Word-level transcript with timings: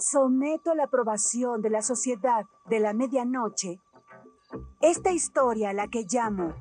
someto 0.00 0.72
a 0.72 0.74
la 0.74 0.84
aprobación 0.84 1.62
de 1.62 1.70
la 1.70 1.82
sociedad 1.82 2.44
de 2.68 2.80
la 2.80 2.92
medianoche 2.92 3.78
esta 4.80 5.12
historia 5.12 5.70
a 5.70 5.72
la 5.72 5.88
que 5.88 6.04
llamo. 6.10 6.54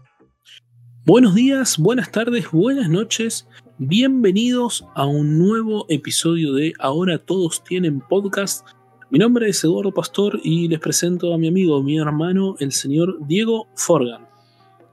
Buenos 1.06 1.34
días, 1.34 1.78
buenas 1.78 2.12
tardes, 2.12 2.52
buenas 2.52 2.90
noches. 2.90 3.48
Bienvenidos 3.78 4.86
a 4.94 5.06
un 5.06 5.40
nuevo 5.40 5.86
episodio 5.90 6.54
de 6.54 6.74
Ahora 6.80 7.18
Todos 7.18 7.64
Tienen 7.64 8.02
Podcast. 8.02 8.68
Mi 9.10 9.18
nombre 9.18 9.50
es 9.50 9.64
Eduardo 9.64 9.94
Pastor 9.94 10.40
y 10.44 10.68
les 10.68 10.80
presento 10.80 11.34
a 11.34 11.38
mi 11.38 11.48
amigo, 11.48 11.82
mi 11.82 11.98
hermano, 11.98 12.56
el 12.60 12.74
señor 12.74 13.18
Diego 13.26 13.68
Forgan. 13.76 14.28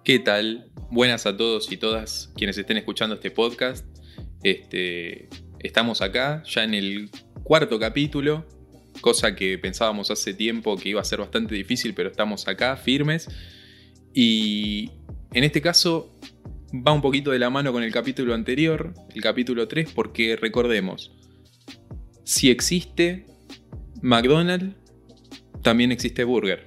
¿Qué 0.05 0.21
tal? 0.21 0.71
Buenas 0.91 1.27
a 1.27 1.37
todos 1.37 1.71
y 1.71 1.77
todas 1.77 2.33
quienes 2.37 2.57
estén 2.57 2.77
escuchando 2.77 3.17
este 3.17 3.31
podcast. 3.33 3.85
Este, 4.43 5.29
estamos 5.59 6.01
acá 6.01 6.43
ya 6.47 6.63
en 6.63 6.75
el 6.75 7.11
cuarto 7.47 7.79
capítulo, 7.79 8.45
cosa 9.01 9.37
que 9.37 9.57
pensábamos 9.57 10.11
hace 10.11 10.35
tiempo 10.35 10.77
que 10.77 10.89
iba 10.89 11.01
a 11.01 11.05
ser 11.05 11.21
bastante 11.21 11.55
difícil, 11.55 11.95
pero 11.95 12.11
estamos 12.11 12.49
acá 12.49 12.77
firmes. 12.77 13.29
Y 14.13 14.91
en 15.33 15.45
este 15.45 15.63
caso 15.63 16.13
va 16.75 16.91
un 16.91 17.01
poquito 17.01 17.31
de 17.31 17.39
la 17.39 17.49
mano 17.49 17.73
con 17.73 17.85
el 17.85 17.93
capítulo 17.93 18.35
anterior, 18.35 18.95
el 19.15 19.23
capítulo 19.23 19.69
3, 19.69 19.93
porque 19.93 20.35
recordemos, 20.35 21.13
si 22.25 22.51
existe 22.51 23.27
McDonald's, 24.03 24.75
también 25.63 25.93
existe 25.93 26.25
Burger. 26.25 26.67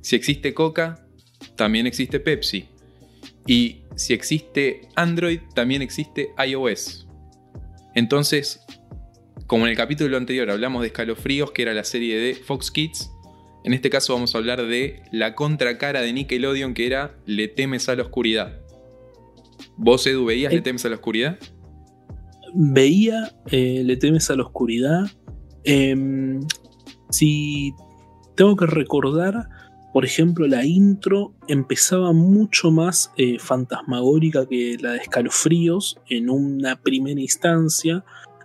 Si 0.00 0.16
existe 0.16 0.54
Coca, 0.54 1.06
también 1.54 1.86
existe 1.86 2.18
Pepsi. 2.18 2.64
Y 3.46 3.82
si 3.96 4.14
existe 4.14 4.88
Android, 4.96 5.40
también 5.54 5.82
existe 5.82 6.30
iOS. 6.48 7.06
Entonces, 7.94 8.64
como 9.52 9.66
en 9.66 9.72
el 9.72 9.76
capítulo 9.76 10.16
anterior 10.16 10.50
hablamos 10.50 10.80
de 10.80 10.86
Escalofríos, 10.86 11.50
que 11.50 11.60
era 11.60 11.74
la 11.74 11.84
serie 11.84 12.18
de 12.18 12.34
Fox 12.34 12.70
Kids, 12.70 13.12
en 13.64 13.74
este 13.74 13.90
caso 13.90 14.14
vamos 14.14 14.34
a 14.34 14.38
hablar 14.38 14.66
de 14.66 15.02
la 15.12 15.34
contracara 15.34 16.00
de 16.00 16.10
Nickelodeon, 16.10 16.72
que 16.72 16.86
era 16.86 17.18
Le 17.26 17.48
temes 17.48 17.86
a 17.90 17.94
la 17.94 18.04
oscuridad. 18.04 18.62
¿Vos, 19.76 20.06
Edu, 20.06 20.24
veías 20.24 20.54
Le 20.54 20.60
eh, 20.60 20.62
temes 20.62 20.86
a 20.86 20.88
la 20.88 20.94
oscuridad? 20.94 21.38
Veía 22.54 23.30
eh, 23.50 23.82
Le 23.84 23.94
temes 23.98 24.30
a 24.30 24.36
la 24.36 24.44
oscuridad. 24.44 25.10
Em, 25.64 26.40
si 27.10 27.74
tengo 28.34 28.56
que 28.56 28.64
recordar, 28.64 29.50
por 29.92 30.06
ejemplo, 30.06 30.46
la 30.46 30.64
intro 30.64 31.34
empezaba 31.46 32.14
mucho 32.14 32.70
más 32.70 33.12
eh, 33.18 33.38
fantasmagórica 33.38 34.46
que 34.46 34.78
la 34.80 34.92
de 34.92 34.98
escalofríos 35.00 36.00
en 36.08 36.30
una 36.30 36.80
primera 36.80 37.20
instancia. 37.20 38.02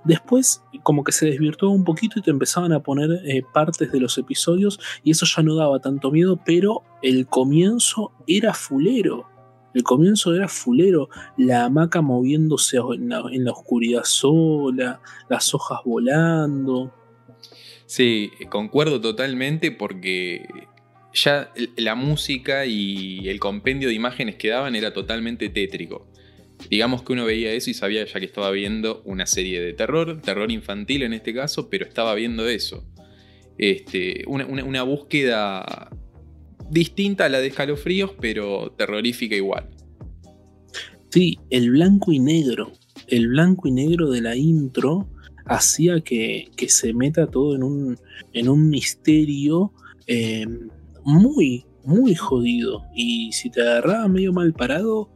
Después 0.07 0.63
como 0.83 1.03
que 1.03 1.11
se 1.11 1.25
desvirtuó 1.25 1.69
un 1.69 1.83
poquito 1.83 2.17
y 2.17 2.21
te 2.21 2.31
empezaban 2.31 2.71
a 2.71 2.81
poner 2.81 3.09
eh, 3.25 3.43
partes 3.53 3.91
de 3.91 3.99
los 3.99 4.17
episodios 4.17 4.79
y 5.03 5.11
eso 5.11 5.25
ya 5.25 5.43
no 5.43 5.55
daba 5.55 5.79
tanto 5.79 6.11
miedo, 6.11 6.39
pero 6.45 6.83
el 7.01 7.27
comienzo 7.27 8.13
era 8.25 8.53
fulero. 8.53 9.27
El 9.73 9.83
comienzo 9.83 10.33
era 10.33 10.47
fulero, 10.47 11.09
la 11.35 11.65
hamaca 11.65 12.01
moviéndose 12.01 12.77
en 12.77 13.09
la, 13.09 13.51
oscuridad 13.51 14.05
sola, 14.05 15.01
las 15.29 15.53
hojas 15.53 15.79
volando. 15.83 16.93
Sí, 17.85 18.31
concuerdo 18.49 19.01
totalmente 19.01 19.71
porque 19.71 20.47
ya 21.13 21.51
la 21.75 21.95
música 21.95 22.65
y 22.65 23.27
el 23.27 23.39
compendio 23.39 23.89
de 23.89 23.93
imágenes 23.93 24.35
que 24.37 24.49
daban 24.49 24.75
era 24.75 24.93
totalmente 24.93 25.49
tétrico. 25.49 26.07
Digamos 26.69 27.03
que 27.03 27.13
uno 27.13 27.25
veía 27.25 27.51
eso 27.53 27.69
y 27.69 27.73
sabía 27.73 28.05
ya 28.05 28.19
que 28.19 28.25
estaba 28.25 28.51
viendo 28.51 29.01
una 29.05 29.25
serie 29.25 29.61
de 29.61 29.73
terror, 29.73 30.21
terror 30.21 30.51
infantil 30.51 31.03
en 31.03 31.13
este 31.13 31.33
caso, 31.33 31.69
pero 31.69 31.85
estaba 31.85 32.13
viendo 32.15 32.47
eso. 32.47 32.85
Este, 33.57 34.23
una, 34.27 34.83
búsqueda 34.83 35.89
distinta 36.69 37.25
a 37.25 37.29
la 37.29 37.39
de 37.39 37.47
escalofríos, 37.47 38.11
pero 38.19 38.73
terrorífica 38.77 39.35
igual. 39.35 39.69
Sí, 41.09 41.39
el 41.49 41.71
blanco 41.71 42.11
y 42.11 42.19
negro. 42.19 42.73
El 43.07 43.29
blanco 43.29 43.67
y 43.67 43.71
negro 43.71 44.09
de 44.11 44.21
la 44.21 44.35
intro 44.35 45.07
hacía 45.45 46.01
que, 46.01 46.49
se 46.67 46.93
meta 46.93 47.27
todo 47.27 47.55
en 47.55 47.63
un, 47.63 47.97
en 48.33 48.49
un 48.49 48.69
misterio 48.69 49.71
eh, 50.05 50.45
muy, 51.05 51.65
muy 51.85 52.13
jodido. 52.15 52.83
Y 52.93 53.31
si 53.31 53.49
te 53.49 53.61
agarraba 53.61 54.07
medio 54.09 54.33
mal 54.33 54.53
parado, 54.53 55.09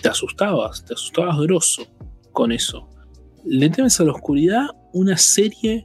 te 0.00 0.08
asustabas, 0.08 0.84
te 0.84 0.94
asustabas 0.94 1.38
grosso 1.40 1.86
con 2.32 2.52
eso. 2.52 2.88
Le 3.44 3.68
temes 3.70 4.00
a 4.00 4.04
la 4.04 4.12
oscuridad, 4.12 4.66
una 4.92 5.16
serie 5.16 5.84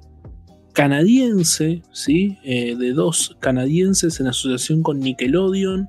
canadiense, 0.73 1.83
¿sí? 1.91 2.37
Eh, 2.43 2.75
de 2.75 2.93
dos 2.93 3.35
canadienses 3.39 4.19
en 4.19 4.27
asociación 4.27 4.81
con 4.81 4.99
Nickelodeon. 4.99 5.87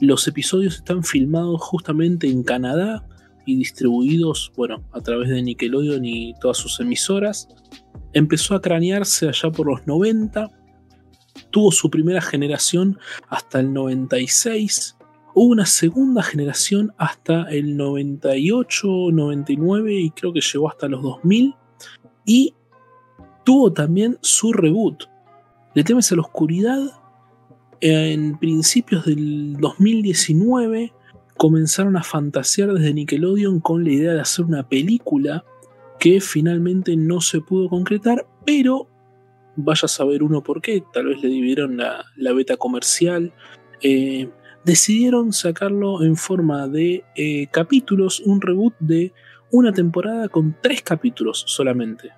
Los 0.00 0.26
episodios 0.28 0.76
están 0.76 1.04
filmados 1.04 1.60
justamente 1.60 2.28
en 2.28 2.42
Canadá 2.42 3.04
y 3.44 3.56
distribuidos, 3.56 4.52
bueno, 4.56 4.82
a 4.92 5.00
través 5.00 5.28
de 5.28 5.42
Nickelodeon 5.42 6.04
y 6.04 6.34
todas 6.40 6.56
sus 6.56 6.80
emisoras. 6.80 7.48
Empezó 8.12 8.54
a 8.54 8.60
cranearse 8.60 9.28
allá 9.28 9.50
por 9.50 9.66
los 9.66 9.86
90. 9.86 10.50
Tuvo 11.50 11.70
su 11.70 11.90
primera 11.90 12.20
generación 12.20 12.98
hasta 13.28 13.60
el 13.60 13.72
96 13.72 14.96
Hubo 15.42 15.52
una 15.52 15.64
segunda 15.64 16.22
generación 16.22 16.92
hasta 16.98 17.48
el 17.48 17.74
98, 17.78 18.86
99 19.10 19.94
y 19.94 20.10
creo 20.10 20.34
que 20.34 20.42
llegó 20.42 20.68
hasta 20.68 20.86
los 20.86 21.00
2000. 21.02 21.54
Y 22.26 22.52
tuvo 23.42 23.72
también 23.72 24.18
su 24.20 24.52
reboot. 24.52 25.04
Le 25.72 25.82
temes 25.82 26.12
a 26.12 26.16
la 26.16 26.20
oscuridad. 26.20 26.78
En 27.80 28.38
principios 28.38 29.06
del 29.06 29.56
2019 29.56 30.92
comenzaron 31.38 31.96
a 31.96 32.02
fantasear 32.02 32.74
desde 32.74 32.92
Nickelodeon 32.92 33.60
con 33.60 33.82
la 33.82 33.92
idea 33.92 34.12
de 34.12 34.20
hacer 34.20 34.44
una 34.44 34.68
película 34.68 35.42
que 35.98 36.20
finalmente 36.20 36.98
no 36.98 37.22
se 37.22 37.40
pudo 37.40 37.70
concretar, 37.70 38.26
pero 38.44 38.88
vaya 39.56 39.86
a 39.86 39.88
saber 39.88 40.22
uno 40.22 40.42
por 40.42 40.60
qué, 40.60 40.84
tal 40.92 41.06
vez 41.06 41.22
le 41.22 41.30
dividieron 41.30 41.78
la, 41.78 42.04
beta 42.34 42.58
comercial, 42.58 43.32
eh, 43.80 44.28
decidieron 44.64 45.32
sacarlo 45.32 46.02
en 46.02 46.16
forma 46.16 46.68
de 46.68 47.04
eh, 47.16 47.46
capítulos, 47.50 48.20
un 48.20 48.40
reboot 48.40 48.74
de 48.78 49.12
una 49.50 49.72
temporada 49.72 50.28
con 50.28 50.56
tres 50.60 50.82
capítulos 50.82 51.44
solamente. 51.46 52.10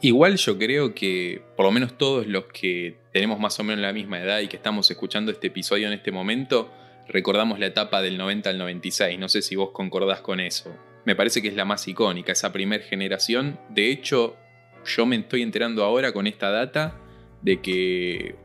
Igual 0.00 0.36
yo 0.36 0.58
creo 0.58 0.94
que 0.94 1.42
por 1.56 1.64
lo 1.64 1.72
menos 1.72 1.96
todos 1.96 2.26
los 2.26 2.44
que 2.46 2.98
tenemos 3.12 3.40
más 3.40 3.58
o 3.58 3.64
menos 3.64 3.80
la 3.80 3.92
misma 3.92 4.20
edad 4.20 4.40
y 4.40 4.48
que 4.48 4.56
estamos 4.56 4.90
escuchando 4.90 5.32
este 5.32 5.46
episodio 5.46 5.86
en 5.86 5.94
este 5.94 6.12
momento, 6.12 6.70
recordamos 7.08 7.58
la 7.58 7.66
etapa 7.66 8.02
del 8.02 8.18
90 8.18 8.50
al 8.50 8.58
96. 8.58 9.18
No 9.18 9.28
sé 9.28 9.40
si 9.40 9.56
vos 9.56 9.70
concordás 9.72 10.20
con 10.20 10.40
eso. 10.40 10.76
Me 11.06 11.16
parece 11.16 11.40
que 11.40 11.48
es 11.48 11.54
la 11.54 11.64
más 11.64 11.88
icónica, 11.88 12.32
esa 12.32 12.52
primera 12.52 12.84
generación. 12.84 13.58
De 13.70 13.90
hecho, 13.90 14.36
yo 14.84 15.06
me 15.06 15.16
estoy 15.16 15.42
enterando 15.42 15.82
ahora 15.84 16.12
con 16.12 16.26
esta 16.26 16.50
data 16.50 17.00
de 17.40 17.60
que 17.60 18.36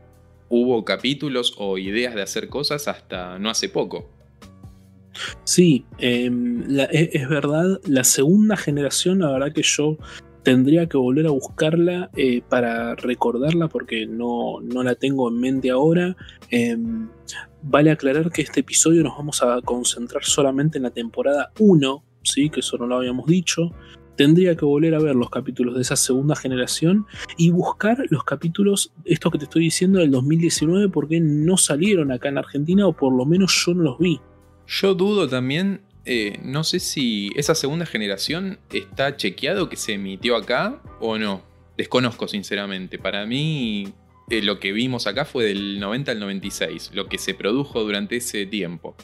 hubo 0.50 0.84
capítulos 0.84 1.54
o 1.56 1.78
ideas 1.78 2.14
de 2.14 2.22
hacer 2.22 2.48
cosas 2.48 2.88
hasta 2.88 3.38
no 3.38 3.48
hace 3.48 3.70
poco. 3.70 4.10
Sí, 5.44 5.86
em, 5.98 6.64
e, 6.78 7.10
es, 7.12 7.28
verdad, 7.28 7.80
la 7.86 8.04
segunda 8.04 8.56
generación, 8.56 9.20
la 9.20 9.32
verdad 9.32 9.52
que 9.52 9.62
yo 9.62 9.96
tendría 10.42 10.88
que 10.88 10.96
volver 10.96 11.26
a 11.26 11.30
buscarla 11.30 12.10
eh, 12.16 12.42
para 12.48 12.94
recordarla 12.96 13.68
porque 13.68 14.06
no, 14.06 14.60
no, 14.60 14.82
la 14.82 14.94
tengo 14.94 15.28
en 15.28 15.40
mente 15.40 15.70
ahora. 15.70 16.16
Em, 16.50 17.08
vale 17.62 17.90
aclarar 17.90 18.30
que 18.30 18.42
este 18.42 18.60
episodio 18.60 19.02
nos 19.02 19.16
vamos 19.16 19.42
a 19.42 19.60
concentrar 19.62 20.24
solamente 20.24 20.78
en 20.78 20.84
la 20.84 20.90
temporada 20.90 21.52
1, 21.58 22.04
¿sí? 22.22 22.50
que 22.50 22.60
eso 22.60 22.76
no 22.78 22.86
lo 22.86 22.96
habíamos 22.96 23.26
dicho 23.26 23.72
tendría 24.20 24.54
que 24.54 24.66
volver 24.66 24.94
a 24.94 24.98
ver 24.98 25.16
los 25.16 25.30
capítulos 25.30 25.74
de 25.74 25.80
esa 25.80 25.96
segunda 25.96 26.36
generación 26.36 27.06
y 27.38 27.48
buscar 27.48 28.04
los 28.10 28.22
capítulos, 28.22 28.92
estos 29.06 29.32
que 29.32 29.38
te 29.38 29.44
estoy 29.44 29.62
diciendo, 29.62 29.98
del 29.98 30.10
2019, 30.10 30.90
porque 30.90 31.20
no 31.20 31.56
salieron 31.56 32.12
acá 32.12 32.28
en 32.28 32.36
Argentina 32.36 32.86
o 32.86 32.92
por 32.92 33.14
lo 33.14 33.24
menos 33.24 33.64
yo 33.64 33.72
no 33.72 33.82
los 33.82 33.98
vi. 33.98 34.20
Yo 34.66 34.92
dudo 34.92 35.26
también, 35.26 35.80
eh, 36.04 36.38
no 36.44 36.64
sé 36.64 36.80
si 36.80 37.30
esa 37.34 37.54
segunda 37.54 37.86
generación 37.86 38.58
está 38.70 39.16
chequeado 39.16 39.70
que 39.70 39.76
se 39.76 39.94
emitió 39.94 40.36
acá 40.36 40.82
o 41.00 41.16
no. 41.16 41.40
Desconozco 41.78 42.28
sinceramente. 42.28 42.98
Para 42.98 43.24
mí 43.24 43.88
eh, 44.28 44.42
lo 44.42 44.60
que 44.60 44.72
vimos 44.72 45.06
acá 45.06 45.24
fue 45.24 45.46
del 45.46 45.80
90 45.80 46.12
al 46.12 46.20
96, 46.20 46.90
lo 46.92 47.06
que 47.06 47.16
se 47.16 47.32
produjo 47.32 47.82
durante 47.82 48.16
ese 48.16 48.44
tiempo. 48.44 48.94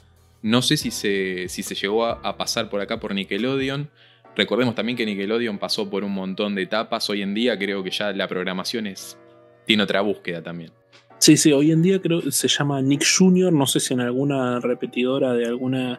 No 0.42 0.60
sé 0.60 0.76
si 0.76 0.90
se, 0.90 1.48
si 1.48 1.62
se 1.62 1.74
llegó 1.74 2.04
a 2.04 2.36
pasar 2.36 2.68
por 2.68 2.82
acá 2.82 3.00
por 3.00 3.14
Nickelodeon. 3.14 3.88
Recordemos 4.36 4.74
también 4.74 4.96
que 4.96 5.06
Nickelodeon 5.06 5.58
pasó 5.58 5.88
por 5.88 6.04
un 6.04 6.12
montón 6.12 6.54
de 6.54 6.62
etapas. 6.62 7.08
Hoy 7.08 7.22
en 7.22 7.34
día 7.34 7.58
creo 7.58 7.82
que 7.82 7.90
ya 7.90 8.12
la 8.12 8.28
programación 8.28 8.86
es, 8.86 9.18
tiene 9.64 9.82
otra 9.82 10.02
búsqueda 10.02 10.42
también. 10.42 10.72
Sí, 11.18 11.38
sí, 11.38 11.52
hoy 11.52 11.72
en 11.72 11.82
día 11.82 12.00
creo 12.00 12.30
se 12.30 12.46
llama 12.46 12.82
Nick 12.82 13.04
Jr., 13.18 13.50
no 13.52 13.66
sé 13.66 13.80
si 13.80 13.94
en 13.94 14.00
alguna 14.00 14.60
repetidora 14.60 15.32
de 15.32 15.46
alguna 15.46 15.98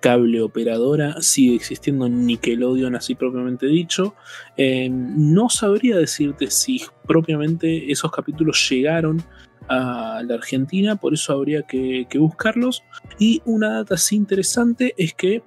cable 0.00 0.40
operadora, 0.42 1.20
sigue 1.20 1.56
existiendo 1.56 2.08
Nickelodeon 2.08 2.94
así 2.94 3.14
propiamente 3.14 3.66
dicho. 3.66 4.14
Em, 4.56 5.32
no 5.32 5.48
sabría 5.48 5.96
decirte 5.96 6.50
si 6.50 6.82
propiamente 7.06 7.90
esos 7.90 8.12
capítulos 8.12 8.68
llegaron 8.70 9.22
a 9.68 10.22
la 10.24 10.34
Argentina, 10.34 10.96
por 10.96 11.14
eso 11.14 11.32
habría 11.32 11.62
que, 11.62 12.06
que 12.08 12.18
buscarlos. 12.18 12.84
Y 13.18 13.42
una 13.44 13.72
data 13.72 13.94
así 13.94 14.16
interesante 14.16 14.94
es 14.96 15.14
que 15.14 15.42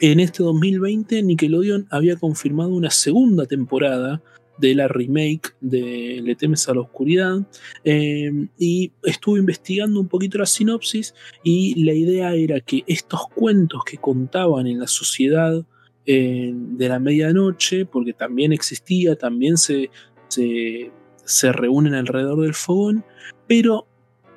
en 0.00 0.20
este 0.20 0.42
2020 0.42 1.22
Nickelodeon 1.22 1.86
había 1.90 2.16
confirmado 2.16 2.70
una 2.70 2.90
segunda 2.90 3.46
temporada 3.46 4.22
de 4.58 4.74
la 4.74 4.88
remake 4.88 5.54
de 5.60 6.20
Le 6.22 6.36
temes 6.36 6.68
a 6.68 6.74
la 6.74 6.80
oscuridad 6.80 7.46
em, 7.82 8.48
y 8.58 8.92
estuve 9.02 9.40
investigando 9.40 10.00
un 10.00 10.08
poquito 10.08 10.38
la 10.38 10.46
sinopsis 10.46 11.14
y 11.42 11.82
la 11.84 11.92
idea 11.92 12.34
era 12.34 12.60
que 12.60 12.84
estos 12.86 13.26
cuentos 13.34 13.82
que 13.84 13.98
contaban 13.98 14.66
en 14.66 14.78
la 14.78 14.86
sociedad 14.86 15.64
em, 16.06 16.76
de 16.76 16.88
la 16.88 16.98
medianoche, 16.98 17.86
porque 17.86 18.12
también 18.12 18.52
existía, 18.52 19.16
también 19.16 19.56
se, 19.56 19.90
se, 20.28 20.90
se 21.24 21.52
reúnen 21.52 21.94
alrededor 21.94 22.42
del 22.42 22.54
fogón, 22.54 23.04
pero 23.48 23.86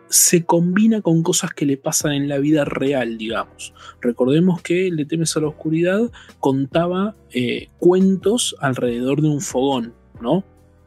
se 0.09 0.45
combina 0.45 1.01
con 1.01 1.24
cosas 1.24 1.54
que 1.54 1.65
le 1.65 1.77
pasan 1.77 2.13
en 2.13 2.27
la 2.27 2.38
vida 2.38 2.65
real, 2.65 3.18
digamos. 3.18 3.74
Recordemos 4.01 4.62
que 4.62 4.89
Le 4.92 5.06
temes 5.06 5.36
a 5.36 5.42
la 5.42 5.48
oscuridad 5.48 6.12
contaba 6.39 7.15
eh, 7.31 7.69
cuentos 7.77 8.56
alrededor 8.59 9.21
de 9.21 9.27
un 9.27 9.42
fogón. 9.42 9.94
¿no? 10.21 10.44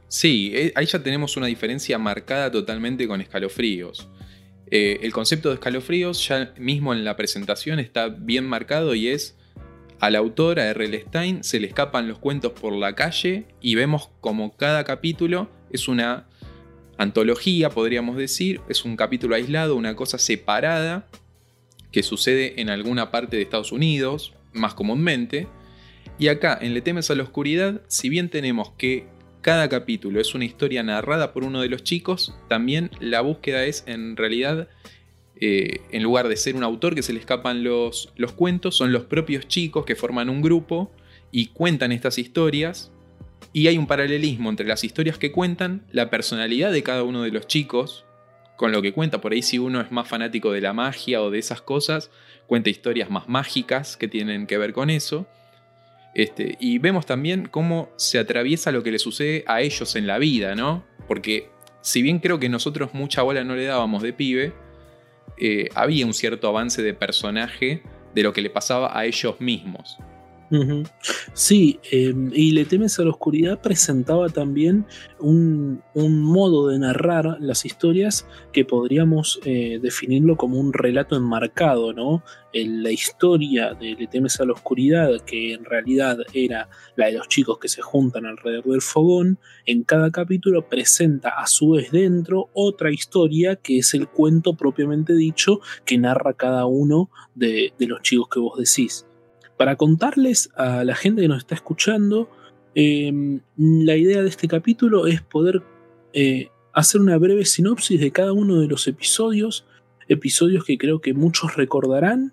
Sí, 0.08 0.52
eh, 0.54 0.72
ahí 0.74 0.86
ya 0.86 1.02
tenemos 1.02 1.36
una 1.36 1.46
diferencia 1.46 1.98
marcada 1.98 2.50
totalmente 2.50 3.06
con 3.06 3.20
escalofríos. 3.20 4.08
Eh, 4.70 5.00
el 5.02 5.12
concepto 5.12 5.48
de 5.48 5.54
escalofríos 5.54 6.26
ya 6.26 6.54
mismo 6.58 6.94
en 6.94 7.04
la 7.04 7.16
presentación 7.16 7.80
está 7.80 8.08
bien 8.08 8.46
marcado 8.46 8.94
y 8.94 9.08
es 9.08 9.36
al 9.98 10.16
autor, 10.16 10.60
a 10.60 10.66
R.L. 10.70 11.04
Stein, 11.08 11.44
se 11.44 11.60
le 11.60 11.66
escapan 11.66 12.08
los 12.08 12.18
cuentos 12.18 12.52
por 12.52 12.72
la 12.72 12.94
calle 12.94 13.46
y 13.60 13.74
vemos 13.74 14.10
como 14.20 14.56
cada 14.56 14.84
capítulo 14.84 15.50
es 15.70 15.88
una 15.88 16.26
antología, 17.00 17.70
podríamos 17.70 18.18
decir, 18.18 18.60
es 18.68 18.84
un 18.84 18.94
capítulo 18.94 19.34
aislado, 19.34 19.74
una 19.74 19.96
cosa 19.96 20.18
separada 20.18 21.06
que 21.92 22.02
sucede 22.02 22.60
en 22.60 22.68
alguna 22.68 23.10
parte 23.10 23.36
de 23.36 23.42
Estados 23.42 23.72
Unidos, 23.72 24.34
más 24.52 24.74
comúnmente. 24.74 25.48
Y 26.18 26.28
acá, 26.28 26.58
en 26.60 26.74
Le 26.74 26.82
temes 26.82 27.10
a 27.10 27.14
la 27.14 27.22
oscuridad, 27.22 27.80
si 27.88 28.10
bien 28.10 28.28
tenemos 28.28 28.72
que 28.76 29.06
cada 29.40 29.70
capítulo 29.70 30.20
es 30.20 30.34
una 30.34 30.44
historia 30.44 30.82
narrada 30.82 31.32
por 31.32 31.42
uno 31.42 31.62
de 31.62 31.70
los 31.70 31.82
chicos, 31.82 32.34
también 32.48 32.90
la 33.00 33.22
búsqueda 33.22 33.64
es 33.64 33.82
en 33.86 34.18
realidad, 34.18 34.68
eh, 35.40 35.80
en 35.92 36.02
lugar 36.02 36.28
de 36.28 36.36
ser 36.36 36.54
un 36.54 36.64
autor 36.64 36.94
que 36.94 37.02
se 37.02 37.14
le 37.14 37.20
escapan 37.20 37.64
los, 37.64 38.12
los 38.16 38.32
cuentos, 38.32 38.76
son 38.76 38.92
los 38.92 39.04
propios 39.04 39.48
chicos 39.48 39.86
que 39.86 39.96
forman 39.96 40.28
un 40.28 40.42
grupo 40.42 40.92
y 41.32 41.46
cuentan 41.46 41.92
estas 41.92 42.18
historias. 42.18 42.92
Y 43.52 43.66
hay 43.66 43.78
un 43.78 43.86
paralelismo 43.86 44.48
entre 44.48 44.66
las 44.66 44.84
historias 44.84 45.18
que 45.18 45.32
cuentan, 45.32 45.82
la 45.90 46.10
personalidad 46.10 46.70
de 46.72 46.82
cada 46.82 47.02
uno 47.02 47.22
de 47.22 47.32
los 47.32 47.46
chicos, 47.46 48.04
con 48.56 48.72
lo 48.72 48.82
que 48.82 48.92
cuenta. 48.92 49.20
Por 49.20 49.32
ahí 49.32 49.42
si 49.42 49.58
uno 49.58 49.80
es 49.80 49.90
más 49.90 50.06
fanático 50.06 50.52
de 50.52 50.60
la 50.60 50.72
magia 50.72 51.22
o 51.22 51.30
de 51.30 51.38
esas 51.38 51.60
cosas, 51.60 52.10
cuenta 52.46 52.70
historias 52.70 53.10
más 53.10 53.28
mágicas 53.28 53.96
que 53.96 54.06
tienen 54.06 54.46
que 54.46 54.58
ver 54.58 54.72
con 54.72 54.90
eso. 54.90 55.26
Este, 56.14 56.56
y 56.60 56.78
vemos 56.78 57.06
también 57.06 57.46
cómo 57.46 57.90
se 57.96 58.18
atraviesa 58.18 58.72
lo 58.72 58.82
que 58.82 58.90
le 58.90 58.98
sucede 58.98 59.44
a 59.46 59.62
ellos 59.62 59.96
en 59.96 60.06
la 60.06 60.18
vida, 60.18 60.54
¿no? 60.54 60.84
Porque 61.08 61.48
si 61.80 62.02
bien 62.02 62.18
creo 62.18 62.38
que 62.38 62.48
nosotros 62.48 62.92
mucha 62.92 63.22
bola 63.22 63.44
no 63.44 63.56
le 63.56 63.64
dábamos 63.64 64.02
de 64.02 64.12
pibe, 64.12 64.52
eh, 65.38 65.68
había 65.74 66.06
un 66.06 66.14
cierto 66.14 66.48
avance 66.48 66.82
de 66.82 66.94
personaje 66.94 67.82
de 68.14 68.22
lo 68.22 68.32
que 68.32 68.42
le 68.42 68.50
pasaba 68.50 68.98
a 68.98 69.06
ellos 69.06 69.40
mismos. 69.40 69.98
Sí, 71.32 71.78
em, 71.92 72.32
y 72.34 72.50
Le 72.50 72.64
temes 72.64 72.98
a 72.98 73.04
la 73.04 73.10
oscuridad 73.10 73.60
presentaba 73.60 74.28
también 74.28 74.84
un, 75.20 75.80
modo 75.94 76.68
de 76.68 76.78
narrar 76.78 77.36
las 77.40 77.64
historias 77.64 78.26
que 78.52 78.64
podríamos 78.64 79.40
eh, 79.44 79.78
definirlo 79.80 80.36
como 80.36 80.58
un 80.58 80.72
relato 80.72 81.16
enmarcado, 81.16 81.92
¿no? 81.92 82.24
En 82.52 82.82
la 82.82 82.90
historia 82.90 83.74
de 83.74 83.94
Le 83.94 84.08
temes 84.08 84.40
a 84.40 84.44
la 84.44 84.52
oscuridad, 84.52 85.20
que 85.24 85.52
en 85.54 85.64
realidad 85.64 86.18
era 86.34 86.68
la 86.96 87.06
de 87.06 87.12
los 87.12 87.28
chicos 87.28 87.58
que 87.58 87.68
se 87.68 87.80
juntan 87.80 88.26
alrededor 88.26 88.64
del 88.64 88.82
fogón, 88.82 89.38
en 89.66 89.84
cada 89.84 90.10
capítulo 90.10 90.68
presenta 90.68 91.30
a 91.30 91.46
su 91.46 91.70
vez 91.70 91.92
dentro 91.92 92.50
otra 92.54 92.90
historia 92.90 93.54
que 93.54 93.78
es 93.78 93.94
el 93.94 94.08
cuento 94.08 94.54
propiamente 94.54 95.14
dicho 95.14 95.60
que 95.84 95.96
narra 95.96 96.32
cada 96.32 96.66
uno 96.66 97.08
de 97.34 97.72
los 97.78 98.02
chicos 98.02 98.28
que 98.28 98.40
vos 98.40 98.58
decís 98.58 99.06
para 99.60 99.76
contarles 99.76 100.48
a 100.56 100.84
la 100.84 100.94
gente 100.94 101.20
que 101.20 101.28
nos 101.28 101.36
está 101.36 101.54
escuchando, 101.54 102.30
em, 102.74 103.40
la 103.58 103.94
idea 103.94 104.22
de 104.22 104.28
este 104.30 104.48
capítulo 104.48 105.06
es 105.06 105.20
poder 105.20 105.62
eh, 106.14 106.48
hacer 106.72 107.02
una 107.02 107.18
breve 107.18 107.44
sinopsis 107.44 108.00
de 108.00 108.10
cada 108.10 108.32
uno 108.32 108.58
de 108.58 108.68
los 108.68 108.88
episodios, 108.88 109.66
episodios 110.08 110.64
que 110.64 110.78
creo 110.78 111.02
que 111.02 111.12
muchos 111.12 111.56
recordarán, 111.56 112.32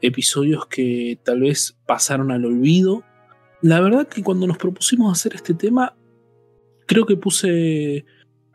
episodios 0.00 0.64
que 0.64 1.18
tal 1.22 1.42
vez 1.42 1.76
pasaron 1.84 2.32
al 2.32 2.46
olvido. 2.46 3.04
La 3.60 3.82
verdad 3.82 4.08
que 4.08 4.22
cuando 4.22 4.46
nos 4.46 4.56
propusimos 4.56 5.12
hacer 5.12 5.34
este 5.34 5.52
tema, 5.52 5.94
creo 6.86 7.04
que 7.04 7.18
puse 7.18 8.06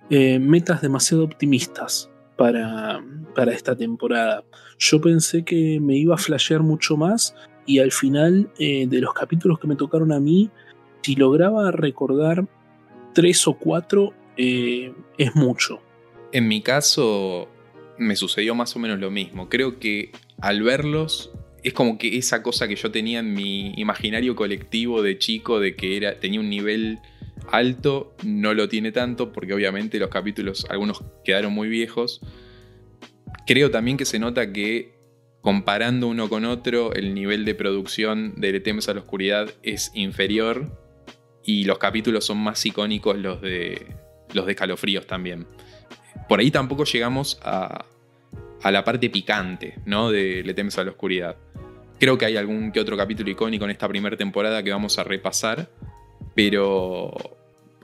eh, 0.10 0.40
metas 0.40 0.82
demasiado 0.82 1.24
optimistas 1.24 2.10
para, 2.36 3.00
para 3.36 3.52
esta 3.52 3.76
temporada. 3.76 4.44
Yo 4.80 5.00
pensé 5.02 5.46
que 5.46 5.80
me 5.80 5.98
iba 5.98 6.16
a 6.16 6.18
flashear 6.18 6.64
mucho 6.64 6.98
más 6.98 7.36
y 7.68 7.80
al 7.80 7.92
final 7.92 8.50
eh, 8.58 8.88
de 8.88 9.02
los 9.02 9.14
capítulos 9.14 9.60
que 9.60 9.68
me 9.68 9.76
tocaron 9.76 10.12
a 10.12 10.20
mí, 10.20 10.50
si 11.04 11.16
lograba 11.16 11.70
recordar 11.72 12.48
tres 13.14 13.48
o 13.48 13.54
cuatro, 13.54 14.14
eh, 14.38 14.94
es 15.18 15.36
mucho. 15.36 15.80
En 16.32 16.48
mi 16.48 16.62
caso, 16.62 17.48
me 18.00 18.16
sucedió 18.16 18.56
más 18.56 18.76
o 18.76 18.80
menos 18.80 19.00
lo 19.00 19.12
mismo. 19.12 19.50
Creo 19.50 19.80
que 19.80 20.12
al 20.42 20.64
verlos, 20.64 21.32
es 21.64 21.74
como 21.74 21.98
que 21.98 22.18
esa 22.18 22.42
cosa 22.42 22.68
que 22.68 22.76
yo 22.76 22.92
tenía 22.92 23.20
en 23.20 23.34
mi 23.34 23.74
imaginario 23.76 24.36
colectivo 24.36 25.02
de 25.02 25.18
chico, 25.18 25.60
de 25.60 25.76
que 25.76 25.98
era, 25.98 26.20
tenía 26.20 26.40
un 26.40 26.50
nivel 26.50 27.00
alto, 27.52 28.16
no 28.24 28.54
lo 28.54 28.70
tiene 28.70 28.92
tanto, 28.92 29.34
porque 29.34 29.54
obviamente 29.54 30.00
los 30.00 30.10
capítulos, 30.10 30.66
algunos 30.70 31.04
quedaron 31.24 31.54
muy 31.54 31.68
viejos. 31.68 32.22
Creo 33.46 33.72
también 33.72 33.98
que 33.98 34.06
se 34.06 34.20
nota 34.20 34.52
que 34.52 34.97
comparando 35.48 36.10
uno 36.10 36.28
con 36.28 36.44
otro, 36.44 36.94
el 36.94 37.14
nivel 37.14 37.46
de 37.46 37.56
producción 37.56 38.34
de 38.36 38.52
Le 38.52 38.60
temes 38.60 38.90
a 38.90 38.94
la 38.94 39.00
oscuridad 39.00 39.50
es 39.64 39.92
inferior 39.94 40.78
y 41.42 41.64
los 41.64 41.78
capítulos 41.78 42.26
son 42.26 42.38
más 42.40 42.66
icónicos 42.66 43.18
los 43.18 43.40
de 43.40 43.96
los 44.34 44.46
de 44.46 44.56
Calofríos 44.56 45.08
también. 45.08 45.48
Por 46.28 46.42
ahí 46.42 46.52
tampoco 46.52 46.84
llegamos 46.84 47.40
a, 47.44 47.86
a 48.62 48.72
la 48.72 48.84
parte 48.84 49.10
picante, 49.10 49.76
¿no? 49.86 50.12
De 50.12 50.44
Le 50.44 50.54
temes 50.54 50.78
a 50.80 50.84
la 50.84 50.92
oscuridad. 50.92 51.38
Creo 51.98 52.18
que 52.18 52.26
hay 52.26 52.36
algún 52.36 52.74
que 52.74 52.82
otro 52.82 52.98
capítulo 52.98 53.30
icónico 53.30 53.64
en 53.64 53.72
esta 53.72 53.88
primera 53.88 54.18
temporada 54.18 54.62
que 54.64 54.72
vamos 54.72 55.00
a 55.00 55.06
repasar, 55.06 55.70
pero 56.36 57.14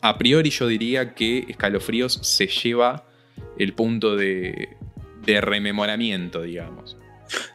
a 0.02 0.18
priori 0.18 0.50
yo 0.50 0.68
diría 0.68 1.16
que 1.16 1.46
Escalofríos 1.48 2.12
se 2.24 2.48
lleva 2.48 3.06
el 3.58 3.72
punto 3.72 4.18
de 4.18 4.68
rememoramiento, 5.26 6.42
digamos. 6.42 6.98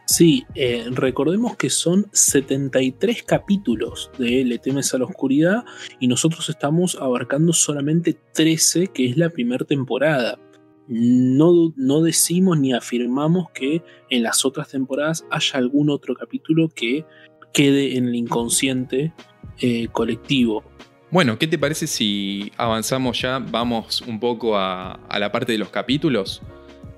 Sí, 0.05 0.45
eh, 0.55 0.85
recordemos 0.91 1.55
que 1.55 1.69
son 1.69 2.07
73 2.11 3.23
capítulos 3.23 4.09
de 4.17 4.43
Le 4.43 4.57
temes 4.57 4.93
a 4.93 4.97
la 4.97 5.05
oscuridad 5.05 5.63
y 5.99 6.07
nosotros 6.07 6.49
estamos 6.49 6.97
abarcando 6.99 7.53
solamente 7.53 8.17
13, 8.33 8.87
que 8.87 9.09
es 9.09 9.17
la 9.17 9.29
primera 9.29 9.65
temporada. 9.65 10.39
No, 10.87 11.71
no, 11.75 12.01
decimos 12.01 12.59
ni 12.59 12.73
afirmamos 12.73 13.51
que 13.53 13.83
en 14.09 14.23
las 14.23 14.43
otras 14.43 14.69
temporadas 14.69 15.23
haya 15.29 15.59
algún 15.59 15.91
otro 15.91 16.15
capítulo 16.15 16.69
que 16.69 17.05
quede 17.53 17.95
en 17.95 18.07
el 18.07 18.15
inconsciente 18.15 19.13
eh, 19.59 19.87
colectivo. 19.91 20.63
Bueno, 21.11 21.37
¿qué 21.37 21.47
te 21.47 21.59
parece 21.59 21.85
si 21.85 22.51
avanzamos 22.57 23.21
ya? 23.21 23.37
Vamos 23.37 24.01
un 24.01 24.19
poco 24.19 24.57
a, 24.57 24.93
a 24.93 25.19
la 25.19 25.31
parte 25.31 25.51
de 25.51 25.59
los 25.59 25.69
capítulos, 25.69 26.41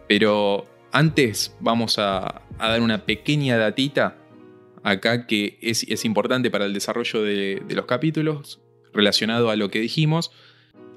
pero 0.08 0.66
antes 0.92 1.56
vamos 1.60 1.98
a, 1.98 2.42
dar 2.60 2.82
una 2.82 3.06
pequeña 3.06 3.58
datita 3.58 4.18
acá 4.84 5.26
que 5.26 5.58
es, 5.62 6.06
importante 6.06 6.52
para 6.52 6.66
el 6.66 6.74
desarrollo 6.74 7.24
de, 7.24 7.64
los 7.70 7.86
capítulos 7.86 8.60
relacionado 8.94 9.50
a 9.50 9.56
lo 9.56 9.70
que 9.70 9.80
dijimos. 9.80 10.32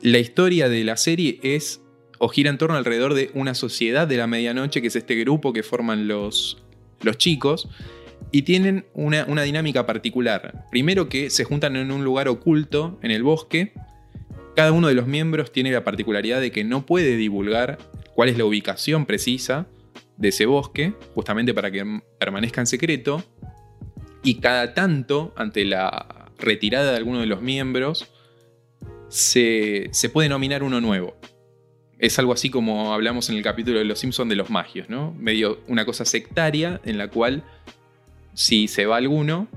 La 0.02 0.18
historia 0.18 0.68
de 0.68 0.84
la 0.84 0.96
serie 0.96 1.38
es 1.42 1.80
o 2.18 2.28
gira 2.28 2.50
en 2.50 2.58
torno 2.58 2.76
alrededor 2.76 3.14
de 3.14 3.30
una 3.34 3.54
sociedad 3.54 4.06
de 4.06 4.16
la 4.16 4.26
medianoche, 4.26 4.80
que 4.80 4.88
es 4.88 4.96
este 4.96 5.14
grupo 5.16 5.52
que 5.52 5.62
forman 5.62 6.08
los, 6.08 6.62
chicos, 7.16 7.68
y 8.30 8.42
tienen 8.42 8.86
una, 8.94 9.24
dinámica 9.42 9.86
particular. 9.86 10.66
Primero 10.70 11.08
que 11.08 11.30
se 11.30 11.44
juntan 11.44 11.76
en 11.76 11.90
un 11.90 12.04
lugar 12.04 12.28
oculto, 12.28 12.98
en 13.02 13.10
el 13.10 13.22
bosque. 13.22 13.72
Cada 14.56 14.72
uno 14.72 14.88
de 14.88 14.94
los 14.94 15.06
miembros 15.06 15.52
tiene 15.52 15.72
la 15.72 15.84
particularidad 15.84 16.40
de 16.40 16.52
que 16.52 16.64
no 16.64 16.86
puede 16.86 17.16
divulgar 17.16 17.78
cuál 18.14 18.28
es 18.28 18.38
la 18.38 18.44
ubicación 18.44 19.06
precisa 19.06 19.66
de 20.16 20.28
ese 20.28 20.46
bosque, 20.46 20.94
justamente 21.14 21.54
para 21.54 21.70
que 21.70 22.00
permanezca 22.18 22.60
en 22.60 22.66
secreto. 22.66 23.22
Y 24.22 24.36
cada 24.36 24.74
tanto, 24.74 25.32
ante 25.36 25.64
la 25.64 26.30
retirada 26.38 26.92
de 26.92 26.96
alguno 26.96 27.20
de 27.20 27.26
los 27.26 27.42
miembros, 27.42 28.10
se, 29.08 29.88
se 29.92 30.08
puede 30.08 30.28
nominar 30.28 30.62
uno 30.62 30.80
nuevo. 30.80 31.16
Es 31.98 32.18
algo 32.18 32.32
así 32.32 32.50
como 32.50 32.92
hablamos 32.92 33.30
en 33.30 33.36
el 33.36 33.42
capítulo 33.42 33.78
de 33.78 33.84
Los 33.84 34.00
Simpsons 34.00 34.28
de 34.28 34.36
los 34.36 34.50
magios, 34.50 34.88
¿no? 34.88 35.14
Medio 35.18 35.60
una 35.68 35.84
cosa 35.84 36.04
sectaria 36.04 36.80
en 36.84 36.98
la 36.98 37.08
cual 37.08 37.44
si 38.34 38.68
se 38.68 38.84
va 38.86 38.96
alguno, 38.96 39.48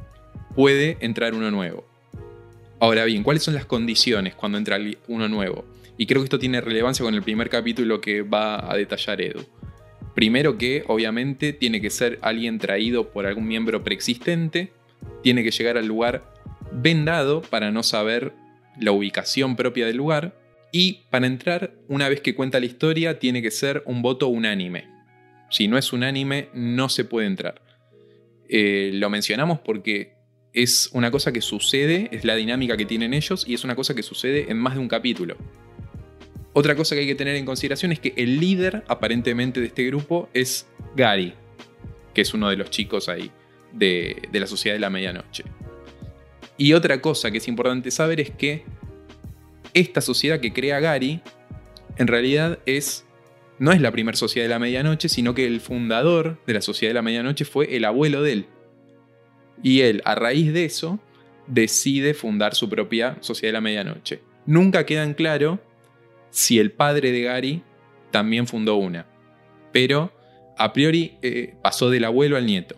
puede 0.56 0.98
entrar 1.02 1.34
uno 1.34 1.52
nuevo. 1.52 1.86
Ahora 2.80 3.06
bien, 3.06 3.24
¿cuáles 3.24 3.44
son 3.44 3.56
las 3.56 3.66
condiciones 3.66 4.36
cuando 4.36 4.58
entra 4.58 4.78
uno 5.08 5.28
nuevo? 5.28 5.66
Y 5.98 6.06
creo 6.06 6.22
que 6.22 6.26
esto 6.26 6.40
tiene 6.40 6.62
relevancia 6.62 7.04
con 7.04 7.16
el 7.16 7.24
primer 7.24 7.50
capítulo 7.50 8.00
que 8.00 8.22
va 8.22 8.72
a 8.72 8.78
detallar 8.78 9.20
Edu. 9.20 9.44
Primero 10.18 10.58
que, 10.58 10.84
obviamente, 10.88 11.54
tiene 11.54 11.80
que 11.80 11.92
ser 11.92 12.18
alguien 12.24 12.58
traído 12.58 13.12
por 13.12 13.28
algún 13.28 13.48
miembro 13.48 13.84
preexistente, 13.84 14.72
tiene 15.22 15.44
que 15.44 15.52
llegar 15.52 15.78
al 15.78 15.86
lugar 15.86 16.34
vendado 16.72 17.44
para 17.44 17.70
no 17.70 17.84
saber 17.84 18.34
la 18.80 18.94
ubicación 18.94 19.56
propia 19.56 19.86
del 19.86 19.98
lugar, 19.98 20.34
y 20.72 21.02
para 21.12 21.28
entrar, 21.28 21.76
una 21.88 22.10
vez 22.10 22.22
que 22.22 22.34
cuenta 22.34 22.60
la 22.60 22.66
historia, 22.66 23.20
tiene 23.20 23.44
que 23.44 23.52
ser 23.52 23.84
un 23.86 24.02
voto 24.02 24.28
unánime. 24.28 24.88
Si 25.52 25.68
no 25.68 25.78
es 25.78 25.94
unánime, 25.94 26.50
no 26.52 26.90
se 26.90 27.06
puede 27.06 27.28
entrar. 27.28 27.62
Eh, 28.50 28.90
lo 28.96 29.12
mencionamos 29.12 29.60
porque 29.60 30.16
es 30.52 30.90
una 30.94 31.12
cosa 31.12 31.32
que 31.32 31.42
sucede, 31.42 32.10
es 32.12 32.26
la 32.26 32.36
dinámica 32.36 32.76
que 32.76 32.88
tienen 32.88 33.14
ellos 33.14 33.46
y 33.48 33.54
es 33.54 33.64
una 33.64 33.76
cosa 33.76 33.94
que 33.94 34.02
sucede 34.02 34.48
en 34.50 34.58
más 34.58 34.74
de 34.74 34.80
un 34.80 34.88
capítulo. 34.88 35.38
Otra 36.60 36.76
cosa 36.76 36.96
que 36.96 37.02
hay 37.02 37.08
que 37.08 37.14
tener 37.14 37.36
en 37.36 37.46
consideración 37.46 37.92
es 37.92 38.00
que 38.00 38.16
el 38.18 38.40
líder 38.40 38.84
aparentemente 38.88 39.60
de 39.60 39.68
este 39.68 39.86
grupo 39.86 40.28
es 40.34 40.66
Gary, 40.96 41.36
que 42.16 42.22
es 42.22 42.34
uno 42.34 42.50
de 42.50 42.56
los 42.56 42.72
chicos 42.72 43.10
ahí 43.10 43.30
de, 43.74 44.24
de 44.32 44.40
la 44.40 44.48
Sociedad 44.48 44.76
de 44.76 44.80
la 44.80 44.90
Medianoche. 44.90 45.44
Y 46.58 46.74
otra 46.74 47.00
cosa 47.00 47.30
que 47.30 47.38
es 47.38 47.48
importante 47.48 47.92
saber 47.92 48.20
es 48.20 48.32
que 48.32 48.64
esta 49.76 50.02
sociedad 50.02 50.40
que 50.40 50.52
crea 50.52 50.80
Gary 50.80 51.22
en 51.96 52.08
realidad 52.08 52.58
es 52.66 53.06
no 53.60 53.72
es 53.72 53.80
la 53.80 53.92
primera 53.92 54.18
sociedad 54.18 54.46
de 54.46 54.50
la 54.50 54.58
medianoche, 54.58 55.10
sino 55.10 55.36
que 55.36 55.46
el 55.46 55.62
fundador 55.62 56.40
de 56.48 56.56
la 56.56 56.62
sociedad 56.62 56.90
de 56.90 56.96
la 56.96 57.04
medianoche 57.04 57.46
fue 57.46 57.76
el 57.76 57.86
abuelo 57.86 58.24
de 58.24 58.34
él. 58.34 58.46
Y 59.62 59.82
él, 59.82 60.02
a 60.06 60.16
raíz 60.16 60.52
de 60.52 60.66
eso, 60.66 61.00
decide 61.46 62.16
fundar 62.16 62.56
su 62.56 62.68
propia 62.68 63.16
sociedad 63.22 63.50
de 63.50 63.54
la 63.54 63.62
medianoche. 63.62 64.22
Nunca 64.48 64.88
queda 64.88 65.04
en 65.04 65.14
claro 65.14 65.62
si 66.30 66.60
el 66.60 66.72
padre 66.72 67.12
de 67.12 67.22
Gary 67.22 67.64
también 68.12 68.48
fundó 68.48 68.76
una. 68.76 69.08
Pero 69.72 70.12
a 70.58 70.74
priori 70.74 71.18
eh, 71.22 71.56
pasó 71.62 71.90
del 71.90 72.06
abuelo 72.06 72.38
al 72.38 72.46
nieto. 72.46 72.76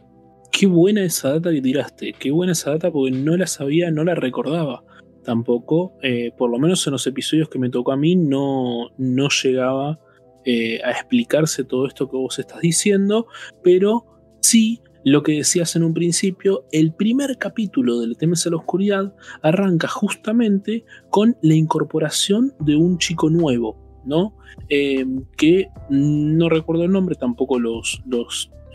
Qué 0.52 0.68
buena 0.68 1.04
esa 1.04 1.34
data 1.34 1.52
que 1.52 1.62
tiraste, 1.62 2.14
qué 2.14 2.32
buena 2.32 2.54
esa 2.54 2.72
data 2.72 2.92
porque 2.92 3.12
no 3.12 3.38
la 3.38 3.48
sabía, 3.48 3.92
no 3.92 4.04
la 4.04 4.16
recordaba 4.16 4.84
tampoco. 5.24 5.94
Eh, 6.02 6.32
por 6.38 6.50
lo 6.50 6.58
menos 6.58 6.86
en 6.88 6.94
los 6.94 7.06
episodios 7.08 7.50
que 7.50 7.60
me 7.60 7.70
tocó 7.70 7.92
a 7.92 7.98
mí 7.98 8.16
no, 8.16 8.90
no 8.98 9.30
llegaba 9.30 10.00
eh, 10.46 10.82
a 10.84 10.92
explicarse 10.92 11.64
todo 11.64 11.86
esto 11.86 12.10
que 12.10 12.18
vos 12.18 12.40
estás 12.40 12.62
diciendo, 12.62 13.28
pero 13.64 14.06
sí 14.42 14.82
lo 15.10 15.24
que 15.24 15.34
decías 15.34 15.76
en 15.76 15.84
un 15.84 15.94
principio, 15.94 16.66
el 16.72 16.94
primer 16.94 17.38
capítulo 17.38 18.00
de 18.00 18.14
Temes 18.16 18.46
a 18.46 18.52
la 18.52 18.58
Oscuridad 18.58 19.16
arranca 19.42 19.88
justamente 19.88 20.86
con 21.10 21.36
la 21.42 21.56
incorporación 21.56 22.54
de 22.60 22.76
un 22.76 22.98
chico 23.00 23.30
nuevo, 23.30 23.76
¿no? 24.06 24.36
Eh, 24.70 25.06
que 25.36 25.68
no 25.90 26.50
recuerdo 26.50 26.84
el 26.84 26.92
nombre, 26.92 27.16
tampoco 27.16 27.60
los, 27.60 28.02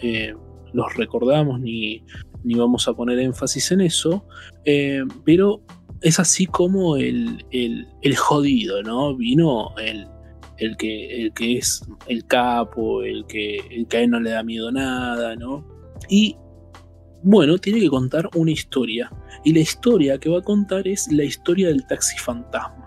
eh, 0.03 0.35
los 0.73 0.97
recordamos 0.97 1.61
ni, 1.61 2.03
ni, 2.43 2.55
vamos 2.55 2.89
a 2.89 2.95
poner 2.95 3.21
énfasis 3.21 3.71
en 3.71 3.83
eso, 3.83 4.27
pero 5.25 5.63
es 6.01 6.19
así 6.19 6.47
como 6.47 6.97
el, 6.97 7.45
el, 7.51 7.87
el 8.03 8.17
jodido, 8.17 8.83
¿no? 8.83 9.15
Vino 9.17 9.71
el, 9.79 10.09
el 10.59 10.77
que, 10.77 11.23
el 11.23 11.33
que 11.33 11.59
es 11.59 11.83
el 12.07 12.27
capo, 12.27 13.03
el 13.03 13.25
que, 13.27 13.59
el 13.71 13.87
que 13.87 13.97
a 13.99 14.01
él 14.01 14.11
no 14.11 14.21
le 14.21 14.31
da 14.31 14.43
miedo 14.43 14.73
nada, 14.73 15.37
¿no? 15.37 15.74
Y 16.09 16.37
bueno, 17.23 17.57
tiene 17.59 17.81
que 17.81 17.89
contar 17.89 18.29
una 18.35 18.51
historia. 18.51 19.11
Y 19.45 19.53
la 19.55 19.61
historia 19.61 20.19
que 20.19 20.29
va 20.29 20.39
a 20.39 20.43
contar 20.43 20.87
es 20.87 21.11
la 21.11 21.25
historia 21.25 21.69
del 21.69 21.87
taxi 21.87 22.19
fantasma. 22.19 22.85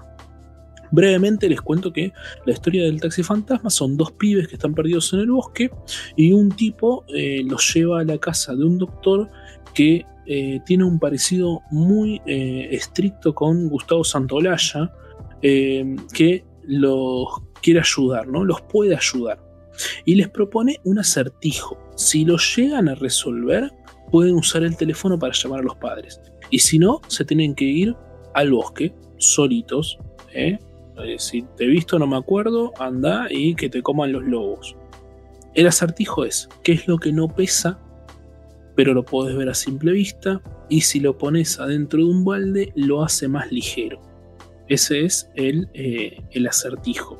Brevemente 0.91 1.49
les 1.49 1.59
cuento 1.61 1.91
que 1.91 2.13
la 2.45 2.53
historia 2.53 2.83
del 2.83 3.01
taxi 3.01 3.23
fantasma 3.23 3.69
son 3.69 3.97
dos 3.97 4.11
pibes 4.13 4.47
que 4.47 4.55
están 4.55 4.73
perdidos 4.73 5.11
en 5.13 5.19
el 5.19 5.31
bosque 5.31 5.69
y 6.15 6.31
un 6.31 6.49
tipo 6.49 7.03
eh, 7.13 7.41
los 7.45 7.73
lleva 7.73 8.01
a 8.01 8.03
la 8.03 8.17
casa 8.17 8.55
de 8.55 8.63
un 8.63 8.77
doctor 8.77 9.29
que 9.73 10.05
eh, 10.27 10.59
tiene 10.65 10.83
un 10.85 10.99
parecido 10.99 11.61
muy 11.71 12.21
eh, 12.25 12.69
estricto 12.71 13.33
con 13.33 13.67
Gustavo 13.69 14.03
Santolaya, 14.03 14.91
que 15.41 16.45
los 16.63 17.27
quiere 17.61 17.79
ayudar, 17.79 18.27
¿no? 18.27 18.43
Los 18.43 18.61
puede 18.61 18.95
ayudar. 18.95 19.46
Y 20.05 20.15
les 20.15 20.29
propone 20.29 20.79
un 20.83 20.99
acertijo. 20.99 21.77
Si 21.95 22.25
lo 22.25 22.37
llegan 22.37 22.89
a 22.89 22.95
resolver, 22.95 23.71
pueden 24.11 24.35
usar 24.35 24.63
el 24.63 24.77
teléfono 24.77 25.17
para 25.19 25.33
llamar 25.33 25.59
a 25.59 25.63
los 25.63 25.75
padres. 25.75 26.21
Y 26.49 26.59
si 26.59 26.79
no, 26.79 27.01
se 27.07 27.25
tienen 27.25 27.55
que 27.55 27.65
ir 27.65 27.95
al 28.33 28.51
bosque, 28.51 28.93
solitos. 29.17 29.97
¿eh? 30.33 30.57
Eh, 31.03 31.15
si 31.19 31.43
te 31.55 31.65
he 31.65 31.67
visto, 31.67 31.99
no 31.99 32.07
me 32.07 32.17
acuerdo, 32.17 32.73
anda 32.79 33.27
y 33.29 33.55
que 33.55 33.69
te 33.69 33.81
coman 33.81 34.11
los 34.11 34.23
lobos. 34.23 34.75
El 35.53 35.67
acertijo 35.67 36.23
es, 36.23 36.49
¿qué 36.63 36.73
es 36.73 36.87
lo 36.87 36.97
que 36.97 37.11
no 37.11 37.27
pesa, 37.27 37.79
pero 38.75 38.93
lo 38.93 39.03
puedes 39.03 39.35
ver 39.35 39.49
a 39.49 39.53
simple 39.53 39.91
vista? 39.91 40.41
Y 40.69 40.81
si 40.81 40.99
lo 40.99 41.17
pones 41.17 41.59
adentro 41.59 41.99
de 41.99 42.05
un 42.05 42.23
balde, 42.23 42.71
lo 42.75 43.03
hace 43.03 43.27
más 43.27 43.51
ligero. 43.51 44.01
Ese 44.67 45.05
es 45.05 45.29
el, 45.35 45.69
eh, 45.73 46.21
el 46.31 46.47
acertijo. 46.47 47.17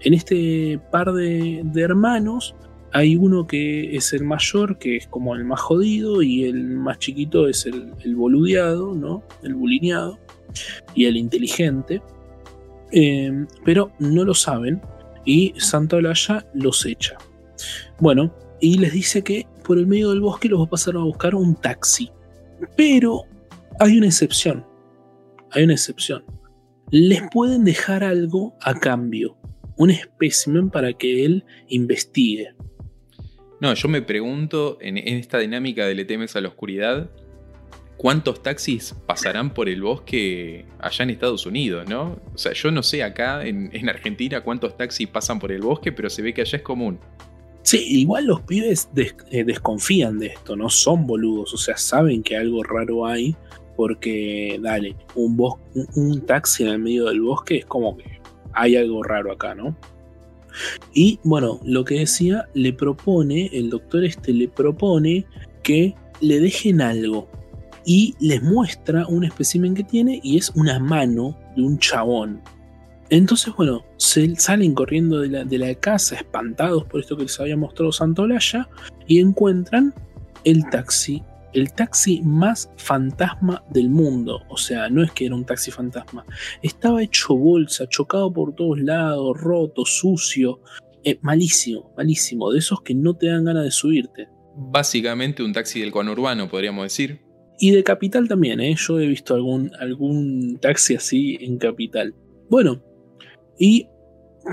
En 0.00 0.14
este 0.14 0.78
par 0.92 1.12
de, 1.12 1.64
hermanos 1.74 2.54
hay 2.92 3.16
uno 3.16 3.46
que 3.46 3.96
es 3.96 4.12
el 4.12 4.24
mayor, 4.24 4.78
que 4.78 4.96
es 4.96 5.08
como 5.08 5.34
el 5.34 5.44
más 5.44 5.60
jodido, 5.60 6.22
y 6.22 6.44
el 6.44 6.76
más 6.76 6.98
chiquito 7.00 7.48
es 7.48 7.66
el, 7.66 8.14
boludeado, 8.14 8.94
¿no? 8.94 9.24
El 9.42 9.54
bulineado, 9.54 10.18
y 10.94 11.06
el 11.06 11.16
inteligente. 11.16 12.00
Eh, 12.92 13.46
pero 13.64 13.90
no 13.98 14.24
lo 14.24 14.34
saben, 14.34 14.80
y 15.24 15.52
Santa 15.56 15.96
Olaya 15.96 16.46
los 16.54 16.86
echa. 16.86 17.18
Bueno, 17.98 18.32
y 18.60 18.78
les 18.78 18.92
dice 18.92 19.22
que 19.22 19.48
por 19.64 19.78
el 19.78 19.88
medio 19.88 20.10
del 20.10 20.20
bosque 20.20 20.48
los 20.48 20.60
va 20.60 20.64
a 20.64 20.70
pasar 20.70 20.94
a 20.94 21.00
buscar 21.00 21.34
un 21.34 21.56
taxi. 21.56 22.10
Pero 22.76 23.22
hay 23.80 23.98
una 23.98 24.06
excepción. 24.06 24.64
Hay 25.50 25.64
una 25.64 25.74
excepción 25.74 26.24
les 26.94 27.22
pueden 27.32 27.64
dejar 27.64 28.04
algo 28.04 28.54
a 28.60 28.78
cambio, 28.78 29.36
un 29.76 29.90
espécimen 29.90 30.70
para 30.70 30.92
que 30.92 31.24
él 31.24 31.44
investigue. 31.66 32.54
No, 33.60 33.74
yo 33.74 33.88
me 33.88 34.00
pregunto 34.00 34.78
en, 34.80 34.96
esta 34.98 35.38
dinámica 35.38 35.86
de 35.86 35.96
Le 35.96 36.04
temes 36.04 36.36
a 36.36 36.40
la 36.40 36.46
oscuridad, 36.46 37.10
¿cuántos 37.96 38.44
taxis 38.44 38.94
pasarán 39.08 39.52
por 39.52 39.68
el 39.68 39.82
bosque 39.82 40.66
allá 40.78 41.02
en 41.02 41.10
Estados 41.10 41.46
Unidos, 41.46 41.88
no? 41.88 42.16
O 42.32 42.38
sea, 42.38 42.52
yo 42.52 42.70
no 42.70 42.84
sé 42.84 43.02
acá 43.02 43.44
en, 43.44 43.88
Argentina 43.88 44.42
cuántos 44.42 44.76
taxis 44.76 45.08
pasan 45.08 45.40
por 45.40 45.50
el 45.50 45.62
bosque, 45.62 45.90
pero 45.90 46.08
se 46.08 46.22
ve 46.22 46.32
que 46.32 46.42
allá 46.42 46.58
es 46.58 46.62
común. 46.62 47.00
Sí, 47.62 47.78
igual 48.02 48.26
los 48.26 48.42
pibes 48.42 48.88
eh, 49.32 49.42
desconfían 49.42 50.20
de 50.20 50.28
esto, 50.28 50.54
no 50.54 50.70
son 50.70 51.08
boludos, 51.08 51.54
o 51.54 51.56
sea, 51.56 51.76
saben 51.76 52.22
que 52.22 52.36
algo 52.36 52.62
raro 52.62 53.04
hay 53.04 53.34
porque, 53.76 54.58
dale, 54.62 54.96
un, 55.14 56.22
taxi 56.26 56.62
en 56.64 56.70
el 56.70 56.78
medio 56.78 57.06
del 57.06 57.20
bosque 57.20 57.58
es 57.58 57.66
como 57.66 57.96
que 57.96 58.20
hay 58.52 58.76
algo 58.76 59.02
raro 59.02 59.32
acá, 59.32 59.54
¿no? 59.54 59.76
Y 60.92 61.18
bueno, 61.24 61.60
lo 61.64 61.84
que 61.84 62.00
decía, 62.00 62.48
le 62.54 62.72
propone, 62.72 63.50
el 63.52 63.70
doctor 63.70 64.04
este 64.04 64.32
le 64.32 64.48
propone 64.48 65.26
que 65.62 65.94
le 66.20 66.40
dejen 66.40 66.80
algo. 66.80 67.28
Y 67.86 68.14
les 68.18 68.42
muestra 68.42 69.06
un 69.08 69.24
espécimen 69.24 69.74
que 69.74 69.84
tiene 69.84 70.20
y 70.22 70.38
es 70.38 70.50
una 70.54 70.78
mano 70.78 71.36
de 71.54 71.62
un 71.62 71.78
chabón. 71.78 72.40
Entonces, 73.10 73.52
bueno, 73.56 73.84
se 73.98 74.34
salen 74.36 74.74
corriendo 74.74 75.20
de 75.20 75.28
la, 75.28 75.44
de 75.44 75.58
la 75.58 75.74
casa, 75.74 76.16
espantados 76.16 76.84
por 76.84 77.00
esto 77.00 77.16
que 77.16 77.24
les 77.24 77.38
había 77.38 77.56
mostrado 77.56 77.92
Santolaya, 77.92 78.68
y 79.06 79.20
encuentran 79.20 79.92
el 80.44 80.68
taxi 80.70 81.22
el 81.54 81.72
taxi 81.72 82.20
más 82.22 82.70
fantasma 82.76 83.64
del 83.70 83.88
mundo. 83.88 84.42
O 84.48 84.56
sea, 84.56 84.88
no 84.88 85.02
es 85.02 85.12
que 85.12 85.26
era 85.26 85.34
un 85.34 85.44
taxi 85.44 85.70
fantasma. 85.70 86.24
Estaba 86.62 87.02
hecho 87.02 87.34
bolsa, 87.36 87.88
chocado 87.88 88.32
por 88.32 88.54
todos 88.54 88.80
lados, 88.80 89.40
roto, 89.40 89.84
sucio. 89.84 90.60
Eh, 91.04 91.18
malísimo, 91.22 91.92
malísimo. 91.96 92.50
De 92.50 92.58
esos 92.58 92.82
que 92.82 92.94
no 92.94 93.14
te 93.14 93.28
dan 93.28 93.44
ganas 93.44 93.64
de 93.64 93.70
subirte. 93.70 94.28
Básicamente 94.56 95.42
un 95.42 95.52
taxi 95.52 95.80
del 95.80 95.92
conurbano, 95.92 96.48
podríamos 96.48 96.84
decir. 96.84 97.20
Y 97.58 97.70
de 97.70 97.84
capital 97.84 98.28
también, 98.28 98.60
¿eh? 98.60 98.74
Yo 98.76 98.98
he 98.98 99.06
visto 99.06 99.34
algún, 99.34 99.70
algún 99.78 100.58
taxi 100.60 100.96
así 100.96 101.38
en 101.40 101.58
capital. 101.58 102.14
Bueno, 102.50 102.82
y 103.58 103.86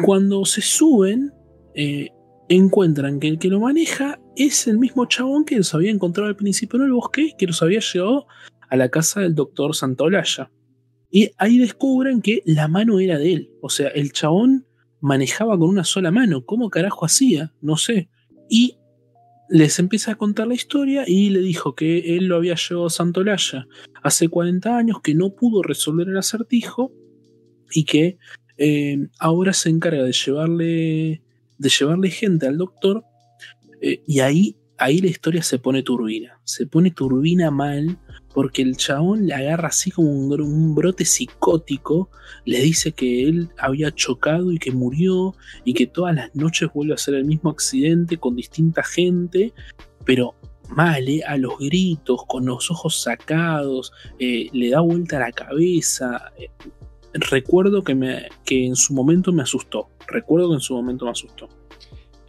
cuando 0.05 0.45
se 0.45 0.61
suben, 0.61 1.33
eh, 1.73 2.09
encuentran 2.47 3.19
que 3.19 3.27
el 3.27 3.39
que 3.39 3.47
lo 3.47 3.59
maneja 3.59 4.19
es 4.35 4.67
el 4.67 4.77
mismo 4.77 5.05
chabón 5.05 5.45
que 5.45 5.57
los 5.57 5.73
había 5.73 5.91
encontrado 5.91 6.29
al 6.29 6.35
principio 6.35 6.79
en 6.79 6.85
el 6.85 6.93
bosque, 6.93 7.33
que 7.37 7.47
los 7.47 7.61
había 7.61 7.79
llevado 7.79 8.27
a 8.69 8.75
la 8.75 8.89
casa 8.89 9.21
del 9.21 9.35
doctor 9.35 9.75
Santaolalla. 9.75 10.51
Y 11.09 11.31
ahí 11.37 11.57
descubren 11.57 12.21
que 12.21 12.41
la 12.45 12.67
mano 12.67 12.99
era 12.99 13.17
de 13.17 13.33
él. 13.33 13.51
O 13.61 13.69
sea, 13.69 13.89
el 13.89 14.13
chabón 14.13 14.65
manejaba 15.01 15.57
con 15.57 15.69
una 15.69 15.83
sola 15.83 16.11
mano. 16.11 16.45
¿Cómo 16.45 16.69
carajo 16.69 17.05
hacía? 17.05 17.53
No 17.61 17.75
sé. 17.75 18.09
Y 18.49 18.77
les 19.49 19.79
empieza 19.79 20.13
a 20.13 20.15
contar 20.15 20.47
la 20.47 20.53
historia 20.53 21.03
y 21.05 21.29
le 21.29 21.41
dijo 21.41 21.75
que 21.75 22.15
él 22.15 22.27
lo 22.27 22.37
había 22.37 22.55
llevado 22.55 22.87
a 22.87 22.89
Santolaya 22.89 23.67
hace 24.01 24.29
40 24.29 24.77
años, 24.77 25.01
que 25.01 25.13
no 25.13 25.35
pudo 25.35 25.61
resolver 25.61 26.07
el 26.07 26.17
acertijo 26.17 26.93
y 27.73 27.83
que 27.83 28.17
eh, 28.57 29.07
ahora 29.19 29.51
se 29.51 29.69
encarga 29.69 30.03
de 30.03 30.13
llevarle, 30.13 31.21
de 31.57 31.69
llevarle 31.69 32.09
gente 32.09 32.47
al 32.47 32.57
doctor. 32.57 33.03
Eh, 33.81 34.01
y 34.05 34.19
ahí, 34.19 34.55
ahí 34.77 34.99
la 34.99 35.07
historia 35.07 35.43
se 35.43 35.59
pone 35.59 35.83
turbina. 35.83 36.39
Se 36.43 36.65
pone 36.65 36.91
turbina 36.91 37.51
mal 37.51 37.99
porque 38.33 38.61
el 38.61 38.77
chabón 38.77 39.27
le 39.27 39.33
agarra 39.33 39.67
así 39.69 39.91
como 39.91 40.09
un, 40.09 40.75
brote 40.75 41.05
psicótico, 41.05 42.09
le 42.45 42.61
dice 42.61 42.93
que 42.93 43.27
él 43.27 43.49
había 43.57 43.91
chocado 43.91 44.51
y 44.51 44.57
que 44.57 44.71
murió 44.71 45.35
y 45.65 45.73
que 45.73 45.87
todas 45.87 46.15
las 46.15 46.33
noches 46.35 46.69
vuelve 46.73 46.93
a 46.93 46.95
hacer 46.95 47.15
el 47.15 47.25
mismo 47.25 47.49
accidente 47.49 48.17
con 48.17 48.35
distinta 48.35 48.83
gente, 48.83 49.53
pero 50.05 50.35
mal, 50.69 51.07
¿eh? 51.09 51.21
a 51.27 51.37
los 51.37 51.57
gritos, 51.59 52.21
con 52.27 52.45
los 52.45 52.71
ojos 52.71 53.01
sacados, 53.01 53.91
eh, 54.19 54.49
le 54.53 54.69
da 54.69 54.79
vuelta 54.79 55.17
a 55.17 55.21
la 55.21 55.31
cabeza. 55.31 56.31
Recuerdo 57.13 57.83
que, 57.83 57.95
me, 57.95 58.29
que 58.45 58.65
en 58.65 58.75
su 58.77 58.93
momento 58.93 59.33
me 59.33 59.43
asustó, 59.43 59.89
recuerdo 60.07 60.49
que 60.49 60.55
en 60.55 60.61
su 60.61 60.73
momento 60.73 61.05
me 61.05 61.11
asustó. 61.11 61.49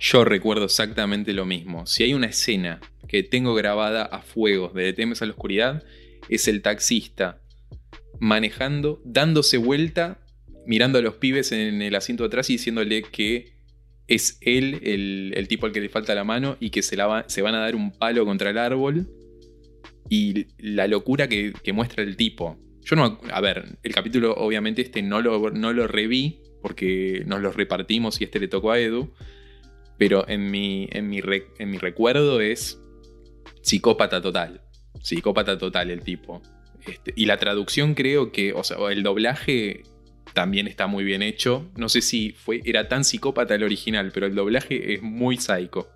Yo 0.03 0.25
recuerdo 0.25 0.65
exactamente 0.65 1.33
lo 1.33 1.47
mismo. 1.47 1.87
Si 1.87 2.03
hay 2.03 2.13
una 2.13 2.27
escena 2.27 2.81
que 3.07 3.23
tengo 3.23 3.55
grabada 3.55 4.03
a 4.03 4.21
fuego 4.21 4.73
de 4.75 4.93
Temes 4.93 5.23
a 5.23 5.27
la 5.27 5.31
Oscuridad 5.31 5.85
es 6.29 6.49
el 6.49 6.61
taxista 6.61 7.41
manejando, 8.19 9.01
dándose 9.05 9.59
vuelta, 9.59 10.19
mirando 10.67 10.99
a 10.99 11.03
los 11.03 11.15
pibes 11.15 11.53
en 11.53 11.81
el 11.83 11.95
asiento 11.95 12.25
atrás 12.25 12.51
y 12.51 12.55
diciéndole 12.55 13.05
que 13.05 13.53
es 14.09 14.39
él 14.41 14.81
el, 14.83 15.47
tipo 15.47 15.67
al 15.67 15.73
que 15.73 15.81
le 15.81 15.89
falta 15.89 16.17
la 16.17 16.25
mano 16.25 16.57
y 16.59 16.71
que 16.71 16.83
se, 16.83 16.97
la 16.97 17.25
se, 17.29 17.41
van 17.41 17.55
a 17.55 17.61
dar 17.61 17.77
un 17.77 17.93
palo 17.93 18.25
contra 18.25 18.51
el 18.51 18.59
árbol. 18.59 19.07
Y 20.09 20.49
la 20.59 20.89
locura 20.89 21.29
que, 21.29 21.53
muestra 21.73 22.03
el 22.03 22.17
tipo. 22.17 22.59
Yo 22.85 22.97
no. 22.97 23.21
A 23.33 23.41
ver, 23.41 23.79
el 23.85 23.95
capítulo, 23.95 24.35
obviamente, 24.35 24.83
este 24.83 25.01
no 25.01 25.21
lo, 25.21 25.53
no 25.53 25.73
lo 25.73 25.87
reví 25.87 26.41
porque 26.61 27.23
nos 27.25 27.41
lo 27.41 27.53
repartimos 27.53 28.21
y 28.21 28.25
este 28.25 28.41
le 28.41 28.49
tocó 28.49 28.73
a 28.73 28.81
Edu. 28.81 29.15
Pero 29.99 30.29
en 30.29 30.51
mi, 30.51 30.89
en 30.91 31.09
mi, 31.09 31.21
en 31.59 31.71
mi 31.71 31.79
recuerdo 31.79 32.41
es 32.41 32.81
psicópata 33.63 34.21
total. 34.21 34.63
Psicópata 35.01 35.59
total 35.59 35.91
el 35.91 36.03
tipo. 36.03 36.43
Este, 36.87 37.13
y 37.17 37.27
la 37.27 37.37
traducción 37.37 37.95
creo 37.95 38.33
que, 38.33 38.53
o 38.53 38.65
sea, 38.65 38.77
el 38.91 39.03
doblaje 39.03 39.83
también 40.33 40.67
está 40.67 40.87
muy 40.87 41.05
bien 41.05 41.23
hecho. 41.23 41.71
No 41.77 41.89
sé 41.89 42.01
si 42.01 42.33
fue, 42.33 42.61
era 42.65 42.89
tan 42.89 43.05
psicópata 43.05 43.55
el 43.55 43.63
original, 43.63 44.11
pero 44.13 44.27
el 44.27 44.35
doblaje 44.35 44.95
es 44.95 45.03
muy 45.03 45.37
psycho. 45.37 45.89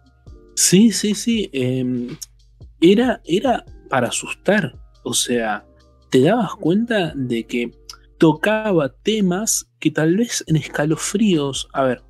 Sí, 0.55 0.93
sí, 0.93 1.15
sí. 1.15 1.50
Em, 1.53 2.17
era, 2.81 3.21
era 3.25 3.65
para 3.88 4.09
asustar. 4.09 4.75
O 5.05 5.15
sea, 5.15 5.67
te 6.11 6.21
dabas 6.21 6.55
cuenta 6.55 7.12
de 7.15 7.45
que 7.47 7.71
tocaba 8.19 8.95
temas 9.03 9.71
que 9.79 9.91
tal 9.91 10.17
vez 10.17 10.45
en 10.47 10.57
escalofríos. 10.57 11.69
A 11.73 11.85
ver, 11.85 12.03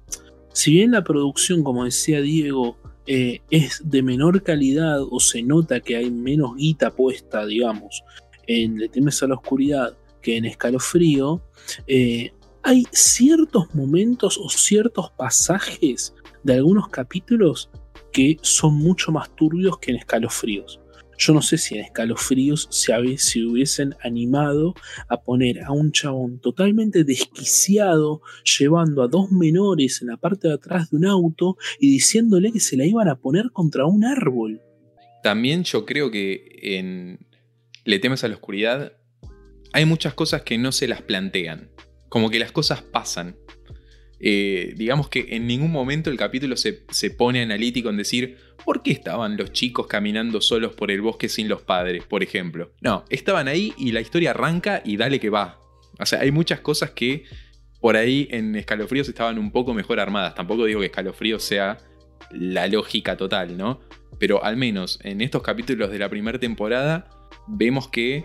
si 0.56 0.70
bien 0.70 0.92
la 0.92 1.04
producción, 1.04 1.62
como 1.62 1.84
decía 1.84 2.22
Diego, 2.22 2.78
eh, 3.06 3.42
es 3.50 3.82
de 3.84 4.02
menor 4.02 4.42
calidad 4.42 5.02
o 5.02 5.20
se 5.20 5.42
nota 5.42 5.80
que 5.80 5.96
hay 5.96 6.10
menos 6.10 6.56
guita 6.56 6.90
puesta, 6.90 7.44
digamos, 7.44 8.02
en 8.46 8.78
Le 8.78 8.88
temes 8.88 9.22
a 9.22 9.26
la 9.26 9.34
oscuridad 9.34 9.94
que 10.22 10.38
en 10.38 10.46
escalofrío, 10.46 11.42
eh, 11.86 12.32
hay 12.62 12.86
ciertos 12.90 13.74
momentos 13.74 14.38
o 14.38 14.48
ciertos 14.48 15.10
pasajes 15.10 16.14
de 16.42 16.54
algunos 16.54 16.88
capítulos 16.88 17.68
que 18.10 18.38
son 18.40 18.76
mucho 18.76 19.12
más 19.12 19.28
turbios 19.36 19.78
que 19.78 19.90
en 19.90 19.98
escalofríos. 19.98 20.80
Yo 21.18 21.32
no 21.32 21.42
sé 21.42 21.58
si 21.58 21.76
en 21.76 21.84
escalofríos 21.84 22.68
se, 22.70 22.92
se 23.18 23.44
hubiesen 23.44 23.94
animado 24.02 24.74
a 25.08 25.22
poner 25.22 25.62
a 25.62 25.72
un 25.72 25.92
chabón 25.92 26.38
totalmente 26.40 27.04
desquiciado 27.04 28.20
llevando 28.58 29.02
a 29.02 29.08
dos 29.08 29.30
menores 29.30 30.02
en 30.02 30.08
la 30.08 30.16
parte 30.16 30.48
de 30.48 30.54
atrás 30.54 30.90
de 30.90 30.96
un 30.96 31.06
auto 31.06 31.56
y 31.80 31.90
diciéndole 31.90 32.52
que 32.52 32.60
se 32.60 32.76
la 32.76 32.84
iban 32.84 33.08
a 33.08 33.16
poner 33.16 33.50
contra 33.50 33.86
un 33.86 34.04
árbol. 34.04 34.60
También 35.22 35.64
yo 35.64 35.84
creo 35.84 36.10
que 36.10 36.58
en 36.62 37.18
Le 37.84 37.98
temes 37.98 38.24
a 38.24 38.28
la 38.28 38.34
oscuridad 38.34 38.92
hay 39.72 39.84
muchas 39.84 40.14
cosas 40.14 40.42
que 40.42 40.58
no 40.58 40.72
se 40.72 40.88
las 40.88 41.02
plantean. 41.02 41.70
Como 42.08 42.30
que 42.30 42.38
las 42.38 42.52
cosas 42.52 42.82
pasan. 42.82 43.36
Eh, 44.18 44.72
digamos 44.76 45.08
que 45.08 45.26
en 45.30 45.46
ningún 45.46 45.70
momento 45.70 46.10
el 46.10 46.16
capítulo 46.16 46.56
se, 46.56 46.72
pone 47.10 47.42
analítico 47.42 47.90
en 47.90 47.98
decir 47.98 48.38
por 48.64 48.82
qué 48.82 48.90
estaban 48.90 49.36
los 49.36 49.52
chicos 49.52 49.86
caminando 49.86 50.40
solos 50.40 50.74
por 50.74 50.90
el 50.90 51.02
bosque 51.02 51.28
sin 51.28 51.48
los 51.48 51.62
padres, 51.62 52.04
por 52.04 52.22
ejemplo. 52.22 52.72
No, 52.80 53.04
estaban 53.10 53.48
ahí 53.48 53.74
y 53.76 53.92
la 53.92 54.00
historia 54.00 54.30
arranca 54.30 54.82
y 54.84 54.96
dale 54.96 55.20
que 55.20 55.30
va. 55.30 55.60
O 55.98 56.06
sea, 56.06 56.20
hay 56.20 56.30
muchas 56.30 56.60
cosas 56.60 56.90
que 56.90 57.24
por 57.80 57.96
ahí 57.96 58.28
en 58.30 58.56
Escalofríos 58.56 59.08
estaban 59.08 59.38
un 59.38 59.50
poco 59.50 59.74
mejor 59.74 60.00
armadas. 60.00 60.34
Tampoco 60.34 60.64
digo 60.64 60.80
que 60.80 60.86
Escalofríos 60.86 61.42
sea 61.42 61.78
la 62.30 62.66
lógica 62.66 63.16
total, 63.16 63.56
¿no? 63.56 63.80
Pero 64.18 64.42
al 64.42 64.56
menos 64.56 64.98
en 65.02 65.20
estos 65.20 65.42
capítulos 65.42 65.90
de 65.90 65.98
la 65.98 66.08
primera 66.08 66.38
temporada 66.38 67.08
vemos 67.46 67.88
que 67.88 68.24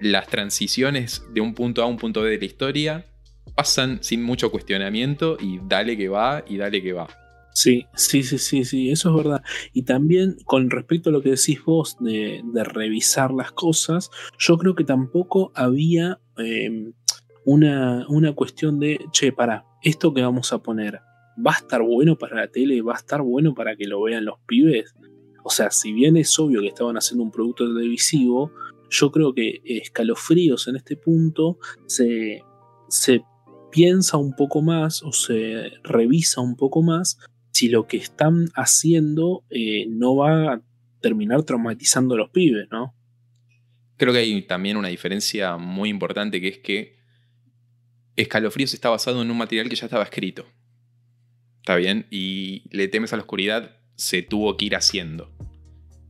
las 0.00 0.26
transiciones 0.28 1.24
de 1.32 1.40
un 1.40 1.54
punto 1.54 1.82
A 1.82 1.84
a 1.84 1.88
un 1.88 1.96
punto 1.96 2.22
B 2.22 2.30
de 2.30 2.38
la 2.38 2.44
historia 2.44 3.11
pasan 3.54 4.02
sin 4.02 4.22
mucho 4.22 4.50
cuestionamiento 4.50 5.36
y 5.40 5.60
dale 5.66 5.96
que 5.96 6.08
va 6.08 6.44
y 6.46 6.56
dale 6.56 6.82
que 6.82 6.92
va. 6.92 7.08
Sí, 7.54 7.86
sí, 7.94 8.22
sí, 8.22 8.38
sí, 8.38 8.64
sí, 8.64 8.90
eso 8.90 9.10
es 9.10 9.16
verdad. 9.16 9.42
Y 9.74 9.82
también 9.82 10.36
con 10.46 10.70
respecto 10.70 11.10
a 11.10 11.12
lo 11.12 11.20
que 11.20 11.30
decís 11.30 11.62
vos 11.64 11.96
de, 12.00 12.42
revisar 12.64 13.30
las 13.32 13.52
cosas, 13.52 14.10
yo 14.38 14.56
creo 14.56 14.74
que 14.74 14.84
tampoco 14.84 15.52
había 15.54 16.18
em, 16.38 16.94
una, 17.44 18.06
una 18.08 18.32
cuestión 18.34 18.80
de, 18.80 18.98
che, 19.12 19.32
para, 19.32 19.66
esto 19.82 20.14
que 20.14 20.22
vamos 20.22 20.52
a 20.52 20.62
poner, 20.62 21.00
¿va 21.44 21.52
a 21.52 21.58
estar 21.58 21.82
bueno 21.82 22.16
para 22.16 22.36
la 22.36 22.48
tele? 22.48 22.80
¿Va 22.80 22.94
a 22.94 22.98
estar 22.98 23.20
bueno 23.20 23.54
para 23.54 23.76
que 23.76 23.86
lo 23.86 24.02
vean 24.02 24.24
los 24.24 24.38
pibes? 24.46 24.94
O 25.44 25.50
sea, 25.50 25.70
si 25.70 25.92
bien 25.92 26.16
es 26.16 26.38
obvio 26.38 26.60
que 26.60 26.68
estaban 26.68 26.96
haciendo 26.96 27.24
un 27.24 27.32
producto 27.32 27.66
televisivo, 27.66 28.52
yo 28.88 29.10
creo 29.10 29.34
que 29.34 29.60
escalofríos 29.64 30.68
en 30.68 30.76
este 30.76 30.96
punto 30.96 31.58
se, 31.86 32.42
se 32.88 33.24
piensa 33.72 34.18
un 34.18 34.36
poco 34.36 34.62
más 34.62 35.02
o 35.02 35.12
se 35.12 35.72
revisa 35.82 36.40
un 36.40 36.56
poco 36.56 36.82
más 36.82 37.18
si 37.50 37.68
lo 37.68 37.86
que 37.86 37.96
están 37.96 38.48
haciendo 38.54 39.44
eh, 39.50 39.86
no 39.88 40.16
va 40.16 40.52
a 40.52 40.62
terminar 41.00 41.42
traumatizando 41.42 42.14
a 42.14 42.18
los 42.18 42.30
pibes, 42.30 42.68
¿no? 42.70 42.94
Creo 43.96 44.12
que 44.12 44.20
hay 44.20 44.42
también 44.42 44.76
una 44.76 44.88
diferencia 44.88 45.56
muy 45.56 45.88
importante 45.88 46.40
que 46.40 46.48
es 46.48 46.58
que 46.58 47.02
Escalofríos 48.16 48.74
está 48.74 48.90
basado 48.90 49.22
en 49.22 49.30
un 49.30 49.38
material 49.38 49.68
que 49.68 49.76
ya 49.76 49.86
estaba 49.86 50.04
escrito. 50.04 50.46
¿Está 51.58 51.76
bien? 51.76 52.06
Y 52.10 52.64
Le 52.70 52.88
temes 52.88 53.12
a 53.12 53.16
la 53.16 53.22
oscuridad 53.22 53.76
se 53.94 54.22
tuvo 54.22 54.56
que 54.56 54.66
ir 54.66 54.76
haciendo. 54.76 55.30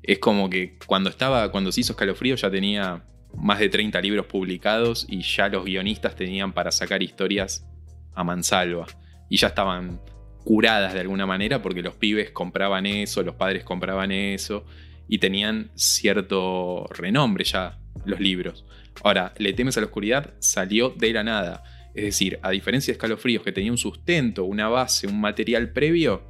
Es 0.02 0.18
como 0.18 0.50
que 0.50 0.78
cuando 0.86 1.10
estaba, 1.10 1.50
cuando 1.52 1.70
se 1.70 1.82
hizo 1.82 1.92
Escalofríos 1.92 2.40
ya 2.40 2.50
tenía 2.50 3.04
más 3.36 3.58
de 3.58 3.68
30 3.68 4.00
libros 4.00 4.26
publicados 4.26 5.06
y 5.08 5.22
ya 5.22 5.48
los 5.48 5.64
guionistas 5.64 6.14
tenían 6.14 6.52
para 6.52 6.70
sacar 6.70 7.02
historias 7.02 7.66
a 8.14 8.24
mansalva. 8.24 8.86
Y 9.28 9.36
ya 9.36 9.48
estaban 9.48 10.00
curadas 10.44 10.94
de 10.94 11.00
alguna 11.00 11.26
manera 11.26 11.62
porque 11.62 11.82
los 11.82 11.94
pibes 11.94 12.30
compraban 12.30 12.86
eso, 12.86 13.22
los 13.22 13.36
padres 13.36 13.64
compraban 13.64 14.12
eso 14.12 14.64
y 15.08 15.18
tenían 15.18 15.70
cierto 15.74 16.86
renombre 16.90 17.44
ya 17.44 17.78
los 18.04 18.20
libros. 18.20 18.64
Ahora, 19.04 19.32
Le 19.38 19.52
temes 19.52 19.76
a 19.76 19.80
la 19.80 19.86
oscuridad 19.86 20.34
salió 20.38 20.90
de 20.90 21.12
la 21.12 21.22
nada. 21.22 21.62
Es 21.94 22.04
decir, 22.04 22.38
a 22.42 22.50
diferencia 22.50 22.92
de 22.92 22.96
Escalofríos 22.96 23.42
que 23.42 23.52
tenía 23.52 23.70
un 23.70 23.78
sustento, 23.78 24.44
una 24.44 24.68
base, 24.68 25.06
un 25.06 25.20
material 25.20 25.72
previo, 25.72 26.22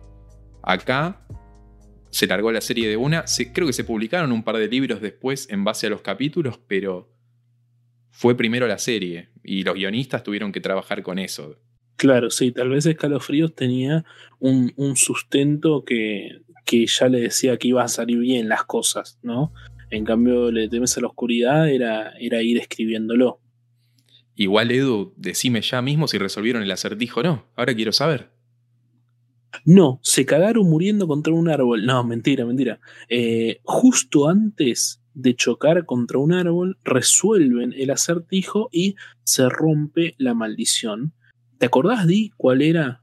acá 0.63 1.25
se 2.13 2.27
largó 2.27 2.53
la 2.53 2.61
serie 2.61 2.89
de 2.89 2.97
una. 2.99 3.25
creo 3.55 3.67
que 3.67 3.73
se 3.73 3.85
publicaron 3.85 4.33
un 4.33 4.45
par 4.45 4.59
de 4.59 4.69
libros 4.69 5.01
después 5.01 5.49
en 5.51 5.65
base 5.65 5.87
a 5.87 5.91
los 5.91 6.03
capítulos, 6.03 6.61
pero 6.69 7.11
fue 8.11 8.37
primero 8.37 8.67
la 8.67 8.79
serie 8.79 9.31
y 9.43 9.63
los 9.65 9.75
guionistas 9.75 10.23
tuvieron 10.23 10.53
que 10.53 10.61
trabajar 10.61 11.03
con 11.03 11.19
eso. 11.19 11.57
Claro, 11.97 12.31
sí, 12.31 12.53
tal 12.53 12.69
vez 12.69 12.85
Escalofríos 12.85 13.55
tenía 13.55 14.05
un, 14.39 14.73
sustento 14.97 15.85
que, 15.85 16.43
que, 16.67 16.87
ya 16.87 17.09
le 17.09 17.21
decía 17.21 17.57
que 17.57 17.69
iba 17.69 17.83
a 17.83 17.89
salir 17.89 18.19
bien 18.19 18.49
las 18.49 18.65
cosas, 18.65 19.19
¿no? 19.23 19.55
En 19.91 20.05
cambio, 20.05 20.51
Le 20.51 20.69
temes 20.69 20.97
a 20.99 21.01
la 21.01 21.07
oscuridad 21.07 21.71
era, 21.71 22.13
era 22.21 22.43
ir 22.43 22.59
escribiéndolo. 22.59 23.41
Igual, 24.37 24.71
Edu, 24.71 25.15
decime 25.17 25.63
ya 25.63 25.81
mismo 25.81 26.09
si 26.09 26.19
resolvieron 26.19 26.63
el 26.63 26.71
acertijo 26.71 27.21
o 27.21 27.23
no. 27.23 27.47
Ahora 27.57 27.75
quiero 27.75 27.93
saber. 27.93 28.31
No, 29.65 30.01
se 30.03 30.25
cagaron 30.27 30.69
muriendo 30.69 31.07
contra 31.07 31.33
un 31.33 31.49
árbol. 31.49 31.85
No, 31.87 32.05
mentira, 32.05 32.45
mentira. 32.45 32.81
Eh, 33.09 33.61
justo 33.65 34.29
antes 34.29 35.03
de 35.15 35.35
chocar 35.35 35.85
contra 35.85 36.19
un 36.19 36.33
árbol, 36.33 36.79
resuelven 36.85 37.75
el 37.77 37.91
acertijo 37.91 38.69
y 38.73 38.97
se 39.25 39.49
rompe 39.49 40.15
la 40.19 40.35
maldición. 40.35 41.13
¿Te 41.59 41.67
acordás, 41.67 42.07
Di, 42.07 42.31
cuál 42.37 42.63
era 42.63 43.03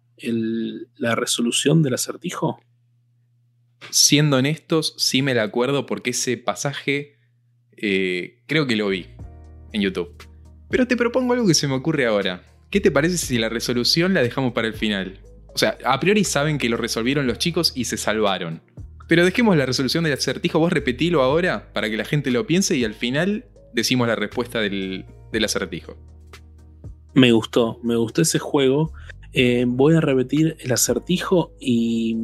la 0.97 1.15
resolución 1.15 1.81
del 1.81 1.93
acertijo? 1.93 2.59
Siendo 3.91 4.38
honestos, 4.38 4.93
sí 4.97 5.21
me 5.21 5.33
la 5.33 5.43
acuerdo 5.43 5.85
porque 5.85 6.09
ese 6.09 6.38
pasaje 6.38 7.17
eh, 7.77 8.41
creo 8.47 8.67
que 8.67 8.75
lo 8.75 8.89
vi 8.89 9.07
en 9.71 9.81
YouTube. 9.81 10.27
Pero 10.69 10.88
te 10.88 10.97
propongo 10.97 11.33
algo 11.33 11.47
que 11.47 11.53
se 11.53 11.67
me 11.67 11.75
ocurre 11.75 12.05
ahora. 12.05 12.43
¿Qué 12.69 12.81
te 12.81 12.91
parece 12.91 13.17
si 13.17 13.39
la 13.39 13.49
resolución 13.49 14.13
la 14.13 14.21
dejamos 14.21 14.53
para 14.53 14.67
el 14.67 14.73
final? 14.73 15.21
O 15.53 15.57
sea, 15.57 15.77
a 15.85 15.99
priori 15.99 16.23
saben 16.23 16.57
que 16.57 16.69
lo 16.69 16.77
resolvieron 16.77 17.27
los 17.27 17.38
chicos 17.38 17.73
y 17.75 17.85
se 17.85 17.97
salvaron. 17.97 18.62
Pero 19.07 19.25
dejemos 19.25 19.57
la 19.57 19.65
resolución 19.65 20.03
del 20.03 20.13
acertijo, 20.13 20.59
vos 20.59 20.71
repetilo 20.71 21.23
ahora 21.23 21.71
para 21.73 21.89
que 21.89 21.97
la 21.97 22.05
gente 22.05 22.29
lo 22.31 22.45
piense 22.45 22.77
y 22.77 22.83
al 22.85 22.93
final 22.93 23.45
decimos 23.73 24.07
la 24.07 24.15
respuesta 24.15 24.59
del, 24.59 25.05
acertijo. 25.43 25.97
Me 27.15 27.31
gustó, 27.31 27.79
me 27.81 27.95
gustó 27.95 28.21
ese 28.21 28.38
juego. 28.38 28.93
Eh, 29.33 29.65
voy 29.67 29.95
a 29.95 30.01
repetir 30.01 30.55
el 30.59 30.71
acertijo 30.71 31.53
y, 31.59 32.17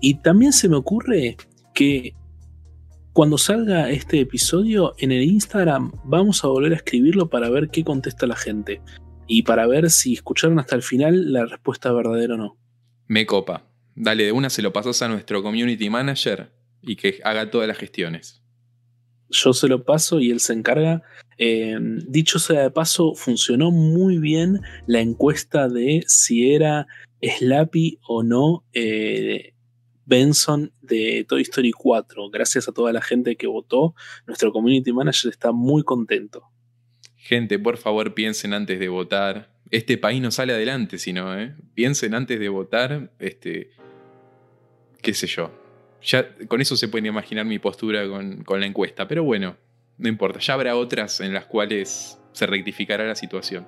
y 0.00 0.14
también 0.22 0.52
se 0.52 0.68
me 0.68 0.76
ocurre 0.76 1.36
que 1.74 2.14
cuando 3.12 3.36
salga 3.36 3.90
este 3.90 4.20
episodio 4.20 4.94
en 4.98 5.12
el 5.12 5.22
Instagram 5.22 5.92
vamos 6.04 6.44
a 6.44 6.48
volver 6.48 6.72
a 6.72 6.76
escribirlo 6.76 7.28
para 7.28 7.50
ver 7.50 7.68
qué 7.68 7.84
contesta 7.84 8.26
la 8.26 8.36
gente 8.36 8.80
y 9.28 9.42
para 9.42 9.66
ver 9.66 9.90
si 9.90 10.14
escucharon 10.14 10.58
hasta 10.58 10.74
el 10.74 10.82
final 10.82 11.32
la 11.32 11.44
respuesta 11.44 11.92
verdadera 11.92 12.34
o 12.34 12.38
no. 12.38 12.56
Me 13.06 13.26
copa. 13.26 13.64
Dale, 13.94 14.24
de 14.24 14.32
una 14.32 14.50
se 14.50 14.62
lo 14.62 14.72
pasas 14.72 15.02
a 15.02 15.08
nuestro 15.08 15.42
community 15.42 15.90
manager 15.90 16.50
y 16.82 16.96
que 16.96 17.20
haga 17.22 17.50
todas 17.50 17.68
las 17.68 17.78
gestiones. 17.78 18.42
Yo 19.30 19.52
se 19.52 19.68
lo 19.68 19.84
paso 19.84 20.20
y 20.20 20.30
él 20.30 20.40
se 20.40 20.54
encarga. 20.54 21.02
Em, 21.36 21.98
dicho 22.08 22.38
sea 22.38 22.62
de 22.62 22.70
paso, 22.70 23.14
funcionó 23.14 23.70
muy 23.70 24.18
bien 24.18 24.60
la 24.86 25.00
encuesta 25.00 25.68
de 25.68 26.02
si 26.06 26.52
era 26.52 26.86
Slappy 27.20 27.98
o 28.06 28.22
no 28.22 28.64
eh, 28.72 29.52
Benson 30.06 30.72
de 30.80 31.26
Toy 31.28 31.42
Story 31.42 31.72
4. 31.72 32.30
Gracias 32.30 32.68
a 32.68 32.72
toda 32.72 32.92
la 32.92 33.02
gente 33.02 33.36
que 33.36 33.46
votó. 33.46 33.94
Nuestro 34.26 34.52
community 34.52 34.92
manager 34.92 35.30
está 35.30 35.52
muy 35.52 35.82
contento. 35.82 36.44
Gente, 37.28 37.58
por 37.58 37.76
favor, 37.76 38.14
piensen 38.14 38.54
antes 38.54 38.80
de 38.80 38.88
votar. 38.88 39.50
Este 39.70 39.98
país 39.98 40.22
no 40.22 40.30
sale 40.30 40.54
adelante 40.54 40.96
si 40.96 41.12
no, 41.12 41.38
¿eh? 41.38 41.54
Piensen 41.74 42.14
antes 42.14 42.40
de 42.40 42.48
votar. 42.48 43.10
Este, 43.18 43.68
qué 45.02 45.12
sé 45.12 45.26
yo. 45.26 45.50
Con 46.48 46.62
eso 46.62 46.74
se 46.74 46.88
pueden 46.88 47.04
imaginar 47.04 47.44
mi 47.44 47.58
postura 47.58 48.08
con, 48.08 48.60
la 48.60 48.64
encuesta. 48.64 49.06
Pero 49.06 49.24
bueno, 49.24 49.58
no 49.98 50.08
importa. 50.08 50.38
Ya 50.38 50.54
habrá 50.54 50.74
otras 50.74 51.20
en 51.20 51.34
las 51.34 51.44
cuales 51.44 52.18
se 52.32 52.46
rectificará 52.46 53.04
la 53.04 53.14
situación. 53.14 53.66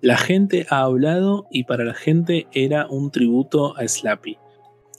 La 0.00 0.16
gente 0.16 0.64
ha 0.70 0.80
hablado 0.80 1.48
y 1.50 1.64
para 1.64 1.84
la 1.84 1.92
gente 1.92 2.46
era 2.52 2.86
un 2.86 3.10
tributo 3.10 3.76
a 3.76 3.86
Slappy. 3.86 4.38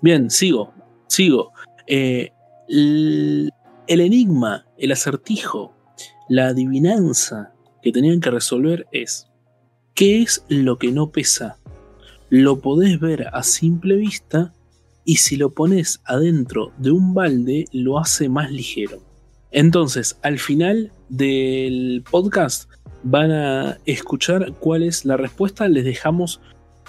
Bien, 0.03 0.29
sigo, 0.29 0.71
sigo. 1.07 1.51
Eh, 1.87 2.29
el, 2.69 3.51
enigma, 3.87 4.67
el 4.77 4.91
acertijo, 4.91 5.73
la 6.29 6.49
adivinanza 6.49 7.56
que 7.81 7.91
tenían 7.91 8.19
que 8.19 8.31
resolver 8.31 8.87
es, 8.91 9.27
¿qué 9.93 10.21
es 10.21 10.43
lo 10.49 10.77
que 10.77 10.91
no 10.91 11.11
pesa? 11.11 11.57
Lo 12.29 12.59
podés 12.59 12.99
ver 12.99 13.27
a 13.31 13.43
simple 13.43 13.95
vista 13.95 14.53
y 15.05 15.17
si 15.17 15.37
lo 15.37 15.53
pones 15.53 16.01
adentro 16.05 16.73
de 16.77 16.91
un 16.91 17.13
balde 17.13 17.65
lo 17.71 17.97
hace 17.97 18.27
más 18.27 18.51
ligero. 18.51 19.01
Entonces, 19.51 20.19
al 20.21 20.39
final 20.39 20.91
del 21.07 22.03
podcast 22.09 22.69
van 23.03 23.31
a 23.31 23.77
escuchar 23.85 24.53
cuál 24.59 24.83
es 24.83 25.05
la 25.05 25.15
respuesta. 25.15 25.69
Les 25.69 25.85
dejamos 25.85 26.41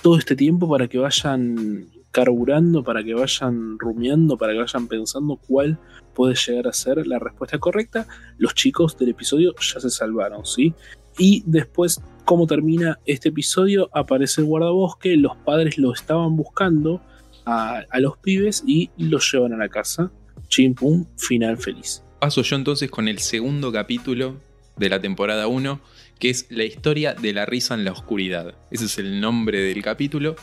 todo 0.03 0.18
este 0.18 0.35
tiempo 0.35 0.68
para 0.68 0.88
que 0.88 0.98
vayan 0.98 1.88
carburando, 2.11 2.83
para 2.83 3.05
que 3.05 3.14
vayan 3.14 3.79
rumiando, 3.79 4.37
para 4.37 4.53
que 4.53 4.59
vayan 4.59 4.88
pensando 4.88 5.37
cuál 5.37 5.79
puede 6.19 6.35
llegar 6.35 6.67
a 6.67 6.73
ser 6.73 7.07
la 7.07 7.21
respuesta 7.21 7.61
correcta. 7.61 8.09
Los 8.39 8.53
chicos 8.53 8.99
del 8.99 9.11
episodio 9.11 9.55
ya 9.61 9.79
se 9.79 9.89
salvaron, 9.89 10.45
¿sí? 10.45 10.75
Y 11.17 11.45
después, 11.47 12.01
¿cómo 12.25 12.49
termina 12.49 12.99
este 13.07 13.29
episodio? 13.29 13.89
Aparece 13.93 14.41
el 14.41 14.49
guardabosque, 14.49 15.17
los 15.17 15.37
padres 15.37 15.79
lo 15.79 15.93
estaban 15.93 16.35
buscando 16.35 17.01
a, 17.47 17.85
los 18.01 18.19
pibes 18.19 18.65
y 18.67 18.91
los 18.99 19.31
llevan 19.33 19.53
a 19.53 19.59
la 19.59 19.69
casa. 19.69 20.11
Chimpum, 20.49 21.07
final 21.17 21.57
feliz. 21.57 22.03
Paso 22.19 22.43
yo 22.43 22.57
entonces 22.57 22.91
con 22.91 23.07
el 23.07 23.21
segundo 23.21 23.71
capítulo 23.71 24.41
de 24.77 24.89
la 24.89 25.01
temporada 25.01 25.47
1, 25.47 25.81
que 26.19 26.31
es 26.31 26.47
la 26.51 26.65
historia 26.65 27.15
de 27.15 27.33
la 27.33 27.47
risa 27.47 27.75
en 27.75 27.85
la 27.85 27.93
oscuridad. 27.93 28.57
Ese 28.73 28.87
es 28.87 28.99
el 28.99 29.21
nombre 29.21 29.61
del 29.61 29.83
capítulo. 29.85 30.35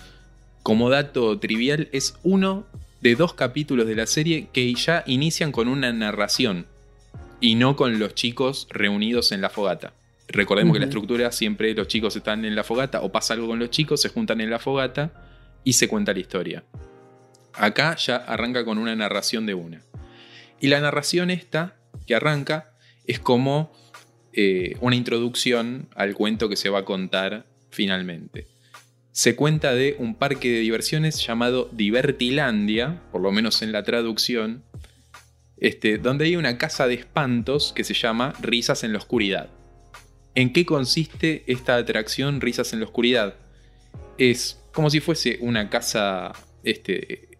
Como 0.64 0.90
dato 0.90 1.38
trivial, 1.38 1.90
es 1.92 2.16
uno 2.24 2.66
de 3.06 3.16
dos 3.16 3.36
capítulos 3.36 3.86
de 3.86 3.94
la 3.94 4.08
serie 4.08 4.48
que 4.52 4.74
ya 4.74 5.04
inician 5.06 5.52
con 5.52 5.68
una 5.68 5.94
narración 5.94 6.66
y 7.40 7.54
no 7.54 7.76
con 7.76 8.00
los 8.00 8.16
chicos 8.16 8.68
reunidos 8.72 9.32
en 9.32 9.42
la 9.42 9.52
fogata. 9.52 9.94
Recordemos 10.28 10.74
que 10.74 10.80
la 10.80 10.86
estructura 10.88 11.32
siempre 11.32 11.76
los 11.76 11.88
chicos 11.88 12.16
están 12.16 12.46
en 12.46 12.56
la 12.56 12.64
fogata 12.64 13.04
o 13.04 13.12
pasa 13.12 13.36
algo 13.36 13.46
con 13.46 13.60
los 13.60 13.70
chicos, 13.70 14.02
se 14.02 14.10
juntan 14.10 14.42
en 14.42 14.50
la 14.50 14.58
fogata 14.58 15.12
y 15.64 15.74
se 15.74 15.88
cuenta 15.88 16.14
la 16.14 16.20
historia. 16.20 16.64
Acá 17.54 17.96
ya 17.96 18.16
arranca 18.16 18.66
con 18.66 18.80
una 18.80 18.96
narración 18.96 19.46
de 19.46 19.54
una. 19.54 19.84
Y 20.60 20.70
la 20.70 20.80
narración 20.80 21.30
esta 21.30 21.76
que 22.08 22.16
arranca 22.16 22.72
es 23.06 23.20
como 23.20 23.72
eh, 24.34 24.78
una 24.82 24.96
introducción 24.96 25.90
al 25.94 26.16
cuento 26.16 26.50
que 26.50 26.56
se 26.56 26.70
va 26.70 26.80
a 26.80 26.86
contar 26.86 27.46
finalmente. 27.70 28.48
Se 29.16 29.38
cuenta 29.38 29.74
de 29.74 29.96
un 29.98 30.14
parque 30.14 30.52
de 30.52 30.60
diversiones 30.60 31.26
llamado 31.26 31.70
Divertilandia, 31.72 33.02
por 33.14 33.22
lo 33.22 33.32
menos 33.32 33.62
en 33.62 33.72
la 33.72 33.82
traducción, 33.82 34.66
este, 35.56 35.98
donde 36.00 36.26
hay 36.26 36.36
una 36.36 36.58
casa 36.58 36.86
de 36.86 36.96
espantos 36.96 37.72
que 37.74 37.86
se 37.86 37.94
llama 37.94 38.34
Risas 38.42 38.84
en 38.84 38.92
la 38.92 38.98
Oscuridad. 38.98 39.52
¿En 40.36 40.52
qué 40.52 40.66
consiste 40.66 41.46
esta 41.48 41.78
atracción 41.78 42.42
Risas 42.42 42.74
en 42.74 42.82
la 42.82 42.88
Oscuridad? 42.88 43.36
Es 44.18 44.62
como 44.74 44.90
si 44.90 45.00
fuese 45.00 45.38
una 45.40 45.70
casa 45.70 46.34
este, 46.66 47.38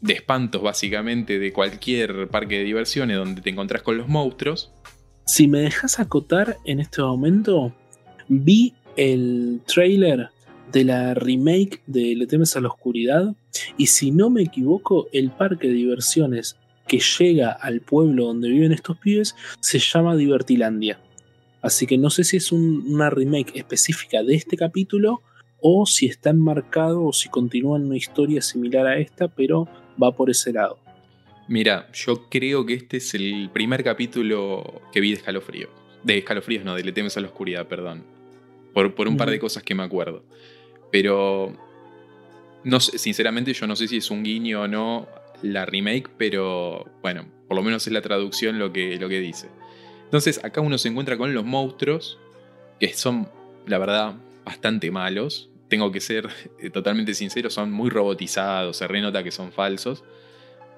de 0.00 0.12
espantos 0.12 0.62
básicamente 0.62 1.40
de 1.40 1.52
cualquier 1.52 2.28
parque 2.28 2.58
de 2.58 2.62
diversiones 2.62 3.16
donde 3.16 3.42
te 3.42 3.50
encontrás 3.50 3.82
con 3.82 3.96
los 3.96 4.06
monstruos. 4.06 4.72
Si 5.26 5.48
me 5.48 5.58
dejas 5.58 5.98
acotar 5.98 6.56
en 6.64 6.78
este 6.78 7.02
momento, 7.02 7.74
vi 8.28 8.74
el 8.96 9.60
trailer 9.66 10.30
de 10.72 10.84
la 10.84 11.14
remake 11.14 11.82
de 11.86 12.14
Le 12.16 12.26
temes 12.26 12.56
a 12.56 12.60
la 12.60 12.68
oscuridad 12.68 13.34
y 13.76 13.86
si 13.86 14.10
no 14.10 14.30
me 14.30 14.42
equivoco 14.42 15.08
el 15.12 15.30
parque 15.30 15.68
de 15.68 15.74
diversiones 15.74 16.56
que 16.86 16.98
llega 16.98 17.50
al 17.50 17.80
pueblo 17.80 18.26
donde 18.26 18.48
viven 18.48 18.72
estos 18.72 18.98
pibes 18.98 19.34
se 19.60 19.78
llama 19.78 20.16
Divertilandia. 20.16 21.00
Así 21.62 21.86
que 21.86 21.98
no 21.98 22.10
sé 22.10 22.24
si 22.24 22.36
es 22.36 22.52
una 22.52 23.10
remake 23.10 23.58
específica 23.58 24.22
de 24.22 24.34
este 24.34 24.56
capítulo 24.56 25.22
o 25.60 25.86
si 25.86 26.06
está 26.06 26.30
enmarcado 26.30 27.04
o 27.04 27.12
si 27.12 27.28
continúa 27.28 27.78
una 27.78 27.96
historia 27.96 28.40
similar 28.40 28.86
a 28.86 28.98
esta, 28.98 29.28
pero 29.28 29.68
va 30.00 30.14
por 30.14 30.30
ese 30.30 30.52
lado. 30.52 30.78
Mira, 31.48 31.88
yo 31.92 32.28
creo 32.28 32.66
que 32.66 32.74
este 32.74 32.98
es 32.98 33.14
el 33.14 33.50
primer 33.52 33.82
capítulo 33.82 34.82
que 34.92 35.00
vi 35.00 35.10
de 35.10 35.16
escalofríos. 35.16 35.70
De 36.02 36.18
escalofríos, 36.18 36.64
no, 36.64 36.74
de 36.74 36.84
Le 36.84 36.92
temes 36.92 37.16
a 37.16 37.20
la 37.20 37.28
oscuridad, 37.28 37.66
perdón. 37.66 38.04
Por, 38.72 38.94
por 38.94 39.08
un 39.08 39.16
par 39.16 39.30
de 39.30 39.38
cosas 39.38 39.62
que 39.62 39.74
me 39.74 39.82
acuerdo. 39.82 40.22
Pero. 40.90 41.54
No 42.64 42.80
sinceramente, 42.80 43.52
yo 43.52 43.66
no 43.66 43.76
sé 43.76 43.86
si 43.86 43.98
es 43.98 44.10
un 44.10 44.24
guiño 44.24 44.62
o 44.62 44.68
no 44.68 45.06
la 45.42 45.66
remake, 45.66 46.08
pero 46.18 46.84
bueno, 47.00 47.26
por 47.46 47.56
lo 47.56 47.62
menos 47.62 47.86
es 47.86 47.92
la 47.92 48.02
traducción 48.02 48.58
lo 48.58 48.72
que, 48.72 48.96
lo 48.96 49.08
que 49.08 49.20
dice. 49.20 49.48
Entonces, 50.04 50.42
acá 50.44 50.60
uno 50.60 50.76
se 50.76 50.88
encuentra 50.88 51.16
con 51.16 51.32
los 51.32 51.44
monstruos, 51.44 52.18
que 52.80 52.92
son, 52.92 53.28
la 53.66 53.78
verdad, 53.78 54.14
bastante 54.44 54.90
malos 54.90 55.48
tengo 55.68 55.90
que 55.90 56.00
ser 56.00 56.28
eh, 56.60 56.70
totalmente 56.70 57.14
sincero, 57.14 57.50
son 57.50 57.72
muy 57.72 57.90
robotizados, 57.90 58.76
se 58.76 58.86
renota 58.86 59.22
que 59.22 59.30
son 59.30 59.52
falsos. 59.52 60.04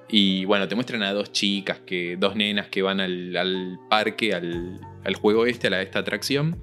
Y 0.08 0.46
bueno, 0.46 0.66
te 0.68 0.74
muestran 0.74 1.02
a 1.02 1.12
dos 1.12 1.32
chicas, 1.32 1.80
que, 1.84 2.16
dos 2.18 2.34
nenas 2.34 2.68
que 2.68 2.80
van 2.80 3.00
al, 3.00 3.78
parque, 3.90 4.34
al, 4.34 5.14
juego 5.16 5.44
este, 5.44 5.68
a 5.68 5.82
esta 5.82 5.98
atracción. 5.98 6.58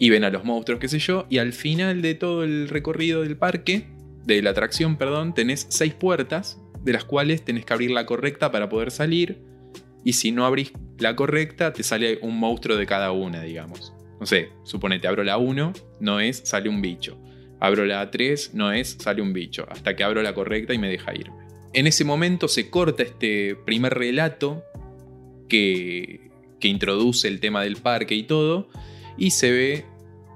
Y 0.00 0.10
ven 0.10 0.24
a 0.24 0.30
los 0.30 0.44
monstruos, 0.44 0.80
qué 0.80 0.88
sé 0.88 0.98
yo. 0.98 1.26
Y 1.30 1.38
al 1.38 1.52
final 1.52 2.02
de 2.02 2.16
todo 2.16 2.42
el 2.42 2.68
recorrido 2.68 3.22
del 3.22 3.36
parque, 3.36 3.86
de 4.24 4.42
la 4.42 4.50
atracción, 4.50 4.96
perdón, 4.96 5.32
tenés 5.34 5.66
seis 5.68 5.94
puertas, 5.94 6.60
de 6.82 6.92
las 6.92 7.04
cuales 7.04 7.44
tenés 7.44 7.64
que 7.64 7.72
abrir 7.72 7.92
la 7.92 8.06
correcta 8.06 8.50
para 8.50 8.68
poder 8.68 8.90
salir. 8.90 9.38
Y 10.02 10.14
si 10.14 10.32
no 10.32 10.44
abrís 10.44 10.72
la 10.98 11.14
correcta, 11.14 11.72
te 11.72 11.84
sale 11.84 12.18
un 12.22 12.36
monstruo 12.36 12.76
de 12.76 12.86
cada 12.86 13.12
una, 13.12 13.42
digamos 13.42 13.92
no 14.20 14.26
sé, 14.26 14.50
suponete, 14.64 15.08
abro 15.08 15.24
la 15.24 15.38
1, 15.38 15.72
no 16.00 16.20
es, 16.20 16.42
sale 16.44 16.68
un 16.68 16.82
bicho. 16.82 17.18
Abro 17.58 17.86
la 17.86 18.08
A3, 18.08 18.52
no 18.52 18.70
es, 18.70 18.96
sale 19.00 19.22
un 19.22 19.32
bicho, 19.32 19.66
hasta 19.70 19.96
que 19.96 20.04
abro 20.04 20.22
la 20.22 20.34
correcta 20.34 20.74
y 20.74 20.78
me 20.78 20.88
deja 20.88 21.14
irme. 21.14 21.46
En 21.72 21.86
ese 21.86 22.04
momento 22.04 22.46
se 22.46 22.68
corta 22.68 23.02
este 23.02 23.56
primer 23.64 23.94
relato 23.94 24.62
que, 25.48 26.30
que 26.60 26.68
introduce 26.68 27.28
el 27.28 27.40
tema 27.40 27.62
del 27.62 27.76
parque 27.76 28.14
y 28.14 28.24
todo, 28.24 28.68
y 29.16 29.30
se 29.30 29.50
ve 29.50 29.84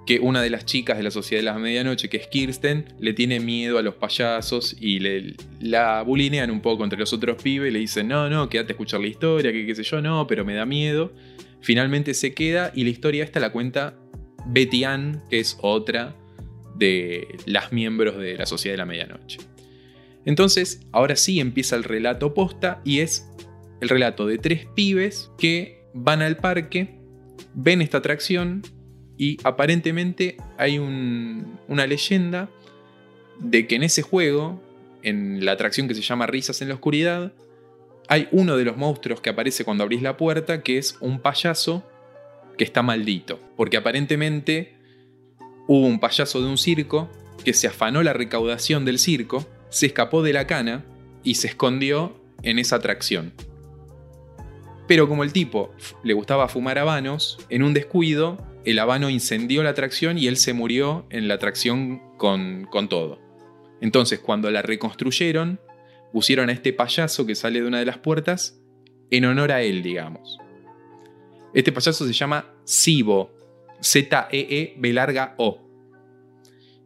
que 0.07 0.21
una 0.21 0.43
de 0.43 0.51
las 0.51 0.67
chicas 0.67 0.97
de 0.97 1.03
la 1.03 1.11
Sociedad 1.11 1.41
de 1.41 1.45
la 1.45 1.59
Medianoche, 1.59 2.09
que 2.09 2.19
es 2.19 2.27
Kirsten, 2.27 2.95
le 2.99 3.15
tiene 3.15 3.41
miedo 3.41 3.79
a 3.79 3.83
los 3.83 3.95
payasos 3.95 4.77
y 4.79 4.99
le, 4.99 5.35
la 5.61 6.03
bulinean 6.03 6.51
un 6.51 6.61
poco 6.61 6.85
entre 6.85 6.99
los 6.99 7.13
otros 7.13 7.43
pibes, 7.43 7.73
le 7.73 7.79
dicen, 7.79 8.09
no, 8.09 8.29
no, 8.29 8.49
quédate 8.49 8.73
a 8.73 8.75
escuchar 8.75 9.01
la 9.01 9.07
historia, 9.07 9.53
que 9.53 9.65
qué 9.65 9.75
sé 9.75 9.83
yo, 9.83 10.01
no, 10.01 10.27
pero 10.27 10.45
me 10.45 10.55
da 10.55 10.67
miedo. 10.67 11.13
Finalmente 11.61 12.13
se 12.13 12.35
queda 12.35 12.71
y 12.75 12.85
la 12.85 12.91
historia 12.91 13.25
esta 13.25 13.41
la 13.41 13.51
cuenta 13.51 13.99
Betty 14.47 14.85
Ann, 14.85 15.23
que 15.31 15.41
es 15.41 15.57
otra 15.63 16.15
de 16.77 17.27
las 17.47 17.73
miembros 17.73 18.19
de 18.19 18.37
la 18.37 18.45
Sociedad 18.47 18.75
de 18.75 18.79
la 18.79 18.87
Medianoche. 18.87 19.39
Entonces, 20.27 20.81
ahora 20.93 21.17
sí 21.17 21.41
empieza 21.41 21.77
el 21.77 21.85
relato 21.85 22.35
posta 22.35 22.81
y 22.85 23.01
es 23.01 23.27
el 23.81 23.89
relato 23.89 24.27
de 24.27 24.39
tres 24.39 24.67
pibes 24.75 25.31
que 25.39 25.83
van 25.95 26.23
al 26.23 26.37
parque, 26.37 26.99
ven 27.55 27.83
esta 27.83 27.99
atracción 27.99 28.63
y 29.17 29.39
aparentemente 29.45 30.37
hay 30.59 30.79
una 30.79 31.87
leyenda 31.87 32.49
de 33.39 33.67
que 33.67 33.77
en 33.77 33.83
ese 33.83 34.03
juego, 34.03 34.61
en 35.03 35.45
la 35.45 35.53
atracción 35.53 35.89
que 35.89 35.95
se 35.95 36.03
llama 36.03 36.27
Risas 36.27 36.63
en 36.63 36.69
la 36.69 36.75
Oscuridad, 36.75 37.33
hay 38.09 38.29
uno 38.33 38.57
de 38.57 38.65
los 38.65 38.77
monstruos 38.77 39.21
que 39.21 39.31
aparece 39.31 39.65
cuando 39.65 39.85
abrís 39.85 40.03
la 40.03 40.17
puerta, 40.17 40.63
que 40.63 40.79
es 40.79 40.97
un 41.01 41.21
payaso 41.21 41.85
que 42.59 42.65
está 42.65 42.83
maldito. 42.83 43.41
Porque 43.57 43.77
aparentemente 43.77 44.75
hubo 45.67 45.87
un 45.87 46.01
payaso 46.01 46.41
de 46.41 46.49
un 46.49 46.59
circo 46.59 47.09
que 47.45 47.55
se 47.55 47.67
afanó 47.67 48.03
la 48.03 48.13
recaudación 48.13 48.85
del 48.85 48.99
circo, 48.99 49.47
se 49.71 49.87
escapó 49.87 50.23
de 50.23 50.33
la 50.33 50.47
cana 50.47 50.85
y 51.23 51.37
se 51.37 51.49
escondió 51.49 52.17
en 52.43 52.59
esa 52.59 52.77
atracción. 52.77 53.33
Pero 54.87 55.09
como 55.09 55.25
el 55.25 55.33
tipo 55.33 55.73
le 56.03 56.15
gustaba 56.15 56.49
fumar 56.49 56.79
habanos, 56.79 57.39
en 57.49 57.63
un 57.63 57.73
descuido 57.73 58.39
el 58.65 58.79
habano 58.79 59.11
incendió 59.11 59.63
la 59.63 59.71
atracción 59.71 60.19
y 60.19 60.27
él 60.27 60.37
se 60.37 60.53
murió 60.53 61.07
en 61.11 61.29
la 61.29 61.35
atracción 61.35 62.01
con, 62.17 62.67
con 62.71 62.89
todo. 62.89 63.21
Entonces, 63.81 64.21
cuando 64.21 64.51
la 64.51 64.63
reconstruyeron, 64.63 65.61
pusieron 66.13 66.49
a 66.49 66.53
este 66.53 66.73
payaso 66.73 67.27
que 67.27 67.35
sale 67.35 67.61
de 67.61 67.67
una 67.67 67.79
de 67.79 67.87
las 67.87 67.99
puertas 67.99 68.61
en 69.11 69.25
honor 69.27 69.53
a 69.53 69.63
él, 69.63 69.83
digamos. 69.83 70.39
Este 71.53 71.73
payaso 71.73 72.07
se 72.07 72.13
llama 72.13 72.55
Sibo, 72.65 73.31
Z-E-E-B 73.83 74.93
larga 74.93 75.35
O. 75.39 75.61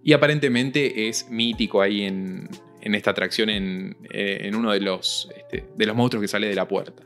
Y 0.03 0.13
aparentemente 0.13 1.09
es 1.09 1.29
mítico 1.31 1.81
ahí 1.81 2.03
en, 2.03 2.49
esta 2.83 3.11
atracción, 3.11 3.51
en, 3.51 3.97
eh, 4.13 4.39
en 4.43 4.55
uno 4.55 4.73
de 4.73 4.81
los, 4.81 5.29
este, 5.37 5.69
de 5.77 5.87
los 5.87 5.95
monstruos 5.95 6.23
que 6.23 6.29
sale 6.29 6.49
de 6.49 6.55
la 6.55 6.67
puerta. 6.67 7.03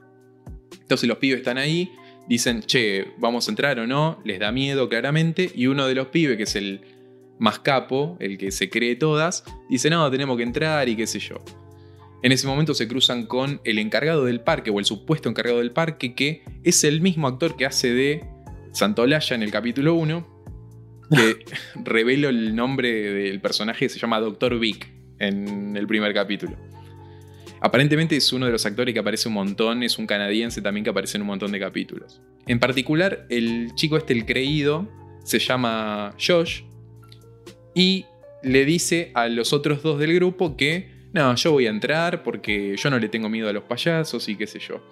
Entonces 0.81 1.09
los 1.09 1.19
pibes 1.19 1.39
están 1.39 1.59
ahí 1.59 1.91
dicen, 2.29 2.63
che, 2.63 3.13
vamos 3.19 3.49
a 3.49 3.53
entrar 3.53 3.79
o 3.79 3.87
no, 3.87 4.21
les 4.25 4.39
da 4.39 4.53
miedo 4.53 4.89
claramente, 4.89 5.51
y 5.55 5.67
uno 5.67 5.87
de 5.87 5.95
los 5.95 6.09
pibes, 6.09 6.37
que 6.37 6.45
es 6.45 6.57
el 6.57 6.81
más 7.39 7.59
capo, 7.59 8.17
el 8.21 8.39
que 8.39 8.51
se 8.51 8.71
cree 8.71 8.97
todas, 8.97 9.45
dice, 9.69 9.91
no, 9.91 10.11
tenemos 10.11 10.37
que 10.37 10.43
entrar 10.43 10.89
y 10.89 10.97
qué 10.97 11.07
sé 11.07 11.19
yo. 11.19 11.37
En 12.23 12.31
ese 12.31 12.47
momento 12.47 12.73
se 12.73 12.87
cruzan 12.87 13.27
con 13.27 13.61
el 13.65 13.79
encargado 13.79 14.25
del 14.25 14.41
parque, 14.41 14.71
o 14.71 14.79
el 14.79 14.85
supuesto 14.85 15.29
encargado 15.29 15.59
del 15.59 15.73
parque, 15.73 16.15
que 16.15 16.45
es 16.63 16.85
el 16.85 17.01
mismo 17.01 17.27
actor 17.27 17.57
que 17.57 17.67
hace 17.67 17.93
de 17.93 18.25
Santolaya 18.73 19.35
en 19.35 19.43
el 19.43 19.51
capítulo 19.51 19.95
1, 19.95 20.45
que 21.11 21.45
revelo 21.85 22.29
el 22.29 22.55
nombre 22.55 22.91
del 22.93 23.41
personaje, 23.41 23.89
se 23.89 23.99
llama 23.99 24.21
Dr. 24.21 24.59
Vic 24.59 24.89
en 25.19 25.77
el 25.77 25.87
primer 25.87 26.15
capítulo. 26.15 26.57
Aparentemente 27.65 28.17
es 28.17 28.33
uno 28.33 28.47
de 28.47 28.53
los 28.53 28.67
actores 28.67 28.93
que 28.93 28.99
aparece 28.99 29.29
un 29.29 29.35
montón, 29.35 29.85
es 29.85 29.97
un 29.97 30.05
canadiense 30.05 30.61
también 30.61 30.83
que 30.83 30.91
aparece 30.91 31.17
en 31.17 31.23
un 31.23 31.29
montón 31.29 31.53
de 31.53 31.61
capítulos. 31.61 32.21
En 32.49 32.59
particular, 32.59 33.25
el 33.29 33.73
chico 33.77 33.97
este, 33.97 34.15
el 34.15 34.27
creído, 34.27 34.89
se 35.23 35.39
llama 35.39 36.13
Josh 36.19 36.63
y 37.73 38.05
le 38.43 38.65
dice 38.65 39.13
a 39.15 39.29
los 39.29 39.53
otros 39.53 39.81
dos 39.81 40.01
del 40.01 40.13
grupo 40.13 40.57
que, 40.57 40.91
no, 41.13 41.37
yo 41.37 41.53
voy 41.53 41.69
a 41.69 41.71
entrar 41.71 42.25
porque 42.25 42.75
yo 42.77 42.91
no 42.91 42.99
le 42.99 43.09
tengo 43.09 43.29
miedo 43.29 43.49
a 43.49 43.53
los 43.53 43.63
payasos 43.63 44.29
y 44.29 44.35
qué 44.35 44.49
sé 44.49 44.59
yo. 44.59 44.83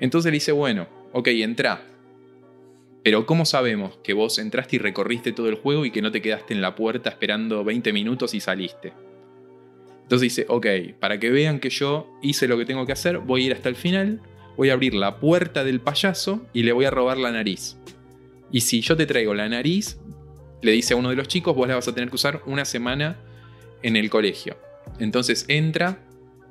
Entonces 0.00 0.32
le 0.32 0.36
dice, 0.36 0.50
bueno, 0.50 0.88
ok, 1.12 1.28
entra. 1.28 1.86
Pero 3.04 3.26
¿cómo 3.26 3.44
sabemos 3.44 3.96
que 4.02 4.12
vos 4.12 4.40
entraste 4.40 4.74
y 4.74 4.78
recorriste 4.80 5.30
todo 5.30 5.48
el 5.48 5.54
juego 5.54 5.84
y 5.84 5.92
que 5.92 6.02
no 6.02 6.10
te 6.10 6.20
quedaste 6.20 6.52
en 6.52 6.62
la 6.62 6.74
puerta 6.74 7.10
esperando 7.10 7.62
20 7.62 7.92
minutos 7.92 8.34
y 8.34 8.40
saliste? 8.40 8.92
Entonces 10.02 10.20
dice, 10.20 10.46
ok, 10.48 10.66
para 11.00 11.18
que 11.18 11.30
vean 11.30 11.58
que 11.58 11.70
yo 11.70 12.08
hice 12.22 12.48
lo 12.48 12.58
que 12.58 12.66
tengo 12.66 12.86
que 12.86 12.92
hacer, 12.92 13.18
voy 13.18 13.42
a 13.42 13.46
ir 13.46 13.52
hasta 13.52 13.68
el 13.68 13.76
final, 13.76 14.20
voy 14.56 14.70
a 14.70 14.74
abrir 14.74 14.94
la 14.94 15.18
puerta 15.18 15.64
del 15.64 15.80
payaso 15.80 16.46
y 16.52 16.64
le 16.64 16.72
voy 16.72 16.84
a 16.84 16.90
robar 16.90 17.18
la 17.18 17.32
nariz. 17.32 17.78
Y 18.50 18.60
si 18.60 18.80
yo 18.80 18.96
te 18.96 19.06
traigo 19.06 19.34
la 19.34 19.48
nariz, 19.48 19.98
le 20.60 20.72
dice 20.72 20.94
a 20.94 20.96
uno 20.96 21.10
de 21.10 21.16
los 21.16 21.28
chicos, 21.28 21.56
vos 21.56 21.66
la 21.66 21.74
vas 21.74 21.88
a 21.88 21.94
tener 21.94 22.10
que 22.10 22.16
usar 22.16 22.42
una 22.46 22.64
semana 22.64 23.18
en 23.82 23.96
el 23.96 24.10
colegio. 24.10 24.56
Entonces 24.98 25.46
entra, 25.48 26.04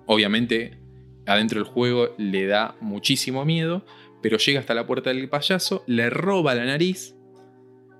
obviamente 0.05 0.77
adentro 1.25 1.63
del 1.63 1.71
juego 1.71 2.13
le 2.17 2.47
da 2.47 2.75
muchísimo 2.81 3.45
miedo, 3.45 3.85
pero 4.21 4.37
llega 4.37 4.59
hasta 4.59 4.73
la 4.73 4.85
puerta 4.85 5.11
del 5.11 5.29
payaso, 5.29 5.83
le 5.87 6.09
roba 6.09 6.55
la 6.55 6.65
nariz 6.65 7.15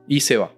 y 0.07 0.21
se 0.21 0.37
va. 0.37 0.53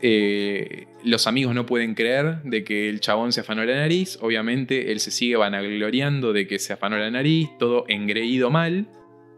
Eh, 0.00 0.87
los 1.08 1.26
amigos 1.26 1.54
no 1.54 1.66
pueden 1.66 1.94
creer 1.94 2.42
de 2.42 2.64
que 2.64 2.88
el 2.88 3.00
chabón 3.00 3.32
se 3.32 3.40
afanó 3.40 3.64
la 3.64 3.76
nariz. 3.76 4.18
Obviamente 4.20 4.92
él 4.92 5.00
se 5.00 5.10
sigue 5.10 5.36
vanagloriando 5.36 6.32
de 6.32 6.46
que 6.46 6.58
se 6.58 6.72
afanó 6.72 6.98
la 6.98 7.10
nariz, 7.10 7.48
todo 7.58 7.84
engreído 7.88 8.50
mal. 8.50 8.88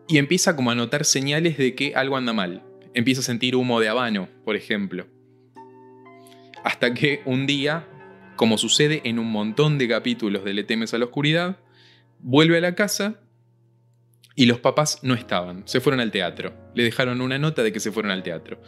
Y 0.09 0.18
empieza 0.18 0.56
como 0.56 0.70
a 0.70 0.74
notar 0.74 1.04
señales 1.04 1.56
de 1.56 1.74
que 1.74 1.94
algo 1.94 2.16
anda 2.16 2.33
mal. 2.33 2.62
Empieza 2.94 3.20
a 3.20 3.24
sentir 3.24 3.54
humo 3.54 3.80
de 3.80 3.88
habano, 3.88 4.28
por 4.44 4.56
ejemplo. 4.56 5.06
Hasta 6.64 6.92
que 6.92 7.22
un 7.24 7.46
día, 7.46 7.87
como 8.37 8.59
sucede 8.59 9.02
en 9.04 9.18
un 9.18 9.30
montón 9.30 9.78
de 9.78 9.88
capítulos 9.88 10.44
de 10.44 10.54
Le 10.54 10.64
temes 10.64 10.92
a 10.92 10.98
la 10.98 11.04
oscuridad, 11.06 11.59
vuelve 12.18 12.59
a 12.59 12.61
la 12.61 12.74
casa 12.74 13.20
y 14.35 14.46
los 14.46 14.59
papás 14.59 14.98
no 15.02 15.14
estaban, 15.14 15.62
se 15.66 15.80
fueron 15.80 16.00
al 16.00 16.11
teatro. 16.11 16.52
Le 16.74 16.83
dejaron 16.83 17.20
una 17.20 17.38
nota 17.38 17.62
de 17.62 17.72
que 17.72 17.80
se 17.80 17.92
fueron 17.92 18.11
al 18.11 18.22
teatro 18.22 18.61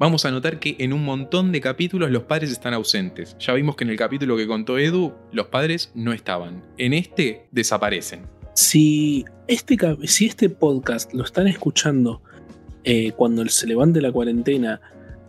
vamos 0.00 0.24
a 0.24 0.30
notar 0.30 0.58
que 0.58 0.76
en 0.78 0.94
un 0.94 1.04
montón 1.04 1.52
de 1.52 1.60
capítulos 1.60 2.10
los 2.10 2.22
padres 2.22 2.50
están 2.50 2.72
ausentes. 2.72 3.36
Ya 3.38 3.52
vimos 3.52 3.76
que 3.76 3.84
en 3.84 3.90
el 3.90 3.96
capítulo 3.96 4.36
que 4.36 4.46
contó 4.46 4.78
Edu, 4.78 5.12
los 5.30 5.46
padres 5.48 5.92
no 5.94 6.14
estaban. 6.14 6.64
En 6.78 6.94
este 6.94 7.46
desaparecen. 7.52 8.22
Si 8.54 9.26
este, 9.46 9.76
si 10.04 10.26
este 10.26 10.48
podcast 10.48 11.12
lo 11.12 11.22
están 11.22 11.46
escuchando 11.46 12.22
eh, 12.82 13.12
cuando 13.12 13.46
se 13.48 13.66
levante 13.66 14.00
la 14.00 14.10
cuarentena, 14.10 14.80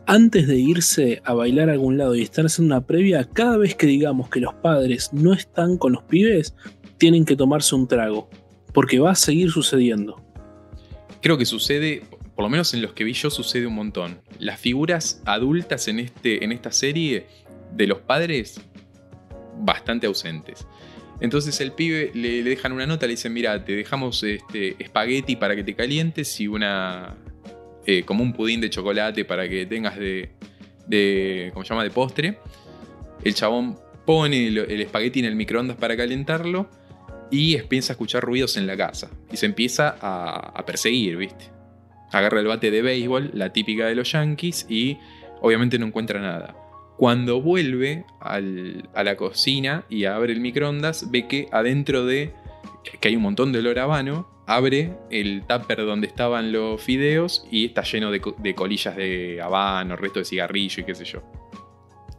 antes 0.07 0.47
de 0.47 0.57
irse 0.57 1.21
a 1.25 1.33
bailar 1.33 1.69
a 1.69 1.73
algún 1.73 1.97
lado 1.97 2.15
y 2.15 2.21
están 2.21 2.45
haciendo 2.45 2.73
una 2.73 2.87
previa, 2.87 3.25
cada 3.25 3.57
vez 3.57 3.75
que 3.75 3.87
digamos 3.87 4.29
que 4.29 4.39
los 4.39 4.53
padres 4.53 5.11
no 5.11 5.33
están 5.33 5.77
con 5.77 5.91
los 5.91 6.03
pibes, 6.03 6.55
tienen 6.97 7.25
que 7.25 7.35
tomarse 7.35 7.75
un 7.75 7.87
trago, 7.87 8.29
porque 8.73 8.99
va 8.99 9.11
a 9.11 9.15
seguir 9.15 9.51
sucediendo. 9.51 10.23
Creo 11.21 11.37
que 11.37 11.45
sucede, 11.45 12.03
por 12.41 12.47
lo 12.47 12.49
menos 12.53 12.73
en 12.73 12.81
los 12.81 12.93
que 12.93 13.03
vi 13.03 13.13
yo 13.13 13.29
sucede 13.29 13.67
un 13.67 13.75
montón. 13.75 14.19
Las 14.39 14.59
figuras 14.59 15.21
adultas 15.25 15.87
en, 15.87 15.99
este, 15.99 16.43
en 16.43 16.51
esta 16.51 16.71
serie 16.71 17.27
de 17.71 17.85
los 17.85 17.99
padres, 17.99 18.59
bastante 19.59 20.07
ausentes. 20.07 20.65
Entonces 21.19 21.61
el 21.61 21.71
pibe 21.73 22.09
le, 22.15 22.41
dejan 22.41 22.71
una 22.71 22.87
nota, 22.87 23.05
le 23.05 23.11
dicen, 23.11 23.31
mira, 23.31 23.63
te 23.63 23.73
dejamos 23.75 24.23
este, 24.23 24.75
espagueti 24.83 25.35
para 25.35 25.55
que 25.55 25.63
te 25.63 25.75
calientes 25.75 26.41
y 26.41 26.47
una... 26.47 27.15
Eh, 27.85 28.01
como 28.05 28.23
un 28.23 28.33
pudín 28.33 28.59
de 28.59 28.71
chocolate 28.71 29.23
para 29.23 29.47
que 29.47 29.67
tengas 29.67 29.99
de, 29.99 30.31
de 30.87 31.51
¿cómo 31.53 31.63
se 31.63 31.69
llama?, 31.69 31.83
de 31.83 31.91
postre. 31.91 32.39
El 33.23 33.35
chabón 33.35 33.77
pone 34.03 34.47
el, 34.47 34.81
espagueti 34.81 35.19
en 35.19 35.25
el 35.25 35.35
microondas 35.35 35.77
para 35.77 35.95
calentarlo 35.95 36.71
y 37.29 37.55
empieza 37.55 37.91
a 37.91 37.93
escuchar 37.93 38.23
ruidos 38.23 38.57
en 38.57 38.65
la 38.65 38.75
casa. 38.75 39.11
Y 39.31 39.37
se 39.37 39.45
empieza 39.45 39.95
a, 40.01 40.53
a 40.55 40.65
perseguir, 40.65 41.17
¿viste? 41.17 41.60
Agarra 42.11 42.39
el 42.39 42.47
bate 42.47 42.71
de 42.71 42.81
béisbol, 42.81 43.31
la 43.33 43.53
típica 43.53 43.85
de 43.87 43.95
los 43.95 44.11
Yankees, 44.11 44.65
y 44.69 44.97
obviamente 45.41 45.79
no 45.79 45.87
encuentra 45.87 46.21
nada. 46.21 46.55
Cuando 46.97 47.41
vuelve 47.41 48.05
a 48.19 48.39
la 49.03 49.15
cocina 49.15 49.85
y 49.89 50.05
abre 50.05 50.33
el 50.33 50.39
microondas, 50.39 51.09
ve 51.09 51.27
que 51.27 51.47
adentro 51.51 52.05
de. 52.05 52.33
que 52.99 53.07
hay 53.07 53.15
un 53.15 53.23
montón 53.23 53.51
de 53.51 53.59
olor 53.59 53.79
a 53.79 53.83
habano. 53.83 54.29
Abre 54.45 54.93
el 55.09 55.43
tupper 55.47 55.85
donde 55.85 56.07
estaban 56.07 56.51
los 56.51 56.81
fideos 56.81 57.47
y 57.49 57.65
está 57.67 57.83
lleno 57.83 58.11
de, 58.11 58.21
de 58.39 58.53
colillas 58.53 58.95
de 58.97 59.39
habano, 59.41 59.95
resto 59.95 60.19
de 60.19 60.25
cigarrillo 60.25 60.81
y 60.81 60.83
qué 60.83 60.93
sé 60.93 61.05
yo. 61.05 61.23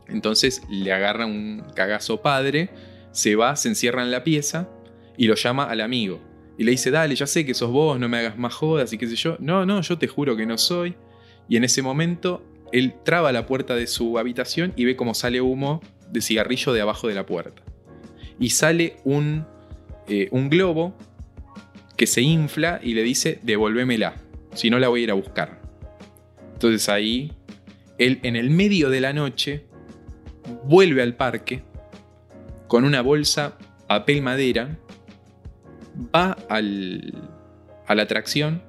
Entonces 0.08 0.62
le 0.70 0.92
agarra 0.92 1.26
un 1.26 1.62
cagazo 1.76 2.22
padre, 2.22 2.70
se 3.12 3.36
va, 3.36 3.54
se 3.56 3.68
encierra 3.68 4.02
en 4.02 4.10
la 4.10 4.24
pieza 4.24 4.68
y 5.16 5.26
lo 5.26 5.34
llama 5.34 5.64
al 5.64 5.80
amigo 5.80 6.20
y 6.58 6.64
le 6.64 6.72
dice, 6.72 6.90
dale, 6.90 7.14
ya 7.14 7.26
sé 7.26 7.46
que 7.46 7.54
sos 7.54 7.70
vos, 7.70 7.98
no 7.98 8.08
me 8.08 8.18
hagas 8.18 8.38
más 8.38 8.54
jodas 8.54 8.92
y 8.92 8.98
qué 8.98 9.06
sé 9.06 9.16
yo. 9.16 9.36
No, 9.40 9.64
no, 9.64 9.80
yo 9.80 9.98
te 9.98 10.06
juro 10.06 10.36
que 10.36 10.46
no 10.46 10.58
soy. 10.58 10.94
Y 11.48 11.56
en 11.56 11.64
ese 11.64 11.82
momento 11.82 12.42
él 12.72 12.94
traba 13.04 13.32
la 13.32 13.46
puerta 13.46 13.74
de 13.74 13.86
su 13.86 14.18
habitación 14.18 14.72
y 14.76 14.84
ve 14.84 14.96
cómo 14.96 15.14
sale 15.14 15.40
humo 15.40 15.80
de 16.10 16.20
cigarrillo 16.20 16.72
de 16.72 16.80
abajo 16.80 17.08
de 17.08 17.14
la 17.14 17.26
puerta. 17.26 17.62
Y 18.38 18.50
sale 18.50 18.96
un, 19.04 19.46
eh, 20.08 20.28
un 20.30 20.50
globo 20.50 20.94
que 21.96 22.06
se 22.06 22.22
infla 22.22 22.80
y 22.82 22.94
le 22.94 23.02
dice, 23.02 23.38
devolvémela, 23.42 24.14
si 24.54 24.70
no 24.70 24.78
la 24.78 24.88
voy 24.88 25.00
a 25.00 25.04
ir 25.04 25.10
a 25.10 25.14
buscar. 25.14 25.60
Entonces 26.54 26.88
ahí, 26.88 27.32
él 27.98 28.20
en 28.22 28.36
el 28.36 28.50
medio 28.50 28.90
de 28.90 29.00
la 29.00 29.12
noche 29.12 29.66
vuelve 30.64 31.02
al 31.02 31.14
parque 31.14 31.62
con 32.68 32.84
una 32.84 33.02
bolsa 33.02 33.58
papel 33.86 34.22
madera, 34.22 34.78
va 36.14 36.36
al, 36.48 37.14
a 37.86 37.94
la 37.94 38.02
atracción, 38.02 38.62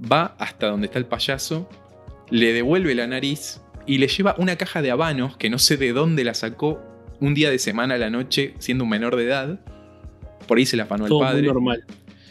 va 0.00 0.34
hasta 0.38 0.68
donde 0.68 0.86
está 0.86 0.98
el 0.98 1.06
payaso, 1.06 1.68
le 2.30 2.52
devuelve 2.52 2.94
la 2.94 3.06
nariz 3.06 3.60
y 3.86 3.98
le 3.98 4.08
lleva 4.08 4.34
una 4.38 4.56
caja 4.56 4.82
de 4.82 4.90
habanos 4.90 5.36
que 5.36 5.50
no 5.50 5.58
sé 5.58 5.76
de 5.76 5.92
dónde 5.92 6.24
la 6.24 6.34
sacó 6.34 6.80
un 7.20 7.34
día 7.34 7.50
de 7.50 7.58
semana 7.58 7.94
a 7.94 7.98
la 7.98 8.10
noche 8.10 8.54
siendo 8.58 8.84
un 8.84 8.90
menor 8.90 9.16
de 9.16 9.24
edad. 9.24 9.60
Por 10.46 10.58
ahí 10.58 10.66
se 10.66 10.76
la 10.76 10.84
afanó 10.84 11.04
al 11.04 11.10
padre. 11.10 11.42
muy 11.42 11.48
normal. 11.48 11.84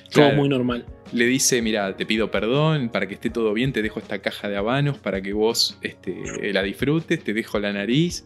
Claro. 0.10 0.30
Todo 0.30 0.40
muy 0.40 0.50
normal. 0.50 0.86
Le 1.14 1.26
dice, 1.26 1.62
mira, 1.62 1.96
te 1.96 2.06
pido 2.06 2.32
perdón, 2.32 2.90
para 2.90 3.08
que 3.08 3.16
esté 3.16 3.30
todo 3.30 3.54
bien, 3.54 3.74
te 3.74 3.82
dejo 3.82 4.00
esta 4.00 4.20
caja 4.20 4.50
de 4.50 4.58
habanos 4.58 4.98
para 4.98 5.22
que 5.22 5.34
vos 5.34 5.78
este, 5.82 6.52
la 6.54 6.64
disfrutes, 6.64 7.24
te 7.24 7.34
dejo 7.34 7.60
la 7.60 7.72
nariz 7.72 8.26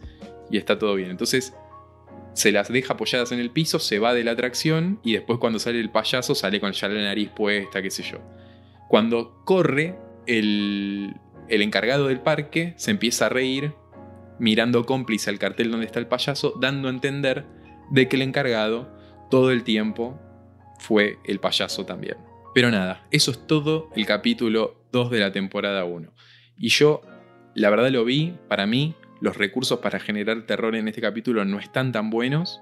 y 0.50 0.56
está 0.56 0.78
todo 0.78 0.94
bien. 0.94 1.10
Entonces 1.10 1.52
se 2.36 2.52
las 2.52 2.68
deja 2.68 2.92
apoyadas 2.92 3.32
en 3.32 3.40
el 3.40 3.50
piso, 3.50 3.78
se 3.78 3.98
va 3.98 4.12
de 4.12 4.22
la 4.22 4.32
atracción 4.32 5.00
y 5.02 5.14
después 5.14 5.38
cuando 5.38 5.58
sale 5.58 5.80
el 5.80 5.88
payaso 5.88 6.34
sale 6.34 6.60
con 6.60 6.72
la 6.78 6.88
nariz 6.88 7.30
puesta, 7.30 7.80
qué 7.80 7.90
sé 7.90 8.02
yo. 8.02 8.18
Cuando 8.88 9.42
corre, 9.46 9.98
el, 10.26 11.14
el 11.48 11.62
encargado 11.62 12.08
del 12.08 12.20
parque 12.20 12.74
se 12.76 12.90
empieza 12.90 13.26
a 13.26 13.28
reír, 13.30 13.72
mirando 14.38 14.84
cómplice 14.84 15.30
al 15.30 15.38
cartel 15.38 15.70
donde 15.70 15.86
está 15.86 15.98
el 15.98 16.08
payaso, 16.08 16.52
dando 16.60 16.88
a 16.88 16.90
entender 16.90 17.46
de 17.90 18.06
que 18.06 18.16
el 18.16 18.22
encargado 18.22 18.94
todo 19.30 19.50
el 19.50 19.64
tiempo 19.64 20.20
fue 20.78 21.18
el 21.24 21.40
payaso 21.40 21.86
también. 21.86 22.18
Pero 22.54 22.70
nada, 22.70 23.06
eso 23.10 23.30
es 23.30 23.46
todo 23.46 23.88
el 23.96 24.04
capítulo 24.04 24.84
2 24.92 25.10
de 25.10 25.20
la 25.20 25.32
temporada 25.32 25.86
1. 25.86 26.12
Y 26.58 26.68
yo, 26.68 27.00
la 27.54 27.70
verdad 27.70 27.88
lo 27.88 28.04
vi, 28.04 28.34
para 28.46 28.66
mí, 28.66 28.94
los 29.20 29.36
recursos 29.36 29.78
para 29.80 29.98
generar 29.98 30.42
terror 30.42 30.76
en 30.76 30.88
este 30.88 31.00
capítulo 31.00 31.44
no 31.44 31.58
están 31.58 31.92
tan 31.92 32.10
buenos, 32.10 32.60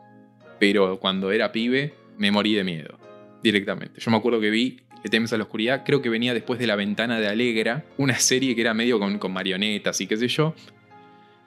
pero 0.59 0.99
cuando 1.01 1.33
era 1.33 1.53
pibe 1.53 1.95
me 2.17 2.31
morí 2.31 2.55
de 2.55 2.65
miedo, 2.65 2.99
directamente. 3.43 4.01
Yo 4.01 4.11
me 4.11 4.17
acuerdo 4.17 4.41
que 4.41 4.51
vi 4.51 4.81
Le 5.03 5.11
temes 5.11 5.33
a 5.33 5.37
la 5.37 5.45
oscuridad, 5.45 5.83
creo 5.85 6.01
que 6.01 6.09
venía 6.09 6.33
después 6.33 6.59
de 6.59 6.67
La 6.67 6.77
Ventana 6.77 7.21
de 7.21 7.29
Alegra, 7.29 7.85
una 7.99 8.19
serie 8.19 8.55
que 8.55 8.63
era 8.63 8.73
medio 8.73 8.99
con, 8.99 9.19
con 9.19 9.33
marionetas 9.33 10.01
y 10.01 10.07
qué 10.07 10.17
sé 10.17 10.29
yo. 10.29 10.55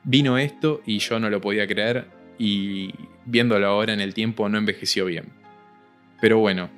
Vino 0.03 0.37
esto 0.37 0.81
y 0.85 0.99
yo 0.99 1.19
no 1.19 1.29
lo 1.29 1.41
podía 1.41 1.65
creer 1.65 2.05
y 2.37 2.93
viéndolo 3.25 3.65
ahora 3.65 3.93
en 3.93 3.99
el 3.99 4.13
tiempo 4.13 4.47
no 4.47 4.59
envejeció 4.59 5.05
bien. 5.05 5.25
Pero 6.21 6.37
bueno, 6.37 6.69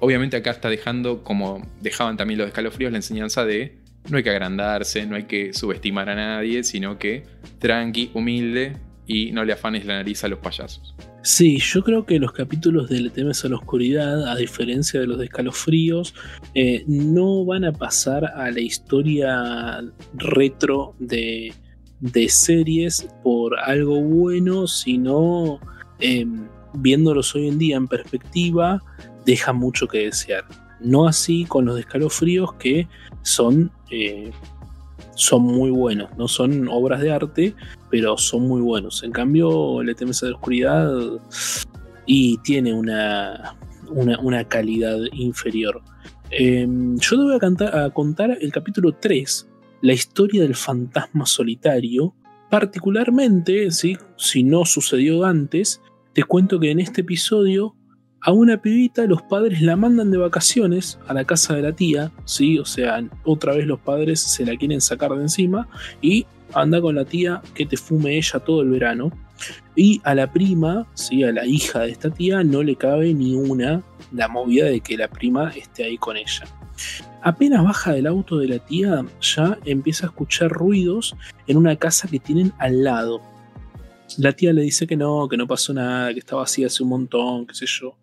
obviamente 0.00 0.36
acá 0.36 0.50
está 0.50 0.70
dejando, 0.70 1.24
como 1.24 1.60
dejaban 1.80 2.16
también 2.16 2.38
los 2.38 2.46
escalofríos, 2.46 2.92
la 2.92 2.98
enseñanza 2.98 3.44
de 3.44 3.77
no 4.08 4.16
hay 4.16 4.22
que 4.22 4.30
agrandarse, 4.30 5.06
no 5.06 5.16
hay 5.16 5.24
que 5.24 5.52
subestimar 5.52 6.08
a 6.08 6.14
nadie, 6.14 6.64
sino 6.64 6.98
que 6.98 7.24
tranqui, 7.58 8.10
humilde 8.14 8.76
y 9.06 9.32
no 9.32 9.44
le 9.44 9.52
afanes 9.52 9.84
la 9.86 9.96
nariz 9.96 10.22
a 10.24 10.28
los 10.28 10.38
payasos. 10.38 10.94
Sí, 11.22 11.58
yo 11.58 11.82
creo 11.82 12.06
que 12.06 12.18
los 12.18 12.32
capítulos 12.32 12.88
de 12.88 13.00
Le 13.00 13.10
temes 13.10 13.44
a 13.44 13.48
la 13.48 13.56
oscuridad, 13.56 14.28
a 14.28 14.36
diferencia 14.36 15.00
de 15.00 15.06
los 15.06 15.18
de 15.18 15.24
escalofríos, 15.24 16.14
eh, 16.54 16.84
no 16.86 17.44
van 17.44 17.64
a 17.64 17.72
pasar 17.72 18.24
a 18.24 18.50
la 18.50 18.60
historia 18.60 19.80
retro 20.14 20.94
de, 20.98 21.52
series 22.28 23.08
por 23.24 23.58
algo 23.58 24.00
bueno, 24.00 24.66
sino 24.68 25.58
eh, 25.98 26.24
viéndolos 26.74 27.34
hoy 27.34 27.48
en 27.48 27.58
día 27.58 27.76
en 27.76 27.88
perspectiva, 27.88 28.80
deja 29.26 29.52
mucho 29.52 29.88
que 29.88 30.04
desear. 30.04 30.44
No 30.80 31.06
así 31.06 31.44
con 31.44 31.64
los 31.64 31.74
de 31.74 31.82
escalofríos 31.82 32.54
que 32.54 32.88
son, 33.22 33.70
eh, 33.90 34.30
son 35.14 35.42
muy 35.42 35.70
buenos, 35.70 36.10
no 36.16 36.28
son 36.28 36.68
obras 36.68 37.00
de 37.00 37.12
arte, 37.12 37.54
pero 37.90 38.16
son 38.16 38.46
muy 38.46 38.60
buenos. 38.60 39.02
En 39.02 39.12
cambio, 39.12 39.82
Le 39.82 39.94
temes 39.94 40.22
a 40.22 40.26
la 40.26 40.36
oscuridad 40.36 40.92
y 42.06 42.38
tiene 42.38 42.72
una, 42.72 43.56
una, 43.90 44.44
calidad 44.44 44.98
inferior. 45.12 45.82
Eh, 46.30 46.66
yo 46.68 47.10
te 47.10 47.16
voy 47.16 47.68
a, 47.72 47.90
contar 47.90 48.36
el 48.40 48.52
capítulo 48.52 48.92
3, 48.92 49.48
la 49.82 49.92
historia 49.92 50.42
del 50.42 50.54
fantasma 50.54 51.26
solitario. 51.26 52.14
Particularmente, 52.50 53.68
si 53.70 54.42
no 54.42 54.64
sucedió 54.64 55.24
antes, 55.24 55.82
te 56.14 56.22
cuento 56.24 56.58
que 56.58 56.70
en 56.70 56.80
este 56.80 57.02
episodio 57.02 57.76
a 58.20 58.32
una 58.32 58.60
pibita 58.60 59.06
los 59.06 59.22
padres 59.22 59.62
la 59.62 59.76
mandan 59.76 60.10
de 60.10 60.18
vacaciones 60.18 60.98
a 61.06 61.14
la 61.14 61.24
casa 61.24 61.54
de 61.54 61.62
la 61.62 61.72
tía, 61.72 62.10
¿sí? 62.24 62.58
O 62.58 62.64
sea, 62.64 63.02
otra 63.24 63.54
vez 63.54 63.66
los 63.66 63.78
padres 63.78 64.20
se 64.20 64.44
la 64.44 64.56
quieren 64.56 64.80
sacar 64.80 65.12
de 65.12 65.22
encima 65.22 65.68
y 66.02 66.26
anda 66.52 66.80
con 66.80 66.96
la 66.96 67.04
tía 67.04 67.42
que 67.54 67.66
te 67.66 67.76
fume 67.76 68.16
ella 68.16 68.40
todo 68.40 68.62
el 68.62 68.70
verano. 68.70 69.12
Y 69.76 70.00
a 70.02 70.14
la 70.16 70.32
prima, 70.32 70.88
¿sí? 70.94 71.22
A 71.22 71.32
la 71.32 71.46
hija 71.46 71.80
de 71.80 71.90
esta 71.90 72.10
tía 72.10 72.42
no 72.42 72.62
le 72.62 72.74
cabe 72.74 73.14
ni 73.14 73.34
una 73.34 73.82
la 74.12 74.26
movida 74.26 74.64
de 74.66 74.80
que 74.80 74.96
la 74.96 75.08
prima 75.08 75.50
esté 75.50 75.84
ahí 75.84 75.96
con 75.96 76.16
ella. 76.16 76.44
Apenas 77.22 77.62
baja 77.62 77.92
del 77.92 78.06
auto 78.06 78.38
de 78.38 78.48
la 78.48 78.58
tía, 78.58 79.04
ya 79.20 79.58
empieza 79.64 80.06
a 80.06 80.08
escuchar 80.08 80.50
ruidos 80.50 81.16
en 81.46 81.56
una 81.56 81.76
casa 81.76 82.08
que 82.08 82.18
tienen 82.18 82.52
al 82.58 82.82
lado. 82.82 83.20
La 84.16 84.32
tía 84.32 84.52
le 84.52 84.62
dice 84.62 84.86
que 84.86 84.96
no, 84.96 85.28
que 85.28 85.36
no 85.36 85.46
pasó 85.46 85.72
nada, 85.72 86.12
que 86.12 86.20
estaba 86.20 86.42
así 86.42 86.64
hace 86.64 86.82
un 86.82 86.88
montón, 86.88 87.46
qué 87.46 87.54
sé 87.54 87.66
yo. 87.66 87.96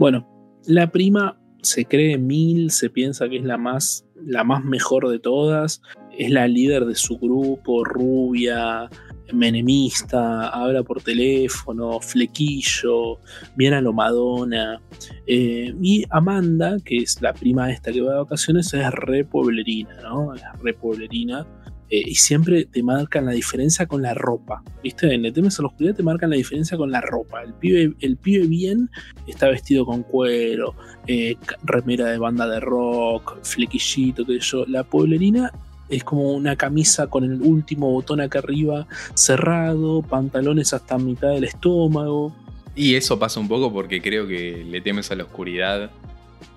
Bueno, 0.00 0.26
la 0.64 0.90
prima 0.90 1.38
se 1.60 1.84
cree 1.84 2.16
mil, 2.16 2.70
se 2.70 2.88
piensa 2.88 3.28
que 3.28 3.36
es 3.36 3.44
la 3.44 3.58
más, 3.58 4.06
la 4.16 4.44
más 4.44 4.64
mejor 4.64 5.10
de 5.10 5.18
todas, 5.18 5.82
es 6.16 6.30
la 6.30 6.48
líder 6.48 6.86
de 6.86 6.94
su 6.94 7.18
grupo, 7.18 7.84
rubia, 7.84 8.88
menemista, 9.34 10.48
habla 10.48 10.82
por 10.84 11.02
teléfono, 11.02 12.00
flequillo, 12.00 13.18
viene 13.56 13.76
a 13.76 13.82
lo 13.82 13.92
Madonna. 13.92 14.80
Eh, 15.26 15.74
y 15.82 16.06
Amanda, 16.08 16.78
que 16.82 16.96
es 16.96 17.20
la 17.20 17.34
prima 17.34 17.70
esta 17.70 17.92
que 17.92 18.00
va 18.00 18.12
de 18.12 18.18
vacaciones, 18.20 18.72
es 18.72 18.90
re 18.90 19.26
pueblerina, 19.26 20.00
¿no? 20.02 20.32
Es 20.32 20.42
re 20.62 20.72
pueblerina. 20.72 21.46
Eh, 21.90 22.02
y 22.06 22.14
siempre 22.14 22.64
te 22.66 22.82
marcan 22.82 23.26
la 23.26 23.32
diferencia 23.32 23.86
con 23.86 24.02
la 24.02 24.14
ropa. 24.14 24.62
¿Viste? 24.82 25.12
En 25.12 25.24
el 25.24 25.32
tema 25.32 25.48
de 25.48 25.54
la 25.58 25.66
oscuridad 25.66 25.94
te 25.96 26.02
marcan 26.04 26.30
la 26.30 26.36
diferencia 26.36 26.76
con 26.76 26.90
la 26.90 27.00
ropa. 27.00 27.42
El 27.42 27.52
pibe, 27.54 27.94
el 28.00 28.16
pibe 28.16 28.46
bien 28.46 28.90
está 29.26 29.48
vestido 29.48 29.84
con 29.84 30.04
cuero, 30.04 30.74
eh, 31.06 31.36
remera 31.64 32.06
de 32.06 32.18
banda 32.18 32.46
de 32.46 32.60
rock, 32.60 33.38
flequillito, 33.42 34.24
qué 34.24 34.34
sé 34.34 34.40
yo. 34.40 34.64
La 34.66 34.84
pueblerina 34.84 35.52
es 35.88 36.04
como 36.04 36.30
una 36.32 36.54
camisa 36.54 37.08
con 37.08 37.24
el 37.24 37.42
último 37.42 37.90
botón 37.90 38.20
acá 38.20 38.38
arriba 38.38 38.86
cerrado, 39.14 40.02
pantalones 40.02 40.72
hasta 40.72 40.96
mitad 40.96 41.30
del 41.30 41.44
estómago. 41.44 42.32
Y 42.76 42.94
eso 42.94 43.18
pasa 43.18 43.40
un 43.40 43.48
poco 43.48 43.72
porque 43.72 44.00
creo 44.00 44.28
que 44.28 44.64
le 44.64 44.80
temes 44.80 45.10
a 45.10 45.16
la 45.16 45.24
oscuridad. 45.24 45.90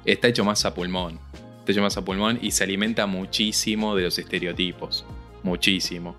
Está 0.05 0.27
hecho 0.27 0.45
más 0.45 0.63
a 0.65 0.75
pulmón. 0.75 1.19
Hecho 1.65 1.81
más 1.81 1.95
a 1.97 2.03
pulmón 2.03 2.39
y 2.41 2.51
se 2.51 2.63
alimenta 2.63 3.05
muchísimo 3.05 3.95
de 3.95 4.03
los 4.03 4.19
estereotipos. 4.19 5.05
Muchísimo. 5.43 6.15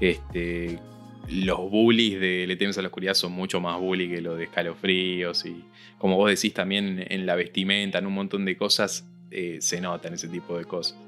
Este, 0.00 0.78
los 1.28 1.58
bullies 1.70 2.20
de 2.20 2.46
Le 2.46 2.56
temes 2.56 2.78
a 2.78 2.82
la 2.82 2.88
oscuridad 2.88 3.14
son 3.14 3.32
mucho 3.32 3.60
más 3.60 3.78
bully 3.80 4.08
que 4.08 4.20
los 4.20 4.38
de 4.38 4.44
escalofríos. 4.44 5.44
Y 5.44 5.64
como 5.98 6.16
vos 6.16 6.30
decís 6.30 6.54
también 6.54 7.04
en 7.08 7.26
la 7.26 7.34
vestimenta, 7.34 7.98
en 7.98 8.06
un 8.06 8.14
montón 8.14 8.44
de 8.44 8.56
cosas, 8.56 9.06
eh, 9.30 9.58
se 9.60 9.80
notan 9.80 10.14
ese 10.14 10.28
tipo 10.28 10.56
de 10.56 10.64
cosas. 10.64 10.98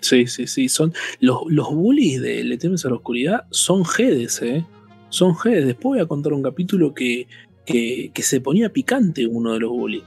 Sí, 0.00 0.26
sí, 0.26 0.46
sí. 0.46 0.68
Son, 0.68 0.92
los, 1.20 1.38
los 1.48 1.74
bullies 1.74 2.20
de 2.20 2.44
Le 2.44 2.58
temes 2.58 2.84
a 2.84 2.88
la 2.88 2.96
oscuridad 2.96 3.46
son 3.50 3.84
jedes, 3.84 4.42
¿eh? 4.42 4.64
Son 5.08 5.36
jedes. 5.36 5.66
Después 5.66 5.96
voy 5.96 6.00
a 6.00 6.06
contar 6.06 6.32
un 6.32 6.42
capítulo 6.42 6.94
que, 6.94 7.26
que, 7.66 8.10
que 8.12 8.22
se 8.22 8.40
ponía 8.40 8.72
picante 8.72 9.26
uno 9.26 9.52
de 9.52 9.60
los 9.60 9.70
bullies. 9.70 10.04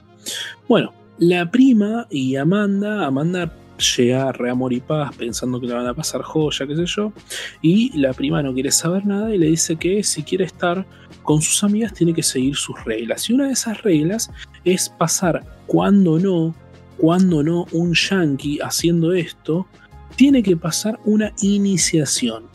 Bueno, 0.68 0.94
la 1.18 1.50
prima 1.50 2.08
y 2.10 2.36
Amanda, 2.36 3.06
Amanda 3.06 3.52
llega 3.98 4.30
a 4.30 4.32
re 4.32 4.50
amor 4.50 4.74
y 4.74 4.80
paz 4.80 5.16
pensando 5.16 5.60
que 5.60 5.68
le 5.68 5.74
van 5.74 5.88
a 5.88 5.94
pasar 5.94 6.22
joya, 6.22 6.66
qué 6.68 6.76
sé 6.76 6.86
yo, 6.86 7.14
y 7.62 7.98
la 7.98 8.14
prima 8.14 8.42
no 8.42 8.54
quiere 8.54 8.72
saber 8.72 9.06
nada 9.06 9.34
y 9.34 9.38
le 9.38 9.48
dice 9.48 9.76
que 9.76 10.04
si 10.04 10.24
quiere 10.24 10.46
estar 10.46 10.86
con 11.24 11.42
sus 11.42 11.64
amigas 11.64 11.94
tiene 11.94 12.14
que 12.14 12.24
seguir 12.24 12.56
sus 12.56 12.84
reglas. 12.86 13.30
Y 13.30 13.34
una 13.34 13.48
de 13.48 13.54
esas 13.54 13.82
reglas 13.84 14.32
es 14.64 14.90
pasar 14.90 15.44
cuando 15.68 16.20
no, 16.20 16.56
cuando 16.98 17.44
no 17.44 17.66
un 17.72 17.94
yankee 17.94 18.60
haciendo 18.62 19.14
esto, 19.14 19.68
tiene 20.16 20.44
que 20.44 20.56
pasar 20.56 21.00
una 21.06 21.34
iniciación, 21.42 22.46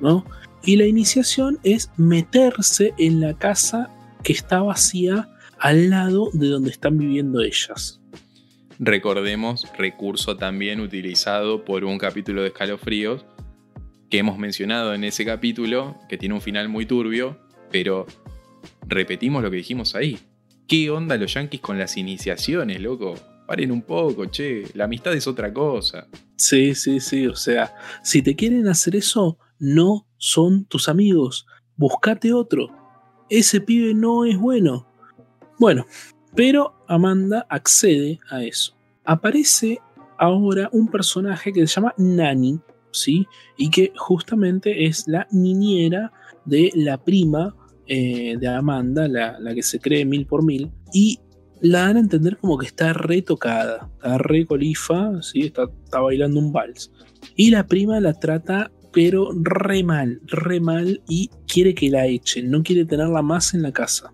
¿no? 0.00 0.24
Y 0.64 0.76
la 0.76 0.86
iniciación 0.86 1.58
es 1.64 1.90
meterse 1.96 2.94
en 2.98 3.20
la 3.20 3.34
casa 3.34 3.90
que 4.22 4.32
está 4.32 4.62
vacía 4.62 5.28
al 5.58 5.90
lado 5.90 6.30
de 6.32 6.48
donde 6.48 6.70
están 6.70 6.96
viviendo 6.96 7.40
ellas. 7.40 8.01
Recordemos, 8.84 9.68
recurso 9.78 10.36
también 10.36 10.80
utilizado 10.80 11.64
por 11.64 11.84
un 11.84 11.98
capítulo 11.98 12.42
de 12.42 12.48
escalofríos, 12.48 13.24
que 14.10 14.18
hemos 14.18 14.38
mencionado 14.38 14.92
en 14.92 15.04
ese 15.04 15.24
capítulo, 15.24 15.96
que 16.08 16.18
tiene 16.18 16.34
un 16.34 16.40
final 16.40 16.68
muy 16.68 16.84
turbio, 16.84 17.38
pero 17.70 18.06
repetimos 18.88 19.40
lo 19.40 19.52
que 19.52 19.58
dijimos 19.58 19.94
ahí. 19.94 20.18
¿Qué 20.66 20.90
onda 20.90 21.16
los 21.16 21.32
yankees 21.32 21.60
con 21.60 21.78
las 21.78 21.96
iniciaciones, 21.96 22.80
loco? 22.80 23.14
Paren 23.46 23.70
un 23.70 23.82
poco, 23.82 24.24
che, 24.26 24.64
la 24.74 24.86
amistad 24.86 25.14
es 25.14 25.28
otra 25.28 25.52
cosa. 25.52 26.08
Sí, 26.34 26.74
sí, 26.74 26.98
sí, 26.98 27.28
o 27.28 27.36
sea, 27.36 27.76
si 28.02 28.20
te 28.20 28.34
quieren 28.34 28.66
hacer 28.66 28.96
eso, 28.96 29.38
no 29.60 30.08
son 30.16 30.64
tus 30.64 30.88
amigos. 30.88 31.46
Buscate 31.76 32.32
otro. 32.32 32.68
Ese 33.30 33.60
pibe 33.60 33.94
no 33.94 34.24
es 34.24 34.36
bueno. 34.36 34.88
Bueno, 35.60 35.86
pero 36.34 36.81
Amanda 36.94 37.46
accede 37.48 38.20
a 38.30 38.42
eso. 38.44 38.76
Aparece 39.04 39.78
ahora 40.18 40.68
un 40.72 40.88
personaje 40.88 41.52
que 41.52 41.66
se 41.66 41.74
llama 41.74 41.94
Nani, 41.96 42.60
¿sí? 42.92 43.26
Y 43.56 43.70
que 43.70 43.92
justamente 43.96 44.86
es 44.86 45.08
la 45.08 45.26
niñera 45.30 46.12
de 46.44 46.70
la 46.74 47.02
prima 47.02 47.54
eh, 47.86 48.36
de 48.38 48.48
Amanda, 48.48 49.08
la, 49.08 49.54
que 49.54 49.62
se 49.62 49.78
cree 49.78 50.04
mil 50.04 50.26
por 50.26 50.44
mil, 50.44 50.70
y 50.92 51.18
la 51.60 51.86
dan 51.86 51.96
a 51.96 52.00
entender 52.00 52.36
como 52.36 52.58
que 52.58 52.66
está 52.66 52.92
retocada, 52.92 53.90
está 53.94 54.18
re 54.18 54.44
colifa, 54.44 55.22
¿sí? 55.22 55.42
está, 55.42 55.64
está 55.84 56.00
bailando 56.00 56.40
un 56.40 56.52
vals. 56.52 56.92
Y 57.36 57.50
la 57.50 57.66
prima 57.66 58.00
la 58.00 58.14
trata 58.14 58.70
pero 58.92 59.30
re 59.34 59.82
mal, 59.82 60.20
re 60.26 60.60
mal 60.60 61.02
y 61.08 61.30
quiere 61.46 61.74
que 61.74 61.90
la 61.90 62.06
echen, 62.06 62.50
no 62.50 62.62
quiere 62.62 62.84
tenerla 62.84 63.22
más 63.22 63.54
en 63.54 63.62
la 63.62 63.72
casa. 63.72 64.12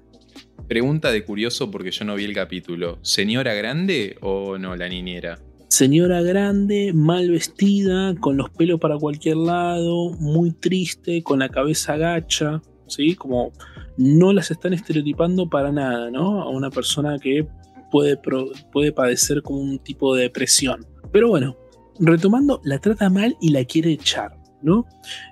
Pregunta 0.69 1.11
de 1.11 1.25
curioso 1.25 1.71
porque 1.71 1.91
yo 1.91 2.05
no 2.05 2.15
vi 2.15 2.25
el 2.25 2.35
capítulo. 2.35 2.99
¿Señora 3.01 3.55
grande 3.55 4.19
o 4.21 4.59
no 4.59 4.77
la 4.77 4.87
niñera? 4.87 5.39
Señora 5.69 6.21
grande, 6.21 6.93
mal 6.93 7.31
vestida, 7.31 8.15
con 8.17 8.37
los 8.37 8.51
pelos 8.51 8.79
para 8.79 8.99
cualquier 8.99 9.39
lado, 9.39 10.11
muy 10.21 10.51
triste, 10.51 11.23
con 11.23 11.39
la 11.39 11.49
cabeza 11.49 11.97
gacha, 11.97 12.61
¿sí? 12.87 13.15
Como 13.15 13.53
no 13.97 14.35
las 14.35 14.51
están 14.51 14.75
estereotipando 14.75 15.49
para 15.49 15.73
nada, 15.73 16.11
¿no? 16.11 16.43
A 16.43 16.51
una 16.51 16.69
persona 16.69 17.19
que 17.19 17.47
puede, 17.91 18.19
puede 18.71 18.93
padecer 18.93 19.41
como 19.41 19.61
un 19.61 19.79
tipo 19.79 20.15
de 20.15 20.25
depresión. 20.25 20.85
Pero 21.11 21.29
bueno, 21.29 21.57
retomando, 21.99 22.61
la 22.63 22.79
trata 22.79 23.09
mal 23.09 23.39
y 23.41 23.53
la 23.53 23.65
quiere 23.65 23.93
echar, 23.93 24.37
¿no? 24.61 24.85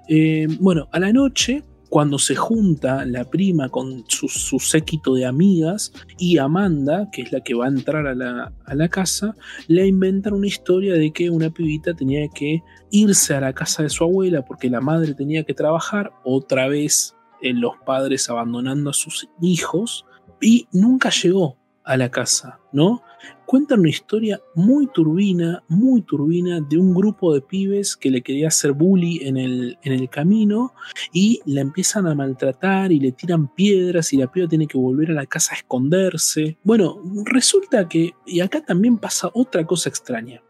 Eh, 0.09 0.47
bueno, 0.61 0.89
a 0.93 0.99
la 0.99 1.12
noche 1.12 1.62
cuando 1.89 2.18
se 2.18 2.34
junta 2.34 3.05
la 3.05 3.24
prima 3.24 3.68
con 3.68 4.05
su, 4.09 4.59
séquito 4.59 5.14
de 5.14 5.26
amigas 5.26 5.93
y 6.18 6.39
Amanda, 6.39 7.09
que 7.12 7.22
es 7.22 7.32
la 7.32 7.41
que 7.41 7.55
va 7.55 7.66
a 7.66 7.68
entrar 7.68 8.07
a 8.07 8.14
la, 8.14 8.89
casa, 8.89 9.37
le 9.68 9.87
inventan 9.87 10.34
una 10.34 10.47
historia 10.47 10.95
de 10.95 11.12
que 11.12 11.30
una 11.30 11.51
pibita 11.51 11.95
tenía 11.95 12.26
que 12.28 12.62
irse 12.91 13.34
a 13.34 13.41
la 13.41 13.53
casa 13.53 13.82
de 13.82 13.91
su 13.91 14.05
abuela 14.05 14.45
porque 14.45 14.70
la 14.70 14.80
madre 14.80 15.14
tenía 15.14 15.45
que 15.45 15.55
trabajar, 15.55 16.12
otra 16.24 16.68
vez 16.68 17.14
en 17.43 17.61
los 17.61 17.74
padres 17.84 18.28
abandonando 18.28 18.91
a 18.91 18.95
sus 18.95 19.28
hijos, 19.41 20.07
y 20.41 20.68
nunca 20.72 21.11
llegó 21.11 21.57
a 21.84 21.97
la 21.97 22.11
casa, 22.11 22.61
¿no? 22.72 23.03
Cuentan 23.47 23.81
una 23.81 23.89
historia 23.89 24.41
muy 24.55 24.89
turbina, 24.89 25.62
muy 25.69 26.03
turbina, 26.03 26.61
de 26.61 26.79
un 26.79 26.95
grupo 26.95 27.33
de 27.33 27.41
pibes 27.41 27.97
que 27.97 28.11
le 28.11 28.23
quería 28.23 28.49
hacer 28.49 28.73
bully 28.73 29.21
en 29.23 29.37
el, 29.37 29.79
en 29.83 29.93
el 29.93 30.09
camino 30.09 30.75
y 31.12 31.41
la 31.47 31.61
empiezan 31.61 32.07
a 32.07 32.14
maltratar 32.14 32.93
y 32.93 33.01
le 33.01 33.12
tiran 33.12 33.55
piedras 33.55 34.12
y 34.12 34.17
la 34.17 34.31
piba 34.31 34.49
tiene 34.49 34.67
que 34.67 34.79
volver 34.79 35.11
a 35.11 35.14
la 35.14 35.27
casa 35.27 35.55
a 35.55 35.59
esconderse. 35.59 36.59
Bueno, 36.64 37.01
resulta 37.25 37.89
que, 37.89 38.12
y 38.27 38.41
acá 38.41 38.64
también 38.64 38.99
pasa 38.99 39.31
otra 39.33 39.64
cosa 39.64 39.89
extraña. 39.89 40.43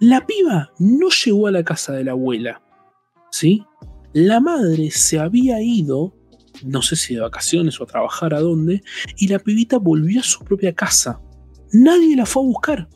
La 0.00 0.26
piba 0.26 0.72
no 0.78 1.08
llegó 1.08 1.46
a 1.46 1.52
la 1.52 1.62
casa 1.62 1.92
de 1.92 2.04
la 2.04 2.12
abuela, 2.12 2.62
¿sí? 3.30 3.64
La 4.12 4.40
madre 4.40 4.90
se 4.90 5.18
había 5.18 5.60
ido 5.62 6.14
no 6.62 6.82
sé 6.82 6.96
si 6.96 7.14
de 7.14 7.20
vacaciones 7.20 7.80
o 7.80 7.84
a 7.84 7.86
trabajar 7.86 8.34
a 8.34 8.40
dónde, 8.40 8.82
y 9.16 9.28
la 9.28 9.38
pibita 9.38 9.78
volvió 9.78 10.20
a 10.20 10.24
su 10.24 10.44
propia 10.44 10.72
casa. 10.72 11.20
Nadie 11.74 12.14
la 12.14 12.24
fue 12.24 12.42
a 12.42 12.46
buscar. 12.46 12.88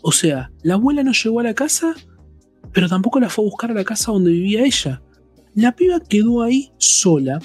O 0.00 0.12
sea, 0.12 0.52
la 0.62 0.74
abuela 0.74 1.02
no 1.02 1.12
llegó 1.12 1.40
a 1.40 1.42
la 1.42 1.54
casa, 1.54 1.94
pero 2.72 2.88
tampoco 2.88 3.18
la 3.18 3.28
fue 3.28 3.44
a 3.44 3.48
buscar 3.48 3.72
a 3.72 3.74
la 3.74 3.84
casa 3.84 4.12
donde 4.12 4.30
vivía 4.30 4.64
ella. 4.64 5.02
La 5.56 5.74
piba 5.74 5.98
quedó 6.00 6.42
ahí 6.42 6.70
sola, 6.78 7.40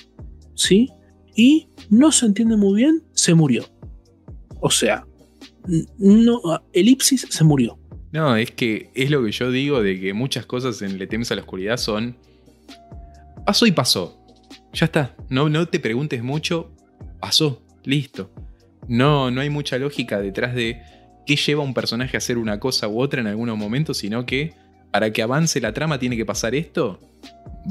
¿sí? 0.53 0.89
Y 1.35 1.67
no 1.89 2.11
se 2.11 2.27
entiende 2.27 2.57
muy 2.57 2.75
bien, 2.75 3.03
se 3.13 3.33
murió. 3.33 3.65
O 4.59 4.69
sea, 4.69 5.07
no, 5.97 6.39
elipsis 6.73 7.25
se 7.27 7.43
murió. 7.43 7.79
No, 8.11 8.35
es 8.35 8.51
que 8.51 8.91
es 8.93 9.09
lo 9.09 9.23
que 9.23 9.31
yo 9.31 9.49
digo 9.49 9.81
de 9.81 9.99
que 9.99 10.13
muchas 10.13 10.45
cosas 10.45 10.81
en 10.83 10.99
Le 10.99 11.07
temes 11.07 11.31
a 11.31 11.35
la 11.35 11.41
oscuridad 11.41 11.77
son. 11.77 12.17
Pasó 13.45 13.65
y 13.65 13.71
pasó. 13.71 14.23
Ya 14.73 14.85
está. 14.85 15.15
No, 15.29 15.49
no 15.49 15.67
te 15.67 15.79
preguntes 15.79 16.21
mucho. 16.21 16.71
Pasó. 17.19 17.63
Listo. 17.83 18.31
No, 18.91 19.31
no 19.31 19.39
hay 19.39 19.49
mucha 19.49 19.77
lógica 19.77 20.19
detrás 20.19 20.53
de 20.53 20.81
qué 21.25 21.37
lleva 21.37 21.63
un 21.63 21.73
personaje 21.73 22.17
a 22.17 22.19
hacer 22.19 22.37
una 22.37 22.59
cosa 22.59 22.89
u 22.89 22.99
otra 22.99 23.21
en 23.21 23.27
algunos 23.27 23.57
momentos, 23.57 23.99
sino 23.99 24.25
que 24.25 24.53
para 24.91 25.13
que 25.13 25.21
avance 25.21 25.61
la 25.61 25.71
trama 25.71 25.97
tiene 25.97 26.17
que 26.17 26.25
pasar 26.25 26.55
esto, 26.55 26.99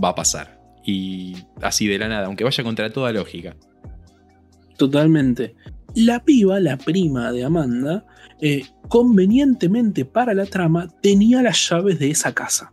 va 0.03 0.09
a 0.09 0.15
pasar. 0.15 0.59
Y 0.83 1.37
así 1.61 1.87
de 1.87 1.99
la 1.99 2.09
nada, 2.09 2.25
aunque 2.25 2.43
vaya 2.43 2.65
contra 2.65 2.91
toda 2.91 3.13
lógica. 3.13 3.55
Totalmente. 4.79 5.57
La 5.95 6.25
piba, 6.25 6.59
la 6.59 6.79
prima 6.79 7.33
de 7.33 7.45
Amanda, 7.45 8.07
eh, 8.41 8.63
convenientemente 8.89 10.07
para 10.07 10.33
la 10.33 10.47
trama, 10.47 10.89
tenía 11.03 11.43
las 11.43 11.69
llaves 11.69 11.99
de 11.99 12.13
esa 12.13 12.33
casa. 12.33 12.73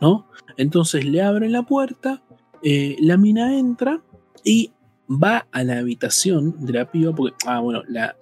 ¿No? 0.00 0.30
Entonces 0.56 1.04
le 1.04 1.20
abren 1.20 1.52
la 1.52 1.64
puerta, 1.64 2.22
eh, 2.62 2.96
la 2.98 3.18
mina 3.18 3.58
entra 3.58 4.02
y 4.42 4.72
va 5.08 5.46
a 5.52 5.64
la 5.64 5.78
habitación 5.78 6.64
de 6.64 6.72
la 6.72 6.90
piba, 6.90 7.14
porque, 7.14 7.36
ah, 7.46 7.60
bueno, 7.60 7.82
la, 7.86 8.16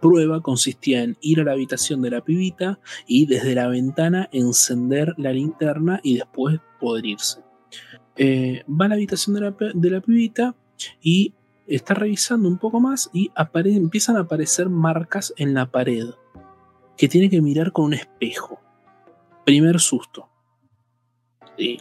prueba 0.00 0.40
consistía 0.40 1.02
en 1.02 1.16
ir 1.20 1.40
a 1.40 1.44
la 1.44 1.52
habitación 1.52 2.00
de 2.00 2.10
la 2.10 2.20
pibita 2.22 2.78
y 3.06 3.26
desde 3.26 3.54
la 3.54 3.66
ventana 3.66 4.28
encender 4.32 5.14
la 5.16 5.32
linterna 5.32 6.00
y 6.02 6.18
después 6.18 6.60
poder 6.78 7.06
irse. 7.06 7.40
Eh, 8.16 8.62
va 8.68 8.84
a 8.84 8.88
la 8.88 8.94
habitación 8.94 9.34
de 9.34 9.40
la, 9.40 9.56
de 9.74 9.90
la, 9.90 10.00
pibita 10.00 10.54
y 11.00 11.34
está 11.66 11.94
revisando 11.94 12.48
un 12.48 12.58
poco 12.58 12.78
más 12.78 13.10
y 13.12 13.32
empiezan 13.54 14.16
a 14.16 14.20
aparecer 14.20 14.68
marcas 14.68 15.32
en 15.36 15.54
la 15.54 15.70
pared 15.70 16.10
que 16.96 17.08
tiene 17.08 17.30
que 17.30 17.40
mirar 17.40 17.72
con 17.72 17.86
un 17.86 17.94
espejo. 17.94 18.60
Primer 19.44 19.80
susto. 19.80 20.28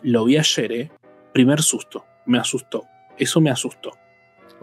Lo 0.04 0.26
vi 0.26 0.38
ayer, 0.38 0.72
¿eh? 0.72 0.92
primer 1.34 1.62
susto, 1.62 2.06
me 2.26 2.40
asustó. 2.40 2.86
Eso 3.18 3.40
me 3.42 3.52
asustó. 3.52 3.92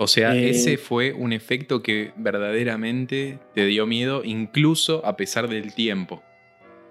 O 0.01 0.07
sea, 0.07 0.36
eh, 0.36 0.51
ese 0.51 0.78
fue 0.78 1.12
un 1.12 1.32
efecto 1.32 1.82
que 1.82 2.12
verdaderamente 2.16 3.40
te 3.53 3.66
dio 3.66 3.84
miedo, 3.84 4.22
incluso 4.24 5.05
a 5.05 5.16
pesar 5.16 5.49
del 5.49 5.74
tiempo. 5.74 6.22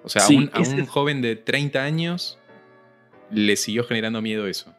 O 0.03 0.09
sea, 0.09 0.25
a, 0.25 0.27
un, 0.27 0.85
joven 0.85 1.21
de 1.21 1.37
30 1.37 1.81
años 1.81 2.37
le 3.31 3.55
siguió 3.55 3.85
generando 3.85 4.21
miedo 4.21 4.45
eso. 4.45 4.73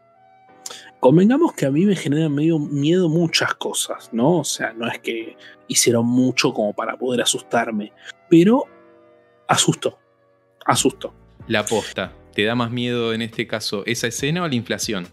Convengamos 1.01 1.55
que 1.55 1.65
a 1.65 1.71
mí 1.71 1.87
me 1.87 1.97
generan 1.97 2.35
medio 2.35 2.59
miedo 2.59 3.09
muchas 3.09 3.55
cosas, 3.55 4.11
¿no? 4.13 4.41
O 4.41 4.45
sea, 4.45 4.75
no 4.75 4.87
es 4.87 4.99
que 4.99 5.37
hicieron 5.67 6.05
mucho 6.05 6.53
como 6.53 6.75
para 6.75 6.99
poder 6.99 7.23
asustarme, 7.23 7.93
pero 8.29 8.65
asustó, 9.47 9.99
asustó. 10.67 11.15
La 11.47 11.65
posta. 11.65 12.13
¿Te 12.35 12.45
da 12.45 12.55
más 12.55 12.71
miedo 12.71 13.15
en 13.15 13.23
este 13.23 13.47
caso 13.47 13.85
esa 13.87 14.07
escena 14.07 14.43
o 14.43 14.49
la 14.49 14.55
inflación? 14.55 15.09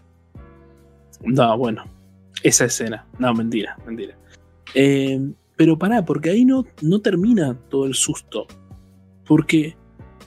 No, 1.22 1.56
bueno, 1.56 1.84
esa 2.42 2.66
escena. 2.66 3.06
No, 3.18 3.32
mentira, 3.34 3.76
mentira. 3.86 4.16
Eh, 4.74 5.20
pero 5.56 5.78
pará, 5.78 6.04
porque 6.04 6.30
ahí 6.30 6.44
no, 6.44 6.66
no 6.82 7.00
termina 7.00 7.58
todo 7.68 7.86
el 7.86 7.94
susto. 7.94 8.46
Porque 9.24 9.76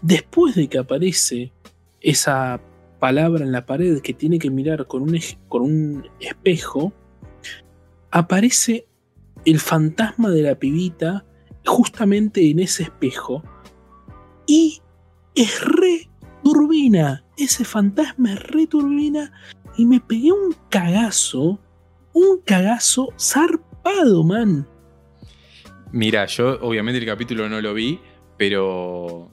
después 0.01 0.55
de 0.55 0.67
que 0.67 0.79
aparece 0.79 1.53
esa 2.01 2.61
palabra 2.99 3.45
en 3.45 3.51
la 3.51 3.65
pared 3.65 4.01
que 4.01 4.13
tiene 4.13 4.39
que 4.39 4.49
mirar 4.49 4.87
con 4.87 5.03
un, 5.03 5.17
con 5.47 5.61
un 5.61 6.07
espejo, 6.19 6.93
aparece 8.11 8.87
el 9.45 9.59
fantasma 9.59 10.29
de 10.29 10.41
la 10.41 10.55
pibita 10.55 11.25
justamente 11.65 12.49
en 12.49 12.59
ese 12.59 12.83
espejo 12.83 13.43
y 14.47 14.81
es 15.35 15.61
re 15.61 16.09
turbina. 16.43 17.23
Ese 17.37 17.63
fantasma 17.63 18.33
es 18.33 18.43
re 18.43 18.67
turbina. 18.67 19.31
Y 19.77 19.85
me 19.85 19.99
pegué 19.99 20.31
un 20.31 20.55
cagazo. 20.69 21.59
Un 22.19 22.41
cagazo 22.41 23.13
zarpado, 23.17 24.25
man. 24.25 24.67
Mira, 25.93 26.25
yo 26.25 26.59
obviamente 26.61 26.99
el 26.99 27.05
capítulo 27.05 27.47
no 27.47 27.61
lo 27.61 27.73
vi, 27.73 27.97
pero 28.35 29.31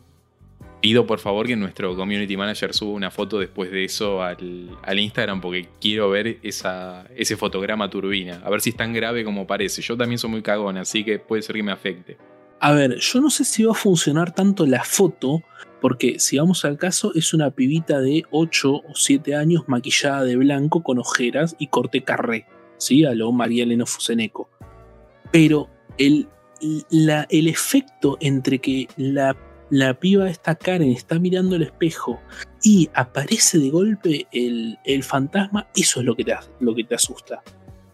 pido 0.80 1.04
por 1.04 1.18
favor 1.18 1.48
que 1.48 1.56
nuestro 1.56 1.96
community 1.96 2.36
manager 2.36 2.72
suba 2.72 2.92
una 2.92 3.10
foto 3.10 3.40
después 3.40 3.72
de 3.72 3.82
eso 3.82 4.22
al, 4.22 4.70
Instagram 4.96 5.40
porque 5.40 5.68
quiero 5.80 6.10
ver 6.10 6.38
esa, 6.44 7.08
ese 7.16 7.36
fotograma 7.36 7.90
turbina. 7.90 8.40
A 8.44 8.50
ver 8.50 8.60
si 8.60 8.70
es 8.70 8.76
tan 8.76 8.92
grave 8.92 9.24
como 9.24 9.48
parece. 9.48 9.82
Yo 9.82 9.96
también 9.96 10.20
soy 10.20 10.30
muy 10.30 10.42
cagón, 10.42 10.76
así 10.76 11.02
que 11.02 11.18
puede 11.18 11.42
ser 11.42 11.56
que 11.56 11.64
me 11.64 11.72
afecte. 11.72 12.16
A 12.60 12.72
ver, 12.72 12.98
yo 12.98 13.20
no 13.20 13.30
sé 13.30 13.44
si 13.44 13.64
va 13.64 13.72
a 13.72 13.74
funcionar 13.74 14.32
tanto 14.32 14.64
la 14.64 14.84
foto, 14.84 15.42
porque 15.80 16.20
si 16.20 16.38
vamos 16.38 16.64
al 16.64 16.78
caso, 16.78 17.10
es 17.16 17.34
una 17.34 17.50
pibita 17.50 18.00
de 18.00 18.22
8 18.30 18.72
o 18.72 18.94
7 18.94 19.34
años 19.34 19.64
maquillada 19.66 20.22
de 20.22 20.36
blanco 20.36 20.84
con 20.84 21.00
ojeras 21.00 21.56
y 21.58 21.66
corte 21.66 22.02
carré, 22.02 22.46
¿sí? 22.78 23.04
A 23.04 23.14
lo 23.14 23.32
María 23.32 23.64
Elena 23.64 23.86
Fuseneco. 23.86 24.48
Pero 25.32 25.68
el, 25.98 26.28
el 26.60 27.48
efecto 27.48 28.16
entre 28.20 28.58
que 28.58 28.88
la, 28.96 29.36
la 29.70 29.98
piba 29.98 30.30
esta 30.30 30.54
Karen 30.54 30.90
está 30.90 31.18
mirando 31.18 31.56
el 31.56 31.62
espejo 31.62 32.20
y 32.62 32.88
aparece 32.94 33.58
de 33.58 33.70
golpe 33.70 34.26
el, 34.32 34.78
el 34.84 35.02
fantasma, 35.02 35.68
eso 35.74 36.00
es 36.00 36.06
lo 36.06 36.14
que 36.16 36.24
te, 36.24 36.34
lo 36.60 36.74
que 36.74 36.84
te 36.84 36.94
asusta. 36.94 37.42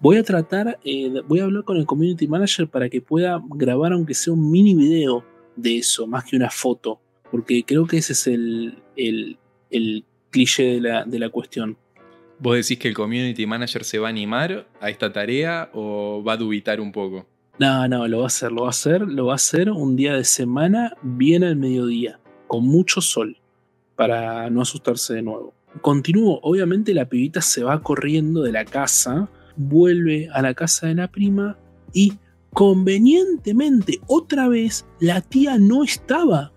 Voy 0.00 0.16
a 0.16 0.24
tratar, 0.24 0.78
eh, 0.84 1.12
voy 1.28 1.40
a 1.40 1.44
hablar 1.44 1.64
con 1.64 1.76
el 1.76 1.86
community 1.86 2.26
manager 2.26 2.68
para 2.68 2.88
que 2.88 3.00
pueda 3.00 3.40
grabar 3.50 3.92
aunque 3.92 4.14
sea 4.14 4.32
un 4.32 4.50
mini 4.50 4.74
video 4.74 5.24
de 5.54 5.78
eso, 5.78 6.06
más 6.06 6.24
que 6.24 6.36
una 6.36 6.50
foto, 6.50 7.00
porque 7.30 7.62
creo 7.64 7.86
que 7.86 7.98
ese 7.98 8.14
es 8.14 8.26
el, 8.26 8.82
el, 8.96 9.38
el 9.70 10.04
cliché 10.30 10.64
de 10.64 10.80
la, 10.80 11.04
de 11.04 11.18
la 11.18 11.28
cuestión. 11.28 11.76
¿Vos 12.42 12.56
decís 12.56 12.76
que 12.76 12.88
el 12.88 12.94
community 12.94 13.46
manager 13.46 13.84
se 13.84 14.00
va 14.00 14.08
a 14.08 14.10
animar 14.10 14.66
a 14.80 14.90
esta 14.90 15.12
tarea 15.12 15.70
o 15.74 16.24
va 16.26 16.32
a 16.32 16.36
dubitar 16.36 16.80
un 16.80 16.90
poco? 16.90 17.24
No, 17.60 17.86
no, 17.86 18.08
lo 18.08 18.18
va 18.18 18.24
a 18.24 18.26
hacer, 18.26 18.50
lo 18.50 18.62
va 18.62 18.66
a 18.66 18.70
hacer, 18.70 19.02
lo 19.02 19.26
va 19.26 19.34
a 19.34 19.36
hacer 19.36 19.70
un 19.70 19.94
día 19.94 20.14
de 20.14 20.24
semana, 20.24 20.96
bien 21.02 21.44
al 21.44 21.54
mediodía, 21.54 22.18
con 22.48 22.64
mucho 22.64 23.00
sol, 23.00 23.36
para 23.94 24.50
no 24.50 24.60
asustarse 24.60 25.14
de 25.14 25.22
nuevo. 25.22 25.54
Continúo, 25.82 26.40
obviamente 26.42 26.92
la 26.94 27.08
pibita 27.08 27.40
se 27.40 27.62
va 27.62 27.80
corriendo 27.80 28.42
de 28.42 28.50
la 28.50 28.64
casa, 28.64 29.30
vuelve 29.54 30.28
a 30.32 30.42
la 30.42 30.52
casa 30.52 30.88
de 30.88 30.96
la 30.96 31.06
prima 31.06 31.56
y 31.92 32.14
convenientemente 32.52 34.00
otra 34.08 34.48
vez 34.48 34.84
la 34.98 35.20
tía 35.20 35.58
no 35.58 35.84
estaba. 35.84 36.52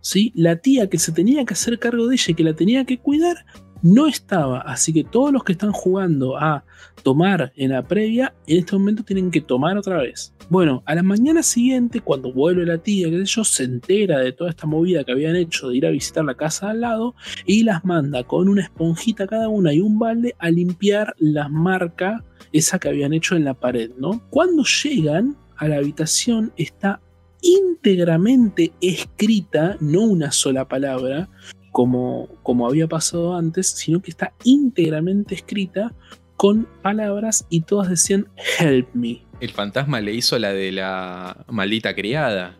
¿sí? 0.00 0.32
La 0.34 0.56
tía 0.56 0.90
que 0.90 0.98
se 0.98 1.12
tenía 1.12 1.44
que 1.44 1.54
hacer 1.54 1.78
cargo 1.78 2.08
de 2.08 2.16
ella 2.16 2.26
y 2.26 2.34
que 2.34 2.42
la 2.42 2.54
tenía 2.54 2.84
que 2.84 2.98
cuidar 2.98 3.44
no 3.82 4.06
estaba. 4.06 4.60
Así 4.60 4.92
que 4.92 5.04
todos 5.04 5.32
los 5.32 5.44
que 5.44 5.52
están 5.52 5.72
jugando 5.72 6.36
a 6.36 6.64
tomar 7.02 7.52
en 7.56 7.70
la 7.70 7.82
previa, 7.82 8.34
en 8.46 8.58
este 8.58 8.76
momento 8.76 9.02
tienen 9.02 9.30
que 9.30 9.40
tomar 9.40 9.78
otra 9.78 9.98
vez. 9.98 10.34
Bueno, 10.48 10.82
a 10.86 10.94
la 10.94 11.02
mañana 11.02 11.42
siguiente, 11.42 12.00
cuando 12.00 12.32
vuelve 12.32 12.66
la 12.66 12.78
tía, 12.78 13.08
que 13.08 13.24
yo, 13.24 13.44
se 13.44 13.64
entera 13.64 14.18
de 14.18 14.32
toda 14.32 14.50
esta 14.50 14.66
movida 14.66 15.04
que 15.04 15.12
habían 15.12 15.36
hecho 15.36 15.68
de 15.68 15.76
ir 15.76 15.86
a 15.86 15.90
visitar 15.90 16.24
la 16.24 16.34
casa 16.34 16.70
al 16.70 16.80
lado 16.80 17.14
y 17.46 17.62
las 17.62 17.84
manda 17.84 18.24
con 18.24 18.48
una 18.48 18.62
esponjita 18.62 19.26
cada 19.26 19.48
una 19.48 19.72
y 19.72 19.80
un 19.80 19.98
balde 19.98 20.34
a 20.38 20.50
limpiar 20.50 21.14
la 21.18 21.48
marca 21.48 22.24
esa 22.52 22.78
que 22.78 22.88
habían 22.88 23.12
hecho 23.12 23.36
en 23.36 23.44
la 23.44 23.54
pared, 23.54 23.92
¿no? 23.96 24.22
Cuando 24.30 24.64
llegan 24.64 25.36
a 25.56 25.68
la 25.68 25.76
habitación 25.76 26.52
está 26.56 27.00
íntegramente 27.42 28.72
escrita, 28.80 29.76
no 29.80 30.02
una 30.02 30.32
sola 30.32 30.66
palabra, 30.68 31.28
como, 31.72 32.28
como 32.42 32.66
había 32.66 32.86
pasado 32.86 33.36
antes, 33.36 33.70
sino 33.70 34.00
que 34.00 34.10
está 34.10 34.32
íntegramente 34.44 35.34
escrita 35.34 35.94
con 36.36 36.66
palabras 36.82 37.46
y 37.50 37.62
todas 37.62 37.90
decían 37.90 38.28
help 38.58 38.88
me. 38.94 39.22
El 39.40 39.50
fantasma 39.50 40.00
le 40.00 40.12
hizo 40.14 40.38
la 40.38 40.52
de 40.52 40.72
la 40.72 41.44
maldita 41.48 41.94
criada. 41.94 42.56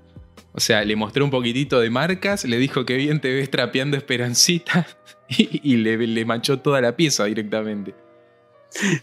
O 0.52 0.60
sea, 0.60 0.84
le 0.84 0.96
mostró 0.96 1.24
un 1.24 1.30
poquitito 1.30 1.80
de 1.80 1.90
marcas, 1.90 2.44
le 2.44 2.58
dijo 2.58 2.84
que 2.84 2.96
bien 2.96 3.20
te 3.20 3.32
ves 3.32 3.50
trapeando 3.50 3.96
Esperancita 3.96 4.86
y, 5.28 5.76
le, 5.76 5.96
le 5.96 6.24
manchó 6.24 6.58
toda 6.58 6.80
la 6.80 6.96
pieza 6.96 7.24
directamente. 7.24 7.94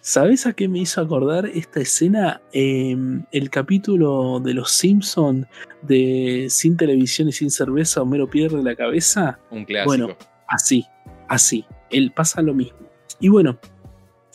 ¿Sabes 0.01 0.45
a 0.45 0.53
qué 0.53 0.67
me 0.67 0.79
hizo 0.79 1.01
acordar 1.01 1.45
esta 1.45 1.81
escena? 1.81 2.41
Em, 2.51 3.23
el 3.31 3.49
capítulo 3.49 4.39
de 4.39 4.53
Los 4.53 4.71
Simpson 4.71 5.47
de 5.81 6.47
Sin 6.49 6.77
televisión 6.77 7.29
y 7.29 7.31
sin 7.31 7.51
cerveza, 7.51 8.01
Homero 8.01 8.29
pierde 8.29 8.63
la 8.63 8.75
cabeza. 8.75 9.39
Un 9.51 9.65
clásico. 9.65 9.89
Bueno, 9.89 10.17
así, 10.47 10.85
así. 11.27 11.65
Él 11.89 12.11
pasa 12.15 12.41
lo 12.41 12.53
mismo. 12.53 12.79
Y 13.19 13.29
bueno, 13.29 13.59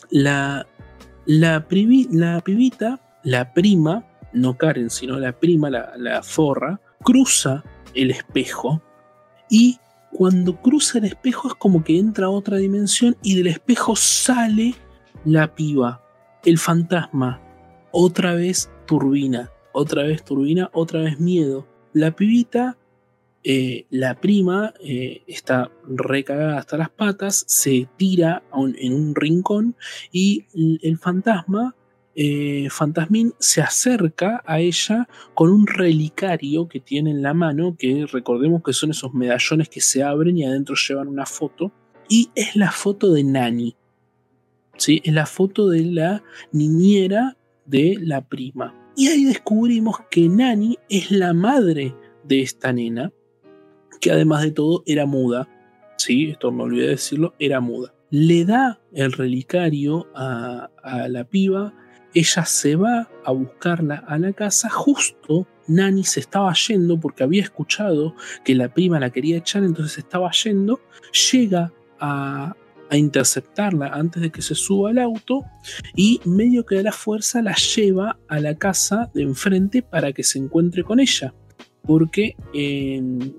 la, 0.09 0.67
la, 1.25 1.65
la 2.11 2.41
pibita, 2.41 2.99
la 3.23 3.53
prima, 3.53 4.05
no 4.33 4.57
Karen, 4.57 4.89
sino 4.89 5.19
la 5.19 5.33
prima, 5.33 5.69
la, 5.69 5.93
la 5.97 6.23
forra, 6.23 6.79
cruza 7.03 7.63
el 7.93 8.11
espejo 8.11 8.81
y 9.49 9.79
cuando 10.11 10.61
cruza 10.61 10.99
el 10.99 11.05
espejo 11.05 11.47
es 11.49 11.55
como 11.55 11.83
que 11.83 11.97
entra 11.97 12.27
a 12.27 12.29
otra 12.29 12.57
dimensión 12.57 13.17
y 13.23 13.35
del 13.35 13.47
espejo 13.47 13.95
sale 13.95 14.75
la 15.25 15.55
piba, 15.55 16.03
el 16.43 16.57
fantasma, 16.57 17.41
otra 17.91 18.35
vez 18.35 18.69
turbina, 18.85 19.51
otra 19.71 20.03
vez 20.03 20.23
turbina, 20.23 20.69
otra 20.73 21.01
vez 21.01 21.19
miedo. 21.19 21.67
La 21.93 22.15
pibita, 22.15 22.77
eh, 23.43 23.85
la 23.89 24.19
prima, 24.19 24.73
eh, 24.83 25.23
está 25.27 25.71
recagada 25.87 26.57
hasta 26.57 26.77
las 26.77 26.89
patas, 26.89 27.43
se 27.47 27.87
tira 27.97 28.43
en 28.53 28.93
un 28.93 29.15
rincón 29.15 29.75
y 30.11 30.45
el 30.81 30.97
fantasma, 30.97 31.75
eh, 32.15 32.67
Fantasmín, 32.69 33.33
se 33.39 33.61
acerca 33.61 34.43
a 34.45 34.59
ella 34.59 35.07
con 35.33 35.49
un 35.49 35.65
relicario 35.65 36.67
que 36.67 36.79
tiene 36.79 37.11
en 37.11 37.23
la 37.23 37.33
mano, 37.33 37.75
que 37.77 38.05
recordemos 38.11 38.61
que 38.63 38.73
son 38.73 38.91
esos 38.91 39.13
medallones 39.13 39.67
que 39.69 39.81
se 39.81 40.03
abren 40.03 40.37
y 40.37 40.45
adentro 40.45 40.75
llevan 40.75 41.07
una 41.07 41.25
foto. 41.25 41.71
Y 42.07 42.29
es 42.35 42.55
la 42.55 42.71
foto 42.71 43.11
de 43.11 43.23
Nani. 43.23 43.75
¿Sí? 44.77 45.01
Es 45.03 45.13
la 45.13 45.25
foto 45.25 45.69
de 45.69 45.83
la 45.85 46.23
niñera 46.51 47.37
de 47.65 47.97
la 47.99 48.27
prima. 48.27 48.75
Y 48.95 49.07
ahí 49.07 49.23
descubrimos 49.23 49.97
que 50.11 50.29
Nani 50.29 50.77
es 50.89 51.11
la 51.11 51.33
madre 51.33 51.95
de 52.23 52.41
esta 52.41 52.71
nena, 52.71 53.11
que 53.99 54.11
además 54.11 54.43
de 54.43 54.51
todo 54.51 54.83
era 54.85 55.05
muda. 55.05 55.47
Sí, 55.97 56.31
esto 56.31 56.51
me 56.51 56.63
olvidé 56.63 56.83
de 56.83 56.89
decirlo, 56.89 57.33
era 57.39 57.59
muda. 57.59 57.93
Le 58.09 58.45
da 58.45 58.79
el 58.91 59.11
relicario 59.11 60.07
a, 60.13 60.69
a 60.83 61.07
la 61.07 61.23
piba, 61.23 61.73
ella 62.13 62.45
se 62.45 62.75
va 62.75 63.09
a 63.25 63.31
buscarla 63.31 64.03
a 64.07 64.19
la 64.19 64.33
casa, 64.33 64.69
justo 64.69 65.47
Nani 65.67 66.03
se 66.03 66.19
estaba 66.19 66.53
yendo 66.53 66.99
porque 66.99 67.23
había 67.23 67.41
escuchado 67.41 68.15
que 68.43 68.53
la 68.53 68.71
prima 68.71 68.99
la 68.99 69.09
quería 69.09 69.37
echar, 69.37 69.63
entonces 69.63 69.97
estaba 69.97 70.29
yendo, 70.31 70.81
llega 71.31 71.73
a, 71.99 72.55
a 72.89 72.97
interceptarla 72.97 73.87
antes 73.87 74.21
de 74.21 74.31
que 74.31 74.41
se 74.41 74.55
suba 74.55 74.91
al 74.91 74.99
auto 74.99 75.43
y 75.95 76.19
medio 76.25 76.65
que 76.65 76.75
da 76.75 76.83
la 76.83 76.91
fuerza 76.91 77.41
la 77.41 77.55
lleva 77.55 78.19
a 78.27 78.39
la 78.39 78.55
casa 78.55 79.09
de 79.13 79.23
enfrente 79.23 79.81
para 79.81 80.13
que 80.13 80.23
se 80.23 80.39
encuentre 80.39 80.83
con 80.83 80.99
ella. 80.99 81.33
Porque 81.81 82.35
em, 82.53 83.33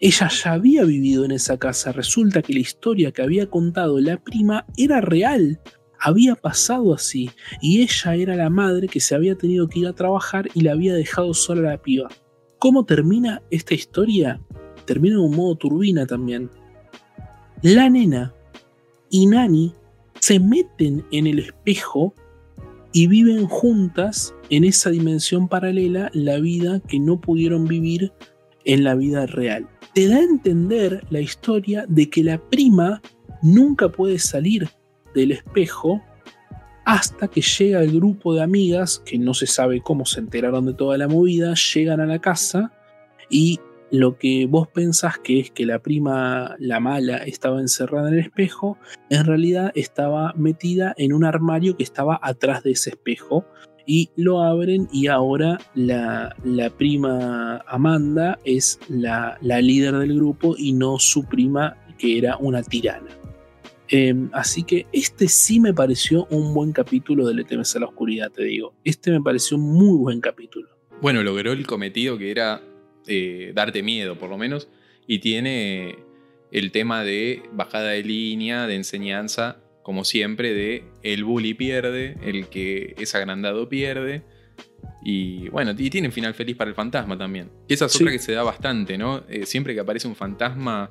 ella 0.00 0.28
ya 0.28 0.52
había 0.52 0.84
vivido 0.84 1.24
en 1.24 1.30
esa 1.32 1.58
casa. 1.58 1.92
Resulta 1.92 2.42
que 2.42 2.52
la 2.52 2.60
historia 2.60 3.12
que 3.12 3.22
había 3.22 3.48
contado 3.48 3.98
la 4.00 4.16
prima 4.16 4.66
era 4.76 5.00
real. 5.00 5.60
Había 5.98 6.34
pasado 6.34 6.94
así. 6.94 7.30
Y 7.62 7.82
ella 7.82 8.14
era 8.14 8.36
la 8.36 8.50
madre 8.50 8.88
que 8.88 9.00
se 9.00 9.14
había 9.14 9.36
tenido 9.36 9.68
que 9.68 9.80
ir 9.80 9.86
a 9.86 9.94
trabajar 9.94 10.48
y 10.54 10.60
la 10.60 10.72
había 10.72 10.94
dejado 10.94 11.32
sola 11.34 11.68
a 11.68 11.72
la 11.72 11.82
piba. 11.82 12.08
¿Cómo 12.58 12.84
termina 12.84 13.42
esta 13.50 13.74
historia? 13.74 14.40
Termina 14.84 15.16
de 15.16 15.22
un 15.22 15.36
modo 15.36 15.56
turbina 15.56 16.06
también. 16.06 16.50
La 17.62 17.88
nena 17.88 18.33
y 19.14 19.26
Nani 19.26 19.72
se 20.18 20.40
meten 20.40 21.04
en 21.12 21.28
el 21.28 21.38
espejo 21.38 22.16
y 22.92 23.06
viven 23.06 23.46
juntas 23.46 24.34
en 24.50 24.64
esa 24.64 24.90
dimensión 24.90 25.46
paralela 25.46 26.10
la 26.14 26.40
vida 26.40 26.80
que 26.80 26.98
no 26.98 27.20
pudieron 27.20 27.68
vivir 27.68 28.12
en 28.64 28.82
la 28.82 28.96
vida 28.96 29.26
real. 29.26 29.68
Te 29.94 30.08
da 30.08 30.16
a 30.16 30.24
entender 30.24 31.06
la 31.10 31.20
historia 31.20 31.86
de 31.88 32.10
que 32.10 32.24
la 32.24 32.38
prima 32.38 33.00
nunca 33.40 33.88
puede 33.88 34.18
salir 34.18 34.68
del 35.14 35.30
espejo 35.30 36.02
hasta 36.84 37.28
que 37.28 37.40
llega 37.40 37.82
el 37.82 37.92
grupo 37.92 38.34
de 38.34 38.42
amigas 38.42 39.00
que 39.06 39.16
no 39.16 39.32
se 39.32 39.46
sabe 39.46 39.80
cómo 39.80 40.06
se 40.06 40.18
enteraron 40.18 40.66
de 40.66 40.74
toda 40.74 40.98
la 40.98 41.06
movida, 41.06 41.54
llegan 41.54 42.00
a 42.00 42.06
la 42.06 42.18
casa 42.18 42.72
y 43.30 43.60
lo 43.94 44.18
que 44.18 44.46
vos 44.46 44.66
pensás 44.66 45.18
que 45.18 45.38
es 45.38 45.50
que 45.52 45.64
la 45.64 45.78
prima, 45.78 46.56
la 46.58 46.80
mala, 46.80 47.18
estaba 47.18 47.60
encerrada 47.60 48.08
en 48.08 48.14
el 48.14 48.20
espejo, 48.20 48.76
en 49.08 49.24
realidad 49.24 49.70
estaba 49.76 50.32
metida 50.36 50.94
en 50.98 51.12
un 51.12 51.24
armario 51.24 51.76
que 51.76 51.84
estaba 51.84 52.18
atrás 52.20 52.64
de 52.64 52.72
ese 52.72 52.90
espejo. 52.90 53.46
Y 53.86 54.10
lo 54.16 54.42
abren 54.42 54.88
y 54.92 55.06
ahora 55.06 55.60
la, 55.74 56.34
prima 56.76 57.58
Amanda 57.68 58.38
es 58.44 58.80
la, 58.88 59.38
líder 59.40 59.98
del 59.98 60.16
grupo 60.16 60.56
y 60.58 60.72
no 60.72 60.98
su 60.98 61.26
prima 61.26 61.76
que 61.96 62.18
era 62.18 62.36
una 62.38 62.64
tirana. 62.64 63.10
Em, 63.88 64.28
así 64.32 64.64
que 64.64 64.86
este 64.90 65.28
sí 65.28 65.60
me 65.60 65.72
pareció 65.72 66.26
un 66.30 66.52
buen 66.52 66.72
capítulo 66.72 67.28
de 67.28 67.34
Le 67.34 67.44
temes 67.44 67.76
a 67.76 67.78
la 67.78 67.86
oscuridad, 67.86 68.32
te 68.32 68.42
digo. 68.42 68.74
Este 68.82 69.12
me 69.12 69.20
pareció 69.20 69.56
un 69.56 69.72
muy 69.72 69.98
buen 69.98 70.20
capítulo. 70.20 70.70
Bueno, 71.00 71.22
logró 71.22 71.52
el 71.52 71.64
cometido 71.66 72.16
que 72.18 72.30
era 72.30 72.62
eh, 73.06 73.52
darte 73.54 73.82
miedo 73.82 74.18
por 74.18 74.30
lo 74.30 74.38
menos, 74.38 74.68
y 75.06 75.18
tiene 75.18 75.96
el 76.50 76.70
tema 76.72 77.02
de 77.04 77.42
bajada 77.52 77.90
de 77.90 78.02
línea, 78.02 78.66
de 78.66 78.76
enseñanza, 78.76 79.58
como 79.82 80.04
siempre, 80.04 80.54
de 80.54 80.84
el 81.02 81.24
bully 81.24 81.54
pierde, 81.54 82.16
el 82.22 82.46
que 82.48 82.94
es 82.98 83.14
agrandado 83.14 83.68
pierde, 83.68 84.22
Y 85.06 85.48
bueno, 85.50 85.74
y 85.76 85.90
tiene 85.90 86.10
final 86.10 86.32
feliz 86.34 86.56
para 86.56 86.70
el 86.70 86.74
fantasma 86.74 87.18
también. 87.18 87.50
Y 87.68 87.74
esa 87.74 87.84
es 87.86 87.92
Sí. 87.92 88.02
otra 88.02 88.12
que 88.12 88.18
se 88.18 88.32
da 88.32 88.42
bastante, 88.42 88.96
¿no? 88.96 89.22
Eh, 89.28 89.44
siempre 89.44 89.74
que 89.74 89.80
aparece 89.80 90.08
un 90.08 90.16
fantasma 90.16 90.90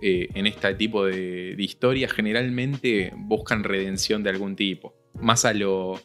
eh, 0.00 0.28
en 0.34 0.46
este 0.46 0.74
tipo 0.74 1.04
de, 1.04 1.54
de 1.54 1.62
historias, 1.62 2.12
generalmente 2.12 3.12
buscan 3.14 3.62
redención 3.64 4.22
de 4.22 4.30
algún 4.30 4.56
tipo. 4.56 4.94
Más 5.20 5.44
a 5.44 5.52
lo 5.52 6.00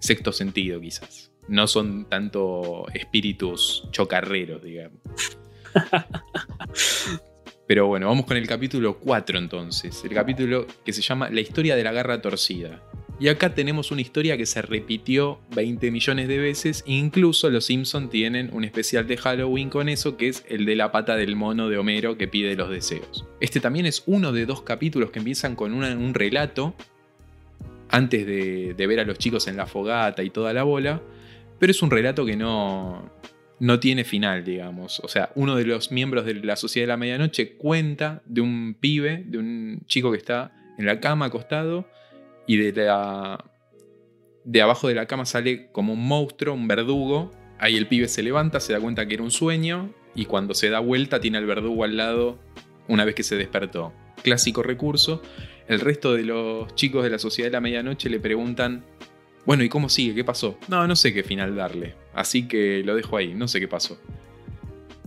sexto 0.00 0.32
sentido, 0.32 0.80
quizás. 0.80 1.27
No 1.48 1.66
son 1.66 2.04
tanto 2.08 2.86
espíritus 2.94 3.84
chocarreros, 3.90 4.62
digamos. 4.62 5.00
Pero 7.66 7.86
bueno, 7.86 8.06
vamos 8.08 8.24
con 8.24 8.36
el 8.36 8.46
capítulo 8.46 8.98
4 8.98 9.38
entonces. 9.38 10.02
El 10.04 10.14
capítulo 10.14 10.66
que 10.84 10.92
se 10.92 11.02
llama 11.02 11.28
La 11.30 11.40
historia 11.40 11.76
de 11.76 11.84
la 11.84 11.92
garra 11.92 12.20
torcida. 12.22 12.82
Y 13.20 13.28
acá 13.28 13.52
tenemos 13.54 13.90
una 13.90 14.00
historia 14.00 14.36
que 14.36 14.46
se 14.46 14.62
repitió 14.62 15.40
20 15.54 15.90
millones 15.90 16.28
de 16.28 16.38
veces. 16.38 16.84
Incluso 16.86 17.50
los 17.50 17.64
Simpson 17.66 18.08
tienen 18.08 18.48
un 18.52 18.64
especial 18.64 19.06
de 19.06 19.16
Halloween 19.16 19.70
con 19.70 19.88
eso, 19.88 20.16
que 20.16 20.28
es 20.28 20.44
el 20.48 20.64
de 20.64 20.76
la 20.76 20.92
pata 20.92 21.16
del 21.16 21.34
mono 21.36 21.68
de 21.68 21.76
Homero 21.78 22.16
que 22.16 22.28
pide 22.28 22.54
los 22.56 22.70
deseos. 22.70 23.26
Este 23.40 23.60
también 23.60 23.86
es 23.86 24.04
uno 24.06 24.32
de 24.32 24.46
dos 24.46 24.62
capítulos 24.62 25.10
que 25.10 25.18
empiezan 25.18 25.56
con 25.56 25.74
una- 25.74 25.96
un 25.96 26.14
relato 26.14 26.74
antes 27.90 28.24
de, 28.24 28.74
de 28.74 28.86
ver 28.86 29.00
a 29.00 29.04
los 29.04 29.18
chicos 29.18 29.48
en 29.48 29.56
la 29.56 29.66
fogata 29.66 30.22
y 30.22 30.30
toda 30.30 30.52
la 30.52 30.62
bola. 30.62 31.02
Pero 31.58 31.70
es 31.70 31.82
un 31.82 31.90
relato 31.90 32.24
que 32.24 32.36
no, 32.36 33.10
no 33.60 33.80
tiene 33.80 34.04
final, 34.04 34.44
digamos. 34.44 35.00
O 35.00 35.08
sea, 35.08 35.30
uno 35.34 35.56
de 35.56 35.64
los 35.64 35.90
miembros 35.90 36.24
de 36.24 36.34
la 36.34 36.56
Sociedad 36.56 36.84
de 36.84 36.88
la 36.88 36.96
Medianoche 36.96 37.56
cuenta 37.56 38.22
de 38.26 38.40
un 38.40 38.76
pibe, 38.78 39.24
de 39.26 39.38
un 39.38 39.82
chico 39.86 40.12
que 40.12 40.18
está 40.18 40.52
en 40.78 40.86
la 40.86 41.00
cama 41.00 41.26
acostado 41.26 41.88
y 42.46 42.56
de 42.56 42.72
la 42.72 43.44
de 44.44 44.62
abajo 44.62 44.88
de 44.88 44.94
la 44.94 45.06
cama 45.06 45.26
sale 45.26 45.70
como 45.72 45.92
un 45.92 46.06
monstruo, 46.06 46.54
un 46.54 46.68
verdugo. 46.68 47.32
Ahí 47.58 47.76
el 47.76 47.86
pibe 47.86 48.08
se 48.08 48.22
levanta, 48.22 48.60
se 48.60 48.72
da 48.72 48.80
cuenta 48.80 49.06
que 49.06 49.14
era 49.14 49.22
un 49.22 49.30
sueño 49.30 49.92
y 50.14 50.24
cuando 50.24 50.54
se 50.54 50.70
da 50.70 50.78
vuelta 50.78 51.20
tiene 51.20 51.38
al 51.38 51.44
verdugo 51.44 51.84
al 51.84 51.96
lado 51.96 52.38
una 52.86 53.04
vez 53.04 53.14
que 53.14 53.22
se 53.22 53.36
despertó. 53.36 53.92
Clásico 54.22 54.62
recurso. 54.62 55.20
El 55.66 55.80
resto 55.80 56.14
de 56.14 56.22
los 56.22 56.74
chicos 56.76 57.04
de 57.04 57.10
la 57.10 57.18
Sociedad 57.18 57.48
de 57.48 57.52
la 57.52 57.60
Medianoche 57.60 58.08
le 58.08 58.20
preguntan, 58.20 58.84
bueno, 59.48 59.64
¿y 59.64 59.70
cómo 59.70 59.88
sigue? 59.88 60.14
¿Qué 60.14 60.24
pasó? 60.24 60.58
No, 60.68 60.86
no 60.86 60.94
sé 60.94 61.14
qué 61.14 61.22
final 61.22 61.56
darle. 61.56 61.94
Así 62.12 62.46
que 62.46 62.82
lo 62.84 62.94
dejo 62.94 63.16
ahí, 63.16 63.32
no 63.32 63.48
sé 63.48 63.60
qué 63.60 63.66
pasó. 63.66 63.98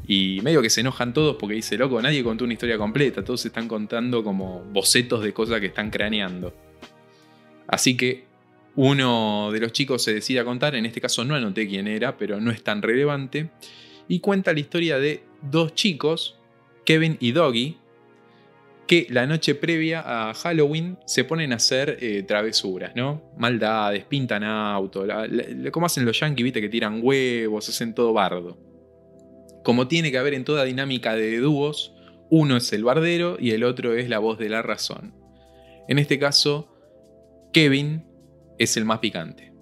Y 0.07 0.39
medio 0.41 0.63
que 0.63 0.71
se 0.71 0.81
enojan 0.81 1.13
todos 1.13 1.35
porque 1.39 1.53
dice, 1.53 1.77
loco, 1.77 2.01
nadie 2.01 2.23
contó 2.23 2.45
una 2.45 2.53
historia 2.53 2.75
completa, 2.79 3.23
todos 3.23 3.45
están 3.45 3.67
contando 3.67 4.23
como 4.23 4.63
bocetos 4.73 5.21
de 5.23 5.31
cosas 5.31 5.59
que 5.59 5.67
están 5.67 5.91
craneando. 5.91 6.55
Así 7.67 7.95
que 7.95 8.23
uno 8.75 9.51
de 9.51 9.59
los 9.59 9.73
chicos 9.73 10.03
se 10.03 10.15
decide 10.15 10.39
a 10.39 10.43
contar, 10.43 10.73
en 10.73 10.87
este 10.87 10.99
caso 10.99 11.23
no 11.23 11.35
anoté 11.35 11.67
quién 11.67 11.87
era, 11.87 12.17
pero 12.17 12.41
no 12.41 12.49
es 12.49 12.63
tan 12.63 12.81
relevante, 12.81 13.51
y 14.07 14.21
cuenta 14.21 14.53
la 14.53 14.59
historia 14.59 14.97
de 14.97 15.23
dos 15.43 15.75
chicos, 15.75 16.39
Kevin 16.83 17.15
y 17.19 17.33
Doggy, 17.33 17.77
que 18.91 19.07
la 19.09 19.25
noche 19.25 19.55
previa 19.55 20.03
a 20.05 20.33
Halloween 20.33 20.97
se 21.05 21.23
ponen 21.23 21.53
a 21.53 21.55
hacer 21.55 21.97
eh, 22.01 22.23
travesuras, 22.23 22.91
¿no? 22.93 23.31
Maldades, 23.37 24.03
pintan 24.03 24.43
auto, 24.43 25.05
la- 25.05 25.27
la- 25.27 25.71
como 25.71 25.85
hacen 25.85 26.03
los 26.03 26.19
yankees, 26.19 26.43
viste, 26.43 26.59
que 26.59 26.67
tiran 26.67 26.99
huevos, 27.01 27.69
hacen 27.69 27.93
todo 27.95 28.11
bardo. 28.11 28.57
Como 29.63 29.87
tiene 29.87 30.11
que 30.11 30.17
haber 30.17 30.33
en 30.33 30.43
toda 30.43 30.65
dinámica 30.65 31.15
de 31.15 31.37
dúos, 31.37 31.93
uno 32.29 32.57
es 32.57 32.73
el 32.73 32.83
bardero 32.83 33.37
y 33.39 33.51
el 33.51 33.63
otro 33.63 33.93
es 33.95 34.09
la 34.09 34.19
voz 34.19 34.37
de 34.37 34.49
la 34.49 34.61
razón. 34.61 35.13
En 35.87 35.97
este 35.97 36.19
caso, 36.19 36.67
Kevin 37.53 38.03
es 38.59 38.75
el 38.75 38.83
más 38.83 38.99
picante. 38.99 39.53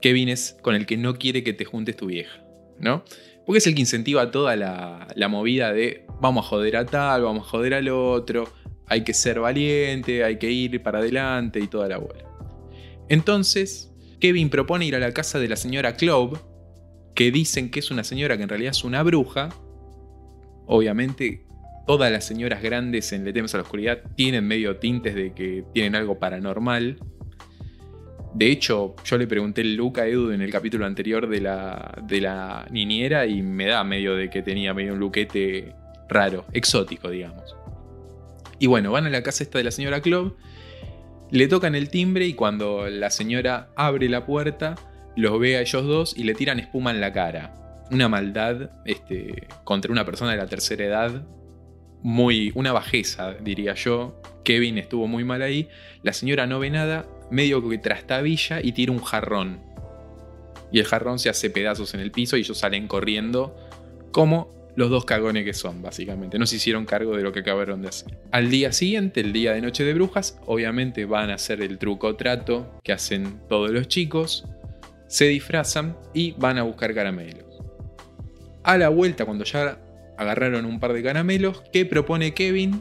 Kevin 0.00 0.30
es 0.30 0.56
con 0.62 0.74
el 0.74 0.86
que 0.86 0.96
no 0.96 1.16
quiere 1.18 1.44
que 1.44 1.52
te 1.52 1.66
juntes 1.66 1.94
tu 1.94 2.06
vieja, 2.06 2.42
¿no? 2.78 3.04
Porque 3.44 3.58
es 3.58 3.66
el 3.66 3.74
que 3.74 3.80
incentiva 3.80 4.30
toda 4.30 4.56
la 4.56 5.28
movida 5.28 5.74
de 5.74 6.06
vamos 6.22 6.46
a 6.46 6.48
joder 6.48 6.76
a 6.78 6.86
tal, 6.86 7.22
vamos 7.24 7.46
a 7.46 7.50
joder 7.50 7.74
al 7.74 7.88
otro, 7.90 8.48
hay 8.88 9.02
que 9.02 9.14
ser 9.14 9.40
valiente, 9.40 10.24
hay 10.24 10.38
que 10.38 10.50
ir 10.50 10.82
para 10.82 10.98
adelante 10.98 11.60
y 11.60 11.66
toda 11.66 11.88
la 11.88 11.98
bola. 11.98 12.24
Entonces, 13.08 13.92
Kevin 14.20 14.50
propone 14.50 14.86
ir 14.86 14.96
a 14.96 14.98
la 14.98 15.12
casa 15.12 15.38
de 15.38 15.48
la 15.48 15.56
señora 15.56 15.96
Clove, 15.96 16.38
que 17.14 17.30
dicen 17.30 17.70
que 17.70 17.80
es 17.80 17.90
una 17.90 18.04
señora 18.04 18.36
que 18.36 18.42
en 18.42 18.48
realidad 18.48 18.70
es 18.70 18.84
una 18.84 19.02
bruja. 19.02 19.48
Obviamente, 20.66 21.46
todas 21.86 22.12
las 22.12 22.24
señoras 22.24 22.62
grandes 22.62 23.12
en 23.12 23.24
Le 23.24 23.32
temes 23.32 23.54
a 23.54 23.58
la 23.58 23.62
oscuridad 23.62 24.00
tienen 24.14 24.46
medio 24.46 24.76
tintes 24.76 25.14
de 25.14 25.32
que 25.32 25.64
tienen 25.72 25.94
algo 25.94 26.18
paranormal. 26.18 26.98
De 28.34 28.50
hecho, 28.50 28.94
yo 29.04 29.16
le 29.16 29.26
pregunté 29.26 29.62
el 29.62 29.74
look 29.74 29.98
a 30.00 30.06
Edu 30.06 30.30
en 30.30 30.42
el 30.42 30.50
capítulo 30.50 30.84
anterior 30.84 31.28
de 31.28 31.40
la, 31.40 31.94
de 32.06 32.20
la 32.20 32.66
niñera 32.70 33.26
y 33.26 33.42
me 33.42 33.66
da 33.66 33.82
medio 33.84 34.14
de 34.14 34.28
que 34.28 34.42
tenía 34.42 34.74
medio 34.74 34.92
un 34.92 35.00
luquete 35.00 35.74
raro, 36.08 36.44
exótico, 36.52 37.08
digamos. 37.08 37.57
Y 38.58 38.66
bueno, 38.66 38.92
van 38.92 39.06
a 39.06 39.10
la 39.10 39.22
casa 39.22 39.44
esta 39.44 39.58
de 39.58 39.64
la 39.64 39.70
señora 39.70 40.00
Clove, 40.00 40.32
le 41.30 41.46
tocan 41.46 41.74
el 41.74 41.90
timbre 41.90 42.26
y 42.26 42.34
cuando 42.34 42.88
la 42.88 43.10
señora 43.10 43.70
abre 43.76 44.08
la 44.08 44.24
puerta, 44.24 44.74
los 45.16 45.38
ve 45.38 45.56
a 45.56 45.60
ellos 45.60 45.84
dos 45.84 46.16
y 46.16 46.24
le 46.24 46.34
tiran 46.34 46.58
espuma 46.58 46.90
en 46.90 47.00
la 47.00 47.12
cara. 47.12 47.54
Una 47.90 48.08
maldad 48.08 48.70
este, 48.84 49.46
contra 49.64 49.92
una 49.92 50.04
persona 50.04 50.32
de 50.32 50.36
la 50.38 50.46
tercera 50.46 50.84
edad, 50.84 51.26
muy. 52.02 52.52
una 52.54 52.72
bajeza, 52.72 53.34
diría 53.34 53.74
yo. 53.74 54.20
Kevin 54.44 54.78
estuvo 54.78 55.06
muy 55.06 55.24
mal 55.24 55.42
ahí. 55.42 55.68
La 56.02 56.12
señora 56.12 56.46
no 56.46 56.58
ve 56.58 56.70
nada, 56.70 57.06
medio 57.30 57.66
que 57.68 57.78
trastabilla 57.78 58.60
y 58.62 58.72
tira 58.72 58.92
un 58.92 59.02
jarrón. 59.02 59.60
Y 60.72 60.78
el 60.78 60.86
jarrón 60.86 61.18
se 61.18 61.28
hace 61.28 61.50
pedazos 61.50 61.94
en 61.94 62.00
el 62.00 62.10
piso 62.10 62.36
y 62.36 62.40
ellos 62.40 62.58
salen 62.58 62.88
corriendo 62.88 63.56
como 64.12 64.57
los 64.78 64.90
dos 64.90 65.04
cagones 65.04 65.44
que 65.44 65.54
son, 65.54 65.82
básicamente. 65.82 66.38
No 66.38 66.46
se 66.46 66.54
hicieron 66.54 66.86
cargo 66.86 67.16
de 67.16 67.24
lo 67.24 67.32
que 67.32 67.40
acabaron 67.40 67.82
de 67.82 67.88
hacer. 67.88 68.16
Al 68.30 68.48
día 68.48 68.70
siguiente, 68.70 69.20
el 69.20 69.32
día 69.32 69.52
de 69.52 69.60
Noche 69.60 69.82
de 69.82 69.92
Brujas, 69.92 70.38
obviamente 70.46 71.04
van 71.04 71.30
a 71.30 71.34
hacer 71.34 71.62
el 71.62 71.78
truco 71.78 72.14
trato 72.14 72.78
que 72.84 72.92
hacen 72.92 73.40
todos 73.48 73.72
los 73.72 73.88
chicos. 73.88 74.44
Se 75.08 75.24
disfrazan 75.24 75.96
y 76.14 76.30
van 76.38 76.58
a 76.58 76.62
buscar 76.62 76.94
caramelos. 76.94 77.44
A 78.62 78.78
la 78.78 78.88
vuelta, 78.88 79.24
cuando 79.24 79.42
ya 79.42 79.80
agarraron 80.16 80.64
un 80.64 80.78
par 80.78 80.92
de 80.92 81.02
caramelos, 81.02 81.60
¿qué 81.72 81.84
propone 81.84 82.32
Kevin? 82.32 82.80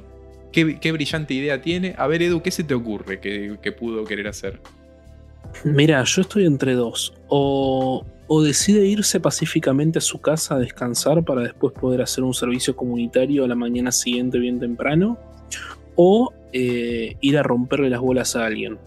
¿Qué, 0.52 0.91
brillante 0.91 1.34
idea 1.34 1.64
tiene? 1.64 1.95
A 1.98 2.06
ver, 2.06 2.22
Edu, 2.22 2.43
¿qué 2.43 2.52
se 2.52 2.64
te 2.64 2.76
ocurre 2.76 3.20
que, 3.20 3.58
que 3.60 3.72
pudo 3.72 4.06
querer 4.06 4.28
hacer? 4.28 4.62
Mira, 5.64 6.04
yo 6.04 6.22
estoy 6.22 6.45
entre 6.45 6.76
dos. 6.76 7.16
O, 7.28 8.06
o 8.28 8.42
decide 8.42 8.86
irse 8.86 9.20
pacíficamente 9.20 10.00
a 10.00 10.02
su 10.02 10.20
casa 10.20 10.56
a 10.56 10.60
descansar 10.60 11.24
para 11.24 11.42
después 11.42 11.74
poder 11.74 12.02
hacer 12.02 12.24
un 12.24 12.34
servicio 12.34 12.76
comunitario 12.76 13.46
a 13.46 13.48
la 13.48 13.56
mañana 13.56 13.92
siguiente 13.92 14.38
bien 14.38 14.60
temprano. 14.60 15.18
O 15.96 16.34
eh, 16.54 17.18
ir 17.22 17.38
a 17.38 17.44
romperle 17.44 17.90
las 17.90 18.00
bolas 18.00 18.36
a 18.36 18.46
alguien. 18.46 18.78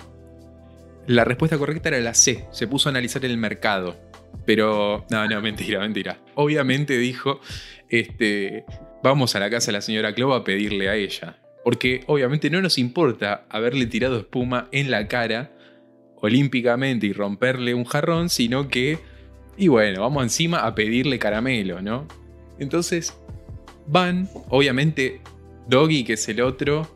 La 1.06 1.24
respuesta 1.24 1.58
correcta 1.58 1.88
era 1.88 2.00
la 2.00 2.14
C. 2.14 2.46
Se 2.52 2.68
puso 2.68 2.88
a 2.88 2.90
analizar 2.90 3.24
el 3.24 3.36
mercado. 3.36 3.96
Pero. 4.44 5.04
No, 5.10 5.26
no, 5.26 5.40
mentira, 5.40 5.80
mentira. 5.80 6.18
Obviamente 6.34 6.96
dijo. 6.98 7.40
Este. 7.88 8.64
Vamos 9.02 9.34
a 9.34 9.40
la 9.40 9.50
casa 9.50 9.66
de 9.66 9.72
la 9.72 9.80
señora 9.80 10.14
Clova 10.14 10.36
a 10.36 10.44
pedirle 10.44 10.88
a 10.88 10.94
ella. 10.94 11.38
Porque 11.64 12.04
obviamente 12.06 12.48
no 12.50 12.62
nos 12.62 12.78
importa 12.78 13.44
haberle 13.48 13.86
tirado 13.86 14.18
espuma 14.18 14.68
en 14.72 14.90
la 14.90 15.08
cara 15.08 15.50
olímpicamente 16.16 17.06
y 17.06 17.12
romperle 17.12 17.74
un 17.74 17.84
jarrón, 17.84 18.28
sino 18.28 18.68
que. 18.68 18.98
Y 19.60 19.68
bueno, 19.68 20.00
vamos 20.00 20.22
encima 20.22 20.60
a 20.60 20.74
pedirle 20.74 21.18
caramelo, 21.18 21.82
¿no? 21.82 22.06
Entonces. 22.58 23.14
Van, 23.86 24.28
obviamente, 24.48 25.20
Doggy, 25.66 26.04
que 26.04 26.12
es 26.12 26.28
el 26.28 26.40
otro, 26.40 26.86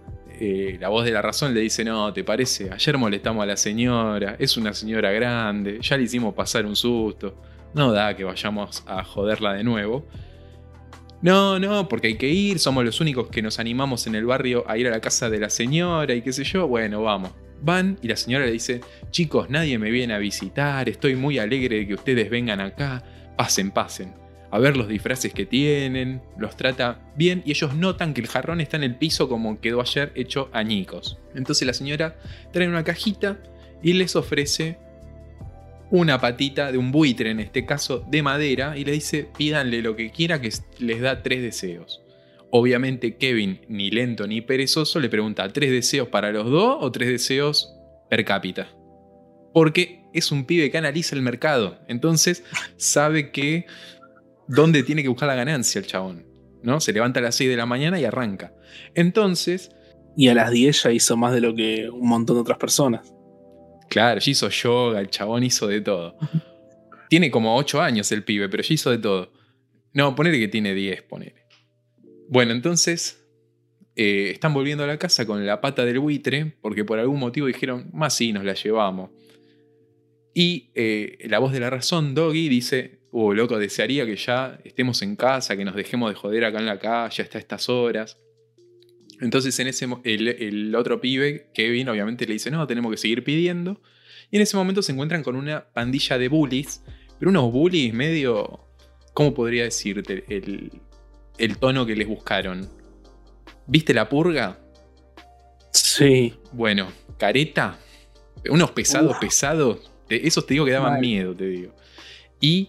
eh, 0.41 0.79
la 0.81 0.89
voz 0.89 1.05
de 1.05 1.11
la 1.11 1.21
razón 1.21 1.53
le 1.53 1.61
dice, 1.61 1.85
no, 1.85 2.13
¿te 2.13 2.25
parece? 2.25 2.71
Ayer 2.71 2.97
molestamos 2.97 3.43
a 3.43 3.47
la 3.47 3.57
señora, 3.57 4.37
es 4.39 4.57
una 4.57 4.73
señora 4.73 5.11
grande, 5.11 5.79
ya 5.83 5.97
le 5.97 6.05
hicimos 6.05 6.35
pasar 6.35 6.65
un 6.65 6.77
susto, 6.77 7.37
no 7.75 7.93
da 7.93 8.17
que 8.17 8.25
vayamos 8.25 8.85
a 8.87 9.03
joderla 9.05 9.55
de 9.55 9.65
nuevo. 9.65 10.07
No, 11.21 11.59
no, 11.59 11.89
porque 11.89 12.07
hay 12.09 12.17
que 12.17 12.29
ir, 12.29 12.59
somos 12.61 12.85
los 12.85 13.01
únicos 13.01 13.29
que 13.29 13.43
nos 13.43 13.59
animamos 13.59 14.07
en 14.07 14.15
el 14.15 14.25
barrio 14.25 14.65
a 14.69 14.79
ir 14.79 14.87
a 14.87 14.91
la 14.91 15.01
casa 15.01 15.29
de 15.29 15.41
la 15.41 15.51
señora 15.51 16.15
y 16.15 16.23
qué 16.23 16.33
sé 16.33 16.45
yo, 16.45 16.69
bueno, 16.69 17.03
vamos. 17.03 17.33
Van 17.65 17.99
y 18.03 18.09
la 18.09 18.17
señora 18.17 18.45
le 18.45 18.53
dice, 18.53 18.83
chicos, 19.11 19.49
nadie 19.51 19.79
me 19.79 19.91
viene 19.91 20.15
a 20.15 20.19
visitar, 20.19 20.89
estoy 20.89 21.17
muy 21.17 21.39
alegre 21.39 21.79
de 21.79 21.87
que 21.87 21.95
ustedes 21.95 22.31
vengan 22.31 22.61
acá, 22.61 23.03
pasen, 23.37 23.71
pasen 23.71 24.25
a 24.55 24.61
ver 24.61 24.77
los 24.77 24.87
disfraces 24.87 25.35
que 25.35 25.47
tienen, 25.47 26.23
los 26.39 26.57
trata 26.57 27.01
bien 27.17 27.43
y 27.45 27.51
ellos 27.51 27.75
notan 27.75 28.15
que 28.15 28.21
el 28.21 28.29
jarrón 28.29 28.61
está 28.61 28.77
en 28.77 28.85
el 28.85 28.95
piso 28.95 29.29
como 29.29 29.61
quedó 29.61 29.81
ayer 29.81 30.13
hecho 30.15 30.49
añicos. 30.53 31.19
Entonces 31.35 31.67
la 31.67 31.73
señora 31.73 32.17
trae 32.53 32.69
una 32.69 32.85
cajita 32.85 33.43
y 33.83 33.95
les 33.95 34.15
ofrece 34.15 34.79
una 35.91 36.21
patita 36.21 36.71
de 36.71 36.79
un 36.79 36.93
buitre, 36.93 37.31
en 37.31 37.41
este 37.41 37.67
caso 37.67 38.07
de 38.09 38.23
madera, 38.23 38.79
y 38.79 38.85
le 38.85 38.93
dice 38.93 39.29
pídanle 39.37 39.83
lo 39.83 39.97
que 39.97 40.13
quiera 40.13 40.41
que 40.41 40.53
les 40.79 41.01
da 41.01 41.21
tres 41.25 41.43
deseos. 41.43 42.04
Obviamente 42.57 43.17
Kevin, 43.17 43.63
ni 43.67 43.91
lento 43.91 44.29
ni 44.29 44.41
perezoso, 44.41 45.01
le 45.01 45.09
pregunta, 45.09 45.49
¿tres 45.49 45.73
deseos 45.73 46.07
para 46.07 46.31
los 46.31 46.49
dos 46.49 46.77
o 46.81 46.93
tres 46.93 47.09
deseos 47.09 47.75
per 48.09 48.25
cápita? 48.25 48.69
Porque 49.53 50.05
es 50.13 50.31
un 50.31 50.45
pibe 50.45 50.71
que 50.71 50.79
analiza 50.79 51.17
el 51.17 51.23
mercado. 51.23 51.81
Entonces 51.89 52.45
sabe 52.77 53.33
que 53.33 53.67
dónde 54.47 54.85
tiene 54.85 55.03
que 55.03 55.09
buscar 55.09 55.27
la 55.27 55.35
ganancia 55.35 55.81
el 55.81 55.89
chabón. 55.89 56.27
¿no? 56.63 56.79
Se 56.79 56.93
levanta 56.93 57.19
a 57.19 57.25
las 57.25 57.35
6 57.35 57.51
de 57.51 57.57
la 57.57 57.67
mañana 57.67 57.99
y 57.99 58.05
arranca. 58.05 58.55
Entonces. 58.95 59.73
Y 60.17 60.29
a 60.29 60.35
las 60.35 60.53
10 60.53 60.85
ya 60.85 60.93
hizo 60.93 61.17
más 61.17 61.33
de 61.33 61.41
lo 61.41 61.57
que 61.57 61.91
un 61.91 62.07
montón 62.07 62.37
de 62.37 62.43
otras 62.43 62.59
personas. 62.59 63.13
Claro, 63.91 64.21
ya 64.21 64.31
hizo 64.31 64.49
yoga, 64.49 65.01
el 65.01 65.11
chabón 65.11 65.43
hizo 65.43 65.67
de 65.67 65.81
todo. 65.81 66.17
tiene 67.11 67.33
como 67.33 67.57
8 67.57 67.83
años 67.83 68.13
el 68.13 68.23
pibe, 68.23 68.49
pero 68.49 68.63
ya 68.63 68.75
hizo 68.75 68.93
de 68.93 68.99
todo. 68.99 69.33
No, 69.93 70.15
ponele 70.15 70.39
que 70.39 70.47
tiene 70.47 70.73
10, 70.73 71.03
ponele. 71.03 71.44
Bueno, 72.35 72.51
entonces 72.51 73.25
eh, 73.95 74.31
están 74.33 74.53
volviendo 74.53 74.83
a 74.83 74.89
la 74.89 74.99
casa 74.99 75.25
con 75.25 75.47
la 75.47 75.61
pata 75.61 75.85
del 75.85 76.01
buitre, 76.01 76.57
porque 76.61 76.85
por 76.85 76.99
algún 76.99 77.21
motivo 77.21 77.47
dijeron, 77.47 77.89
más 77.93 78.17
sí, 78.17 78.33
nos 78.33 78.43
la 78.43 78.55
llevamos. 78.55 79.11
Y 80.35 80.73
eh, 80.75 81.17
la 81.29 81.39
voz 81.39 81.53
de 81.53 81.61
la 81.61 81.71
razón, 81.71 82.13
Doggy, 82.13 82.49
dice, 82.49 82.99
oh, 83.13 83.33
loco, 83.35 83.57
desearía 83.57 84.05
que 84.05 84.17
ya 84.17 84.59
estemos 84.65 85.01
en 85.03 85.15
casa, 85.15 85.57
que 85.57 85.65
nos 85.65 85.77
dejemos 85.77 86.11
de 86.11 86.17
joder 86.17 86.45
acá 86.45 86.59
en 86.59 86.67
la 86.67 86.81
calle 86.81 87.23
hasta 87.23 87.39
estas 87.39 87.69
horas. 87.69 88.19
Entonces 89.21 89.57
en 89.61 89.69
ese, 89.69 89.87
el, 90.03 90.27
el 90.27 90.75
otro 90.75 91.01
pibe, 91.01 91.53
Kevin, 91.55 91.89
obviamente 91.89 92.27
le 92.27 92.33
dice, 92.33 92.51
no, 92.51 92.67
tenemos 92.67 92.91
que 92.91 92.97
seguir 92.97 93.23
pidiendo. 93.23 93.81
Y 94.33 94.39
en 94.39 94.43
ese 94.43 94.57
momento 94.57 94.83
se 94.83 94.91
encuentran 94.91 95.23
con 95.23 95.37
una 95.37 95.73
pandilla 95.73 96.19
de 96.19 96.27
bullies, 96.27 96.83
pero 97.17 97.31
unos 97.31 97.53
bullies 97.53 97.95
medio, 97.95 98.67
¿cómo 99.13 99.33
podría 99.35 99.63
decirte? 99.63 100.25
El, 100.27 100.83
el 101.39 101.59
tono 101.59 101.87
que 101.87 101.97
les 101.97 102.07
buscaron. 102.07 102.69
¿Viste 103.67 103.95
la 103.95 104.09
purga? 104.09 104.59
Sí. 105.73 106.35
Bueno, 106.53 106.89
careta. 107.19 107.79
Unos 108.49 108.73
pesados, 108.73 109.17
pesados. 109.19 109.91
Esos 110.09 110.47
te 110.47 110.55
digo 110.55 110.65
que 110.65 110.73
daban 110.73 111.01
miedo, 111.01 111.35
te 111.35 111.47
digo. 111.47 111.75
Y 112.41 112.69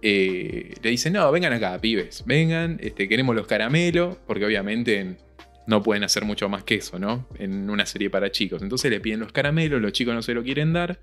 eh, 0.00 0.74
le 0.82 0.90
dicen, 0.90 1.12
no, 1.12 1.30
vengan 1.30 1.52
acá, 1.52 1.78
pibes. 1.80 2.24
Vengan, 2.26 2.78
este, 2.80 3.08
queremos 3.08 3.34
los 3.34 3.46
caramelos, 3.46 4.16
porque 4.26 4.44
obviamente 4.46 5.16
no 5.66 5.82
pueden 5.82 6.04
hacer 6.04 6.24
mucho 6.24 6.48
más 6.48 6.64
que 6.64 6.76
eso, 6.76 6.98
¿no? 6.98 7.26
En 7.38 7.70
una 7.70 7.86
serie 7.86 8.10
para 8.10 8.30
chicos. 8.30 8.62
Entonces 8.62 8.90
le 8.90 9.00
piden 9.00 9.20
los 9.20 9.32
caramelos, 9.32 9.80
los 9.80 9.92
chicos 9.92 10.14
no 10.14 10.22
se 10.22 10.34
lo 10.34 10.42
quieren 10.42 10.72
dar. 10.72 11.00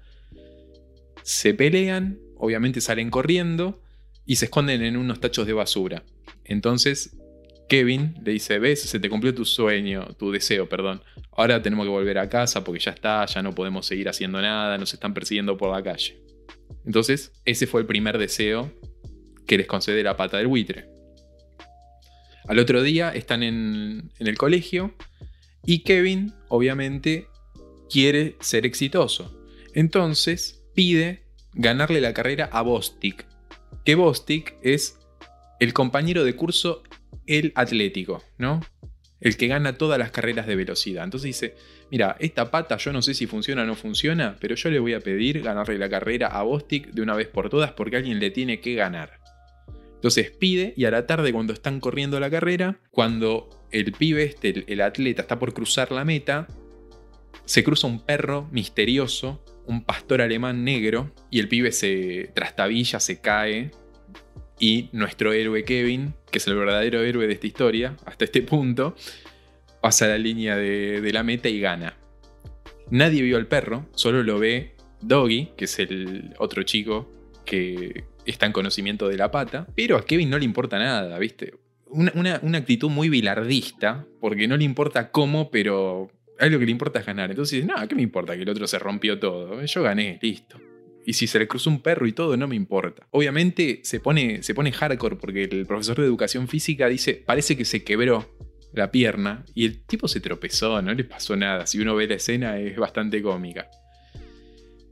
Se 1.24 1.54
pelean, 1.54 2.20
obviamente 2.38 2.82
salen 2.82 3.10
corriendo 3.10 3.82
y 4.26 4.38
se 4.38 4.46
esconden 4.46 4.84
en 4.84 4.98
unos 4.98 5.20
tachos 5.20 5.48
de 5.48 5.54
basura. 5.54 6.04
Entonces 6.46 7.18
Kevin 7.72 8.16
le 8.24 8.34
dice, 8.34 8.60
ves, 8.60 8.82
se 8.82 9.00
te 9.00 9.10
cumplió 9.10 9.34
tu 9.34 9.46
sueño, 9.46 10.06
tu 10.20 10.30
deseo, 10.30 10.68
perdón. 10.68 11.02
Ahora 11.32 11.62
tenemos 11.62 11.86
que 11.86 11.90
volver 11.90 12.18
a 12.18 12.28
casa 12.28 12.64
porque 12.64 12.82
ya 12.82 12.92
está, 12.92 13.26
ya 13.26 13.42
no 13.42 13.56
podemos 13.56 13.86
seguir 13.86 14.10
haciendo 14.10 14.42
nada, 14.42 14.78
nos 14.78 14.94
están 14.94 15.14
persiguiendo 15.14 15.56
por 15.56 15.74
la 15.74 15.82
calle. 15.82 16.22
Entonces, 16.86 17.32
ese 17.46 17.68
fue 17.68 17.82
el 17.82 17.88
primer 17.88 18.18
deseo 18.18 18.72
que 19.48 19.58
les 19.58 19.68
concede 19.68 20.04
la 20.04 20.18
pata 20.18 20.38
del 20.38 20.48
buitre. 20.48 20.90
Al 22.46 22.60
otro 22.60 22.84
día 22.84 23.12
están 23.12 23.42
en, 23.42 24.12
en 24.20 24.28
el 24.28 24.38
colegio 24.38 24.94
y 25.66 25.84
Kevin, 25.84 26.34
obviamente, 26.50 27.28
quiere 27.90 28.36
ser 28.42 28.66
exitoso. 28.66 29.46
Entonces, 29.74 30.62
pide 30.74 31.24
ganarle 31.54 32.02
la 32.02 32.14
carrera 32.14 32.50
a 32.52 32.62
Bostic, 32.64 33.26
que 33.86 33.96
Bostic 33.96 34.58
es 34.62 35.00
el 35.62 35.74
compañero 35.74 36.24
de 36.24 36.36
curso, 36.36 36.82
el 37.28 37.52
atlético, 37.54 38.24
¿no? 38.40 38.62
El 39.20 39.38
que 39.38 39.46
gana 39.46 39.78
todas 39.78 40.00
las 40.00 40.10
carreras 40.10 40.48
de 40.48 40.56
velocidad. 40.56 41.04
Entonces 41.04 41.28
dice, 41.28 41.56
mira, 41.92 42.18
esta 42.20 42.50
pata 42.50 42.78
yo 42.78 42.92
no 42.92 43.04
sé 43.04 43.14
si 43.14 43.28
funciona 43.28 43.62
o 43.62 43.66
no 43.68 43.76
funciona, 43.76 44.38
pero 44.42 44.56
yo 44.56 44.72
le 44.72 44.80
voy 44.80 44.96
a 44.96 45.02
pedir 45.02 45.44
ganarle 45.44 45.78
la 45.78 45.88
carrera 45.88 46.30
a 46.30 46.42
Bostic 46.42 46.88
de 46.88 47.04
una 47.04 47.14
vez 47.14 47.28
por 47.28 47.52
todas 47.52 47.74
porque 47.74 47.98
alguien 47.98 48.20
le 48.20 48.32
tiene 48.32 48.60
que 48.60 48.74
ganar. 48.74 49.20
Entonces 49.94 50.32
pide 50.32 50.74
y 50.76 50.86
a 50.86 50.92
la 50.92 51.06
tarde 51.06 51.32
cuando 51.32 51.54
están 51.54 51.80
corriendo 51.80 52.20
la 52.20 52.32
carrera, 52.32 52.80
cuando 52.90 53.68
el 53.70 53.92
pibe 53.92 54.24
este, 54.24 54.64
el 54.66 54.82
atleta, 54.82 55.22
está 55.22 55.38
por 55.38 55.54
cruzar 55.54 55.92
la 55.92 56.04
meta, 56.04 56.48
se 57.46 57.64
cruza 57.64 57.86
un 57.86 58.04
perro 58.04 58.50
misterioso, 58.52 59.46
un 59.68 59.84
pastor 59.84 60.22
alemán 60.22 60.64
negro, 60.64 61.14
y 61.30 61.40
el 61.40 61.48
pibe 61.48 61.72
se 61.72 62.32
trastabilla, 62.34 63.00
se 63.00 63.22
cae 63.22 63.70
y 64.62 64.90
nuestro 64.94 65.34
héroe 65.34 65.66
Kevin, 65.66 66.14
que 66.30 66.38
es 66.38 66.48
el 66.48 66.56
verdadero 66.56 67.02
héroe 67.02 67.26
de 67.26 67.34
esta 67.34 67.48
historia, 67.48 67.98
hasta 68.06 68.26
este 68.26 68.44
punto, 68.44 68.96
pasa 69.82 70.08
la 70.08 70.20
línea 70.20 70.56
de, 70.56 71.10
la 71.12 71.24
meta 71.24 71.50
y 71.50 71.60
gana. 71.60 71.98
Nadie 72.92 73.24
vio 73.24 73.38
al 73.38 73.48
perro, 73.48 73.88
solo 73.96 74.22
lo 74.22 74.38
ve 74.38 74.76
Doggy, 75.02 75.50
que 75.58 75.66
es 75.66 75.80
el 75.80 76.36
otro 76.38 76.62
chico 76.62 77.12
que 77.44 78.04
está 78.26 78.46
en 78.46 78.52
conocimiento 78.52 79.10
de 79.10 79.18
la 79.18 79.32
pata, 79.32 79.66
pero 79.76 79.98
a 79.98 80.06
Kevin 80.06 80.30
no 80.30 80.38
le 80.38 80.46
importa 80.46 80.78
nada, 80.78 81.18
¿viste? 81.18 81.56
Una, 81.88 82.36
actitud 82.36 82.90
muy 82.92 83.10
bilardista, 83.10 84.06
porque 84.20 84.48
no 84.48 84.58
le 84.58 84.64
importa 84.64 85.10
cómo, 85.10 85.50
pero 85.50 86.12
a 86.40 86.46
lo 86.46 86.60
que 86.60 86.66
le 86.66 86.72
importa 86.72 87.00
es 87.00 87.06
ganar. 87.08 87.32
Entonces, 87.32 87.66
no, 87.66 87.76
¿qué 87.88 87.96
me 87.96 88.04
importa 88.04 88.36
que 88.36 88.44
el 88.44 88.50
otro 88.50 88.68
se 88.68 88.78
rompió 88.78 89.18
todo? 89.18 89.66
Yo 89.66 89.82
gané, 89.82 90.20
listo. 90.22 90.58
Y 91.06 91.14
si 91.14 91.28
se 91.28 91.40
le 91.40 91.48
cruzó 91.48 91.70
un 91.70 91.82
perro 91.82 92.08
y 92.08 92.14
todo, 92.14 92.38
no 92.38 92.48
me 92.48 92.56
importa. 92.56 93.08
Obviamente 93.12 93.82
se 93.84 94.00
pone, 94.00 94.44
se 94.44 94.54
pone 94.54 94.72
hardcore 94.72 95.16
porque 95.16 95.44
el 95.44 95.66
profesor 95.66 95.98
de 95.98 96.06
educación 96.06 96.48
física 96.48 96.88
dice, 96.88 97.16
parece 97.26 97.58
que 97.58 97.66
se 97.66 97.84
quebró 97.84 98.30
la 98.74 98.92
pierna 98.92 99.46
y 99.54 99.66
el 99.66 99.84
tipo 99.84 100.08
se 100.08 100.20
tropezó, 100.20 100.82
no 100.82 100.94
le 100.94 101.04
pasó 101.04 101.36
nada. 101.36 101.66
Si 101.66 101.80
uno 101.80 101.96
ve 101.96 102.08
la 102.08 102.16
escena 102.16 102.60
es 102.60 102.78
bastante 102.78 103.22
cómica. 103.22 103.70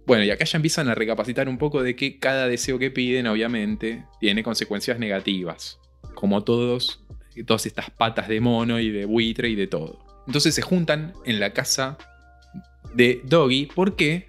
Bueno, 0.05 0.23
y 0.23 0.31
acá 0.31 0.43
ya 0.45 0.57
empiezan 0.57 0.89
a 0.89 0.95
recapacitar 0.95 1.47
un 1.47 1.59
poco 1.59 1.83
de 1.83 1.95
que 1.95 2.17
cada 2.17 2.47
deseo 2.47 2.79
que 2.79 2.89
piden, 2.89 3.27
obviamente, 3.27 4.05
tiene 4.19 4.41
consecuencias 4.41 4.97
negativas. 4.97 5.79
Como 6.15 6.43
todos, 6.43 7.05
todas 7.45 7.67
estas 7.67 7.91
patas 7.91 8.27
de 8.27 8.41
mono 8.41 8.79
y 8.79 8.89
de 8.89 9.05
buitre 9.05 9.49
y 9.49 9.55
de 9.55 9.67
todo. 9.67 9.99
Entonces 10.25 10.55
se 10.55 10.63
juntan 10.63 11.13
en 11.25 11.39
la 11.39 11.53
casa 11.53 11.97
de 12.95 13.21
Doggy. 13.23 13.67
¿Por 13.67 13.95
qué? 13.95 14.28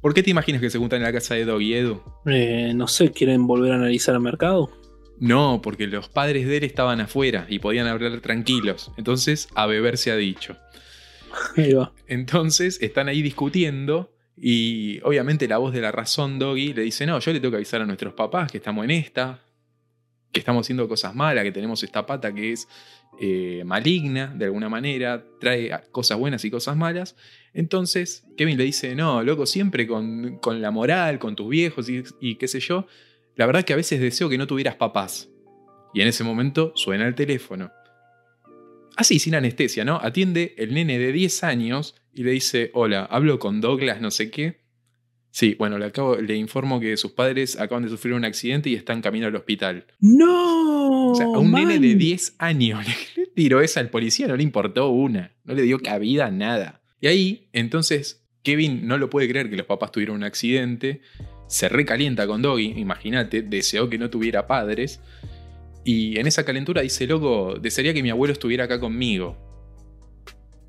¿Por 0.00 0.14
qué 0.14 0.22
te 0.22 0.30
imaginas 0.30 0.60
que 0.60 0.70
se 0.70 0.78
juntan 0.78 0.98
en 0.98 1.04
la 1.04 1.12
casa 1.12 1.34
de 1.34 1.44
Doggy, 1.44 1.74
Edu? 1.74 2.02
Eh, 2.26 2.72
no 2.74 2.88
sé, 2.88 3.10
¿quieren 3.10 3.46
volver 3.46 3.72
a 3.72 3.76
analizar 3.76 4.14
el 4.14 4.20
mercado? 4.20 4.70
No, 5.18 5.60
porque 5.62 5.86
los 5.86 6.08
padres 6.08 6.46
de 6.46 6.56
él 6.56 6.64
estaban 6.64 7.00
afuera 7.00 7.46
y 7.48 7.58
podían 7.58 7.86
hablar 7.86 8.20
tranquilos. 8.20 8.90
Entonces, 8.96 9.48
a 9.54 9.66
beber 9.66 9.96
se 9.96 10.10
ha 10.10 10.16
dicho. 10.16 10.56
Entonces, 12.06 12.78
están 12.82 13.08
ahí 13.08 13.22
discutiendo 13.22 14.14
y 14.36 15.00
obviamente 15.04 15.46
la 15.46 15.58
voz 15.58 15.72
de 15.72 15.80
la 15.80 15.92
razón, 15.92 16.38
Doggy, 16.38 16.74
le 16.74 16.82
dice, 16.82 17.06
no, 17.06 17.18
yo 17.20 17.32
le 17.32 17.40
tengo 17.40 17.52
que 17.52 17.56
avisar 17.56 17.80
a 17.80 17.86
nuestros 17.86 18.14
papás 18.14 18.50
que 18.50 18.58
estamos 18.58 18.84
en 18.84 18.90
esta, 18.90 19.40
que 20.32 20.40
estamos 20.40 20.66
haciendo 20.66 20.88
cosas 20.88 21.14
malas, 21.14 21.44
que 21.44 21.52
tenemos 21.52 21.82
esta 21.82 22.04
pata 22.04 22.34
que 22.34 22.52
es 22.52 22.68
eh, 23.20 23.62
maligna 23.64 24.34
de 24.34 24.46
alguna 24.46 24.68
manera, 24.68 25.24
trae 25.38 25.70
cosas 25.92 26.18
buenas 26.18 26.44
y 26.44 26.50
cosas 26.50 26.76
malas. 26.76 27.16
Entonces 27.54 28.26
Kevin 28.36 28.58
le 28.58 28.64
dice, 28.64 28.94
no, 28.96 29.22
loco, 29.22 29.46
siempre 29.46 29.86
con, 29.86 30.40
la 30.60 30.70
moral, 30.72 31.20
con 31.20 31.36
tus 31.36 31.48
viejos 31.48 31.88
y, 31.88 32.34
qué 32.34 32.48
sé 32.48 32.60
yo. 32.60 32.86
La 33.36 33.46
verdad 33.46 33.64
que 33.64 33.72
a 33.72 33.76
veces 33.76 34.00
deseo 34.00 34.28
que 34.28 34.38
no 34.38 34.46
tuvieras 34.46 34.74
papás. 34.74 35.30
Y 35.94 36.00
en 36.00 36.08
ese 36.08 36.24
momento 36.24 36.72
suena 36.74 37.06
el 37.06 37.14
teléfono. 37.14 37.70
Así, 38.96 39.18
sin 39.18 39.36
anestesia, 39.36 39.84
¿no? 39.84 39.96
Atiende 40.02 40.54
el 40.58 40.74
nene 40.74 40.98
de 40.98 41.12
10 41.12 41.44
años 41.44 41.94
y 42.12 42.24
le 42.24 42.32
dice, 42.32 42.70
hola, 42.74 43.04
hablo 43.04 43.38
con 43.38 43.60
Douglas, 43.60 44.00
no 44.00 44.10
sé 44.10 44.30
qué. 44.30 44.64
Sí, 45.30 45.56
bueno, 45.58 45.78
le, 45.78 45.86
acabo, 45.86 46.16
le 46.16 46.36
informo 46.36 46.78
que 46.78 46.96
sus 46.96 47.10
padres 47.10 47.58
acaban 47.58 47.82
de 47.82 47.88
sufrir 47.88 48.14
un 48.14 48.24
accidente 48.24 48.70
y 48.70 48.74
están 48.74 49.02
camino 49.02 49.26
al 49.26 49.34
hospital. 49.34 49.86
¡No! 49.98 51.10
O 51.10 51.14
sea, 51.16 51.26
a 51.26 51.38
un 51.38 51.50
nene 51.50 51.80
de 51.80 51.94
10 51.96 52.36
años 52.38 52.86
le 53.16 53.26
tiró 53.26 53.60
esa 53.60 53.80
al 53.80 53.90
policía, 53.90 54.28
no 54.28 54.36
le 54.36 54.44
importó 54.44 54.90
una. 54.90 55.32
No 55.44 55.54
le 55.54 55.62
dio 55.62 55.80
cabida 55.80 56.26
a 56.26 56.30
nada. 56.30 56.83
Y 57.04 57.06
ahí, 57.06 57.48
entonces, 57.52 58.24
Kevin 58.42 58.86
no 58.86 58.96
lo 58.96 59.10
puede 59.10 59.28
creer 59.28 59.50
que 59.50 59.58
los 59.58 59.66
papás 59.66 59.92
tuvieron 59.92 60.16
un 60.16 60.24
accidente. 60.24 61.02
Se 61.48 61.68
recalienta 61.68 62.26
con 62.26 62.40
Doggy, 62.40 62.72
imagínate, 62.78 63.42
deseó 63.42 63.90
que 63.90 63.98
no 63.98 64.08
tuviera 64.08 64.46
padres. 64.46 65.02
Y 65.84 66.18
en 66.18 66.26
esa 66.26 66.46
calentura 66.46 66.80
dice, 66.80 67.06
loco, 67.06 67.58
desearía 67.60 67.92
que 67.92 68.02
mi 68.02 68.08
abuelo 68.08 68.32
estuviera 68.32 68.64
acá 68.64 68.80
conmigo. 68.80 69.36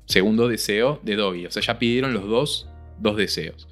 Segundo 0.04 0.46
deseo 0.46 1.00
de 1.02 1.16
Doggy. 1.16 1.46
O 1.46 1.50
sea, 1.50 1.62
ya 1.62 1.78
pidieron 1.78 2.12
los 2.12 2.28
dos, 2.28 2.68
dos 2.98 3.16
deseos. 3.16 3.66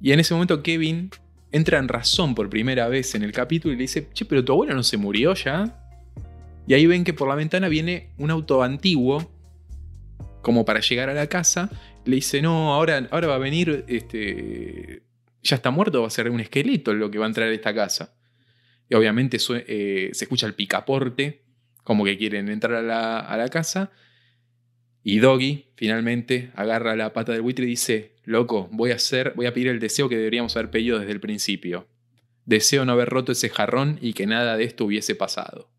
Y 0.00 0.12
en 0.12 0.20
ese 0.20 0.32
momento 0.32 0.62
Kevin 0.62 1.10
entra 1.52 1.78
en 1.78 1.88
razón 1.88 2.34
por 2.34 2.48
primera 2.48 2.88
vez 2.88 3.14
en 3.14 3.24
el 3.24 3.32
capítulo 3.32 3.74
y 3.74 3.76
le 3.76 3.82
dice, 3.82 4.08
che, 4.14 4.24
pero 4.24 4.42
tu 4.42 4.52
abuelo 4.52 4.72
no 4.72 4.84
se 4.84 4.96
murió 4.96 5.34
ya. 5.34 5.86
Y 6.66 6.72
ahí 6.72 6.86
ven 6.86 7.04
que 7.04 7.12
por 7.12 7.28
la 7.28 7.34
ventana 7.34 7.68
viene 7.68 8.08
un 8.16 8.30
auto 8.30 8.62
antiguo, 8.62 9.33
como 10.44 10.64
para 10.64 10.78
llegar 10.78 11.08
a 11.08 11.14
la 11.14 11.26
casa. 11.26 11.70
Le 12.04 12.16
dice, 12.16 12.40
no, 12.42 12.74
ahora, 12.74 13.08
ahora 13.10 13.26
va 13.26 13.34
a 13.36 13.38
venir, 13.38 13.84
este, 13.88 15.02
ya 15.42 15.56
está 15.56 15.72
muerto, 15.72 16.02
va 16.02 16.06
a 16.06 16.10
ser 16.10 16.30
un 16.30 16.38
esqueleto 16.38 16.94
lo 16.94 17.10
que 17.10 17.18
va 17.18 17.24
a 17.24 17.28
entrar 17.28 17.48
a 17.48 17.52
esta 17.52 17.74
casa. 17.74 18.14
Y 18.88 18.94
obviamente 18.94 19.38
eh, 19.66 20.10
se 20.12 20.24
escucha 20.24 20.46
el 20.46 20.54
picaporte, 20.54 21.42
como 21.82 22.04
que 22.04 22.16
quieren 22.18 22.48
entrar 22.50 22.74
a 22.74 22.82
la, 22.82 23.18
a 23.18 23.36
la 23.36 23.48
casa. 23.48 23.90
Y 25.02 25.18
Doggy 25.18 25.72
finalmente 25.76 26.52
agarra 26.54 26.94
la 26.94 27.12
pata 27.14 27.32
del 27.32 27.42
buitre 27.42 27.64
y 27.64 27.70
dice, 27.70 28.14
loco, 28.24 28.68
voy 28.70 28.92
a 28.92 28.96
hacer, 28.96 29.32
voy 29.34 29.46
a 29.46 29.54
pedir 29.54 29.68
el 29.68 29.80
deseo 29.80 30.08
que 30.08 30.16
deberíamos 30.16 30.54
haber 30.56 30.70
pedido 30.70 30.98
desde 30.98 31.12
el 31.12 31.20
principio. 31.20 31.88
Deseo 32.44 32.84
no 32.84 32.92
haber 32.92 33.08
roto 33.08 33.32
ese 33.32 33.48
jarrón 33.48 33.98
y 34.02 34.12
que 34.12 34.26
nada 34.26 34.58
de 34.58 34.64
esto 34.64 34.84
hubiese 34.84 35.14
pasado. 35.14 35.73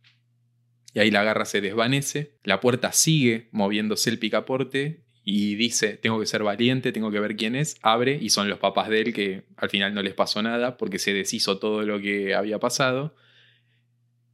Y 0.95 1.01
ahí 1.01 1.11
la 1.11 1.25
garra 1.25 1.43
se 1.43 1.59
desvanece, 1.59 2.37
la 2.43 2.61
puerta 2.61 2.93
sigue 2.93 3.49
moviéndose 3.51 4.09
el 4.09 4.17
picaporte 4.17 5.03
y 5.25 5.55
dice, 5.55 5.97
tengo 5.97 6.21
que 6.21 6.25
ser 6.25 6.41
valiente, 6.41 6.93
tengo 6.93 7.11
que 7.11 7.19
ver 7.19 7.35
quién 7.35 7.53
es, 7.53 7.77
abre 7.81 8.17
y 8.19 8.29
son 8.29 8.47
los 8.47 8.59
papás 8.59 8.87
de 8.87 9.01
él 9.01 9.13
que 9.13 9.43
al 9.57 9.69
final 9.69 9.93
no 9.93 10.01
les 10.01 10.13
pasó 10.13 10.41
nada 10.41 10.77
porque 10.77 10.97
se 10.97 11.13
deshizo 11.13 11.59
todo 11.59 11.81
lo 11.83 11.99
que 11.99 12.33
había 12.33 12.59
pasado. 12.59 13.13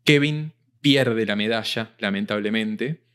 Kevin 0.04 0.54
pierde 0.82 1.26
la 1.26 1.36
medalla, 1.36 1.96
lamentablemente, 1.98 3.06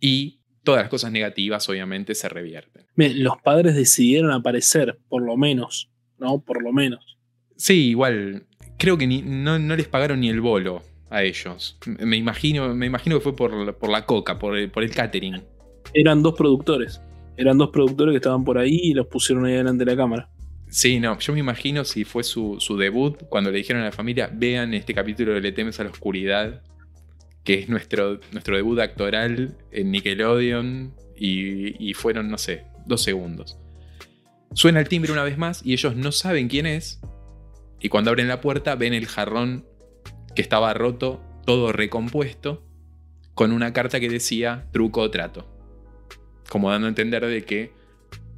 y 0.00 0.40
todas 0.64 0.82
las 0.82 0.90
cosas 0.90 1.12
negativas 1.12 1.68
obviamente 1.68 2.16
se 2.16 2.28
revierten. 2.28 2.86
Los 2.96 3.40
padres 3.40 3.76
decidieron 3.76 4.32
aparecer, 4.32 4.98
por 5.08 5.22
lo 5.22 5.36
menos, 5.36 5.92
¿no? 6.18 6.42
Por 6.42 6.60
lo 6.60 6.72
menos. 6.72 7.18
Sí, 7.54 7.90
igual, 7.90 8.46
creo 8.78 8.98
que 8.98 9.06
no, 9.06 9.58
les 9.58 9.86
pagaron 9.86 10.20
ni 10.20 10.28
el 10.28 10.40
bolo 10.40 10.82
a 11.10 11.22
ellos. 11.22 11.76
Me 11.86 12.16
imagino, 12.16 12.74
me 12.74 12.86
imagino 12.86 13.16
que 13.16 13.22
fue 13.22 13.36
por, 13.36 13.74
por 13.76 13.90
la 13.90 14.06
coca, 14.06 14.38
por 14.38 14.56
el, 14.56 14.70
por 14.70 14.82
el 14.82 14.90
catering. 14.90 15.42
Eran 15.92 16.22
dos 16.22 16.34
productores. 16.34 17.00
Eran 17.36 17.58
dos 17.58 17.70
productores 17.70 18.12
que 18.12 18.16
estaban 18.16 18.44
por 18.44 18.58
ahí 18.58 18.78
y 18.82 18.94
los 18.94 19.06
pusieron 19.06 19.44
ahí 19.44 19.54
delante 19.54 19.84
de 19.84 19.90
la 19.90 19.96
cámara. 19.96 20.28
Sí, 20.68 21.00
no, 21.00 21.18
yo 21.18 21.32
me 21.32 21.40
imagino 21.40 21.84
si 21.84 22.04
fue 22.04 22.22
su, 22.22 22.56
su, 22.60 22.76
debut, 22.76 23.24
cuando 23.28 23.50
le 23.50 23.58
dijeron 23.58 23.82
a 23.82 23.86
la 23.86 23.92
familia, 23.92 24.30
vean 24.32 24.72
este 24.72 24.94
capítulo 24.94 25.34
de 25.34 25.40
Le 25.40 25.50
temes 25.50 25.80
a 25.80 25.84
la 25.84 25.90
oscuridad, 25.90 26.62
que 27.42 27.54
es 27.54 27.68
nuestro, 27.68 28.20
nuestro 28.30 28.54
debut 28.54 28.78
actoral 28.78 29.56
en 29.72 29.90
Nickelodeon 29.90 30.94
y, 31.16 31.92
fueron, 31.94 32.30
no 32.30 32.38
sé, 32.38 32.64
dos 32.86 33.02
segundos. 33.02 33.58
Suena 34.54 34.80
el 34.80 34.88
timbre 34.88 35.12
una 35.12 35.24
vez 35.24 35.38
más 35.38 35.64
y 35.64 35.72
ellos 35.72 35.96
no 35.96 36.12
saben 36.12 36.48
quién 36.48 36.66
es 36.66 37.00
y 37.80 37.88
cuando 37.88 38.10
abren 38.10 38.28
la 38.28 38.40
puerta 38.40 38.74
ven 38.74 38.94
el 38.94 39.06
jarrón 39.06 39.64
que 40.34 40.42
estaba 40.42 40.74
roto, 40.74 41.20
todo 41.44 41.72
recompuesto, 41.72 42.62
con 43.34 43.52
una 43.52 43.72
carta 43.72 44.00
que 44.00 44.08
decía 44.08 44.66
truco 44.72 45.00
o 45.00 45.10
trato. 45.10 45.46
Como 46.48 46.70
dando 46.70 46.86
a 46.86 46.90
entender 46.90 47.24
de 47.26 47.44
que 47.44 47.72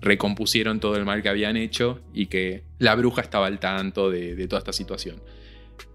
recompusieron 0.00 0.80
todo 0.80 0.96
el 0.96 1.04
mal 1.04 1.22
que 1.22 1.28
habían 1.28 1.56
hecho 1.56 2.00
y 2.12 2.26
que 2.26 2.64
la 2.78 2.94
bruja 2.94 3.22
estaba 3.22 3.46
al 3.46 3.60
tanto 3.60 4.10
de 4.10 4.46
toda 4.48 4.58
esta 4.58 4.72
situación. 4.72 5.22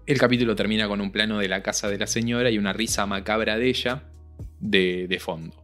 El 0.08 0.18
capítulo 0.18 0.56
termina 0.56 0.88
con 0.88 1.02
un 1.02 1.12
plano 1.12 1.38
de 1.38 1.48
la 1.48 1.62
casa 1.62 1.90
de 1.90 1.98
la 1.98 2.06
señora 2.06 2.50
y 2.50 2.56
una 2.56 2.72
risa 2.72 3.04
macabra 3.04 3.58
de 3.58 3.68
ella 3.68 4.04
de, 4.58 5.18
fondo. 5.20 5.54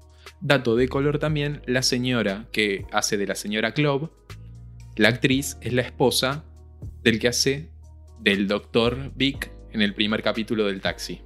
Dato 0.43 0.77
de 0.77 0.87
color 0.87 1.19
también, 1.19 1.63
la 1.67 1.81
señora 1.81 2.47
que 2.53 2.85
hace 2.93 3.17
de 3.17 3.27
la 3.27 3.37
señora 3.37 3.73
Club, 3.73 4.11
la 4.97 5.09
actriz 5.09 5.57
es 5.63 5.73
la 5.73 5.81
esposa 5.81 6.45
del 7.03 7.19
que 7.19 7.29
hace 7.29 7.71
del 8.21 8.47
doctor 8.47 9.13
Vic 9.15 9.51
en 9.75 9.83
el 9.83 9.93
primer 9.93 10.23
capítulo 10.23 10.65
del 10.65 10.81
taxi. 10.81 11.21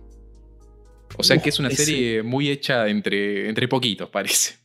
O 1.17 1.23
sea 1.23 1.39
que 1.39 1.51
es 1.51 1.59
una 1.59 1.71
serie 1.71 2.23
muy 2.23 2.49
hecha 2.49 2.89
entre, 2.89 3.49
entre 3.49 3.69
poquitos, 3.69 4.09
parece. 4.09 4.57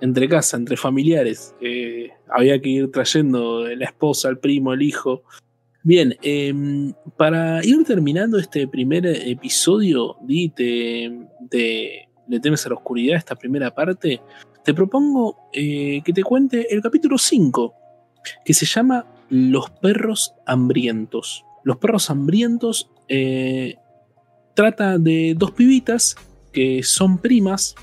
Entre 0.00 0.28
casa, 0.28 0.56
entre 0.56 0.76
familiares. 0.76 1.54
Eh, 1.60 2.10
había 2.30 2.60
que 2.60 2.68
ir 2.68 2.90
trayendo 2.92 3.66
la 3.66 3.86
esposa, 3.86 4.28
el 4.28 4.38
primo, 4.38 4.72
el 4.72 4.82
hijo. 4.82 5.22
Bien, 5.82 6.16
em, 6.22 6.92
para 7.16 7.64
ir 7.64 7.82
terminando 7.84 8.38
este 8.38 8.68
primer 8.68 9.06
episodio 9.06 10.16
de, 10.20 11.26
de 11.40 12.08
Le 12.28 12.40
temes 12.40 12.66
a 12.66 12.68
la 12.68 12.74
oscuridad, 12.74 13.16
esta 13.16 13.36
primera 13.36 13.74
parte, 13.74 14.20
te 14.64 14.74
propongo 14.74 15.48
eh, 15.52 16.02
que 16.04 16.12
te 16.12 16.22
cuente 16.22 16.74
el 16.74 16.82
capítulo 16.82 17.16
5, 17.16 17.74
que 18.44 18.52
se 18.52 18.66
llama 18.66 19.06
Los 19.30 19.70
perros 19.70 20.34
hambrientos. 20.46 21.44
Los 21.64 21.78
perros 21.78 22.10
hambrientos 22.10 22.90
eh, 23.08 23.76
trata 24.54 24.98
de 24.98 25.34
dos 25.36 25.52
pibitas 25.52 26.16
que 26.52 26.82
son 26.82 27.18
primas, 27.18 27.74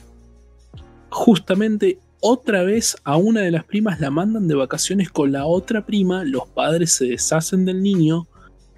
justamente 1.09 1.99
otra 2.19 2.63
vez 2.63 2.97
a 3.03 3.17
una 3.17 3.41
de 3.41 3.51
las 3.51 3.63
primas 3.63 3.99
la 3.99 4.09
mandan 4.09 4.47
de 4.47 4.55
vacaciones 4.55 5.09
con 5.09 5.32
la 5.32 5.45
otra 5.45 5.86
prima, 5.86 6.23
los 6.23 6.47
padres 6.47 6.93
se 6.93 7.05
deshacen 7.05 7.65
del 7.65 7.84
niño, 7.84 8.28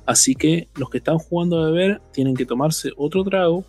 así 0.05 0.35
que 0.35 0.67
los 0.75 0.89
que 0.89 0.97
están 0.97 1.17
jugando 1.17 1.59
a 1.59 1.71
beber 1.71 2.01
tienen 2.11 2.35
que 2.35 2.45
tomarse 2.45 2.91
otro 2.97 3.23
trago 3.23 3.63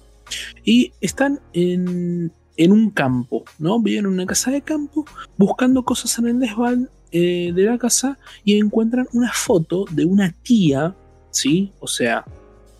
y 0.64 0.92
están 1.00 1.40
en, 1.52 2.32
un 2.58 2.90
campo, 2.90 3.44
¿no? 3.58 3.80
Viven 3.80 4.06
en 4.06 4.12
una 4.12 4.26
casa 4.26 4.50
de 4.50 4.62
campo 4.62 5.04
buscando 5.36 5.84
cosas 5.84 6.18
en 6.18 6.26
el 6.26 6.40
desván 6.40 6.90
eh, 7.12 7.52
de 7.54 7.62
la 7.62 7.78
casa 7.78 8.18
y 8.44 8.58
encuentran 8.58 9.06
una 9.12 9.32
foto 9.32 9.84
de 9.90 10.04
una 10.04 10.34
tía, 10.42 10.96
¿sí? 11.30 11.72
O 11.78 11.86
sea, 11.86 12.24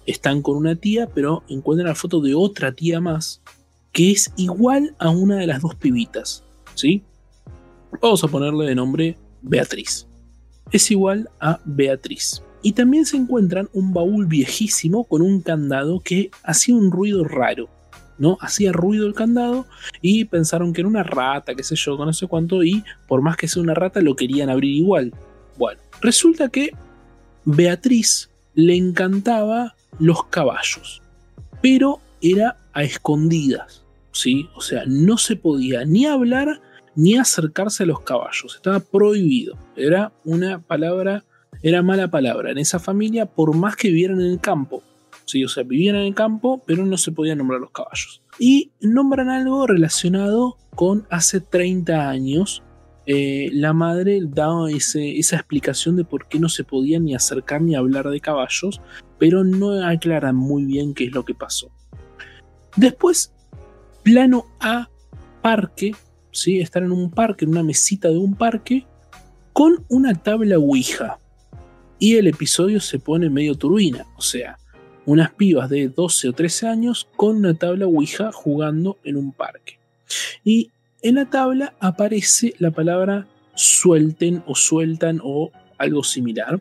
están 0.09 0.43
con 0.43 0.57
una 0.57 0.77
tía, 0.77 1.09
pero 1.15 1.45
encuentran 1.49 1.89
la 1.89 1.95
foto 1.95 2.21
de 2.21 2.35
otra 2.35 2.73
tía 2.73 3.01
más 3.01 3.43
que 3.93 4.13
es 4.13 4.33
igual 4.37 4.95
a 4.99 5.11
una 5.11 5.37
de 5.37 5.47
las 5.47 5.63
dos 5.63 5.75
pibitas. 5.75 6.45
¿sí? 6.75 7.03
Vamos 8.01 8.23
a 8.25 8.29
ponerle 8.29 8.67
de 8.67 8.75
nombre 8.75 9.19
Beatriz. 9.43 10.07
Es 10.71 10.91
igual 10.91 11.29
a 11.41 11.61
Beatriz. 11.65 12.43
Y 12.63 12.73
también 12.73 13.07
se 13.07 13.17
encuentran 13.17 13.69
un 13.73 13.93
baúl 13.93 14.27
viejísimo 14.27 15.05
con 15.05 15.23
un 15.23 15.41
candado 15.41 16.01
que 16.01 16.31
hacía 16.43 16.75
un 16.75 16.91
ruido 16.91 17.25
raro. 17.25 17.69
¿no? 18.19 18.37
Hacía 18.41 18.73
ruido 18.73 19.07
el 19.07 19.15
candado 19.15 19.67
y 20.03 20.25
pensaron 20.25 20.73
que 20.73 20.81
era 20.81 20.89
una 20.89 21.05
rata, 21.05 21.55
qué 21.55 21.63
sé 21.63 21.77
yo, 21.77 21.97
no 21.97 22.13
sé 22.13 22.27
cuánto, 22.27 22.65
y 22.65 22.83
por 23.07 23.23
más 23.23 23.37
que 23.37 23.47
sea 23.47 23.63
una 23.63 23.75
rata 23.75 24.01
lo 24.01 24.17
querían 24.17 24.51
abrir 24.51 24.73
igual. 24.73 25.13
Bueno, 25.57 25.81
resulta 26.01 26.49
que 26.49 26.71
Beatriz 27.45 28.31
le 28.55 28.77
encantaba 28.77 29.77
los 29.99 30.25
caballos, 30.27 31.03
pero 31.63 32.01
era 32.21 32.57
a 32.73 32.83
escondidas, 32.83 33.85
¿sí? 34.13 34.49
O 34.55 34.61
sea, 34.61 34.85
no 34.87 35.19
se 35.19 35.37
podía 35.37 35.85
ni 35.85 36.07
hablar 36.07 36.61
ni 36.95 37.17
acercarse 37.17 37.85
a 37.85 37.87
los 37.87 38.01
caballos. 38.01 38.57
Estaba 38.57 38.81
prohibido. 38.81 39.57
Era 39.77 40.13
una 40.25 40.61
palabra, 40.61 41.25
era 41.63 41.83
mala 41.83 42.11
palabra 42.11 42.51
en 42.51 42.59
esa 42.59 42.81
familia, 42.81 43.27
por 43.27 43.55
más 43.55 43.77
que 43.77 43.89
vivieran 43.89 44.21
en 44.21 44.33
el 44.33 44.41
campo. 44.41 44.83
Sí, 45.25 45.45
o 45.45 45.49
sea, 45.49 45.63
vivían 45.63 45.97
en 45.97 46.07
el 46.07 46.15
campo, 46.15 46.63
pero 46.67 46.85
no 46.87 46.97
se 46.97 47.13
podían 47.13 47.39
nombrar 47.39 47.61
los 47.61 47.71
caballos. 47.71 48.23
Y 48.39 48.73
nombran 48.81 49.29
algo 49.29 49.67
relacionado 49.67 50.57
con 50.75 51.07
hace 51.11 51.41
30 51.41 52.09
años. 52.09 52.63
Eh, 53.11 53.49
la 53.55 53.73
madre 53.73 54.21
da 54.23 54.51
esa 54.69 55.37
explicación 55.37 55.97
de 55.97 56.05
por 56.05 56.29
qué 56.29 56.39
no 56.39 56.51
se 56.51 56.63
podía 56.63 57.01
ni 57.01 57.15
acercar 57.15 57.63
ni 57.63 57.75
hablar 57.75 58.11
de 58.11 58.21
caballos, 58.21 58.83
pero 59.19 59.45
no 59.45 59.83
aclaran 59.83 60.37
muy 60.37 60.67
bien 60.67 60.93
qué 60.93 61.05
es 61.05 61.13
lo 61.13 61.25
que 61.25 61.35
pasó. 61.35 61.71
Después, 62.77 63.33
plano 64.03 64.45
A, 64.61 64.91
parque, 65.41 65.93
estar 66.33 66.83
en 66.83 66.93
un 66.93 67.11
parque, 67.11 67.47
en 67.47 67.53
una 67.53 67.63
mesita 67.63 68.09
de 68.09 68.19
un 68.19 68.35
parque, 68.35 68.87
con 69.55 69.87
una 69.89 70.15
tabla 70.15 70.59
Ouija. 70.59 71.19
Y 71.99 72.17
el 72.17 72.27
episodio 72.27 72.79
se 72.79 72.99
pone 72.99 73.31
medio 73.31 73.55
turbina, 73.55 74.05
o 74.19 74.23
sea, 74.23 74.59
unas 75.07 75.31
pibas 75.33 75.71
de 75.71 75.89
12 75.89 76.29
o 76.29 76.33
13 76.35 76.69
años 76.69 77.09
con 77.17 77.37
una 77.37 77.55
tabla 77.55 77.87
Ouija 77.87 78.33
jugando 78.33 78.99
en 79.03 79.17
un 79.17 79.33
parque. 79.33 79.79
Y 80.45 80.71
en 81.03 81.15
la 81.17 81.31
tabla 81.31 81.75
aparece 81.81 82.55
la 82.59 82.71
palabra 82.71 83.27
suelten 83.55 84.43
o 84.47 84.55
sueltan 84.55 85.21
o 85.23 85.51
algo 85.79 86.03
similar. 86.03 86.61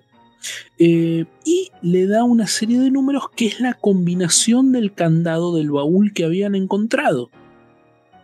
Eh, 0.77 1.25
y 1.43 1.71
le 1.81 2.07
da 2.07 2.23
una 2.23 2.47
serie 2.47 2.79
de 2.79 2.91
números 2.91 3.23
que 3.35 3.47
es 3.47 3.59
la 3.59 3.73
combinación 3.73 4.71
del 4.71 4.93
candado 4.93 5.55
del 5.55 5.71
baúl 5.71 6.13
que 6.13 6.25
habían 6.25 6.55
encontrado. 6.55 7.29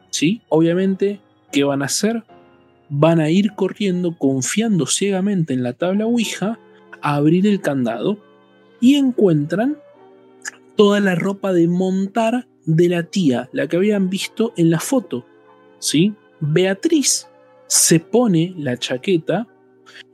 ¿Sí? 0.09 0.41
Obviamente 0.49 1.19
¿qué 1.53 1.63
van 1.63 1.83
a 1.83 1.85
hacer? 1.85 2.23
Van 2.89 3.21
a 3.21 3.29
ir 3.29 3.53
corriendo 3.53 4.17
confiando 4.17 4.85
ciegamente 4.87 5.53
en 5.53 5.63
la 5.63 5.73
tabla 5.73 6.05
Ouija 6.05 6.59
a 7.01 7.15
abrir 7.15 7.47
el 7.47 7.61
candado 7.61 8.17
y 8.81 8.95
encuentran 8.95 9.77
toda 10.75 10.99
la 10.99 11.15
ropa 11.15 11.53
de 11.53 11.67
montar 11.67 12.47
de 12.65 12.89
la 12.89 13.03
tía, 13.03 13.49
la 13.53 13.67
que 13.67 13.77
habían 13.77 14.09
visto 14.09 14.53
en 14.57 14.71
la 14.71 14.79
foto. 14.79 15.25
¿Sí? 15.83 16.13
Beatriz 16.39 17.27
se 17.67 17.99
pone 17.99 18.53
la 18.57 18.77
chaqueta 18.77 19.47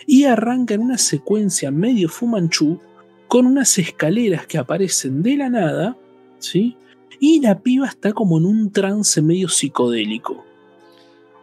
y 0.07 0.24
arranca 0.24 0.74
en 0.74 0.82
una 0.82 0.97
secuencia 0.97 1.70
medio 1.70 2.09
fumanchú 2.09 2.82
con 3.28 3.45
unas 3.45 3.78
escaleras 3.78 4.47
que 4.47 4.57
aparecen 4.57 5.22
de 5.22 5.38
la 5.38 5.49
nada, 5.49 5.97
¿sí? 6.39 6.76
Y 7.20 7.41
la 7.41 7.59
piba 7.59 7.88
está 7.88 8.13
como 8.13 8.39
en 8.39 8.45
un 8.45 8.72
trance 8.72 9.22
medio 9.22 9.47
psicodélico. 9.47 10.43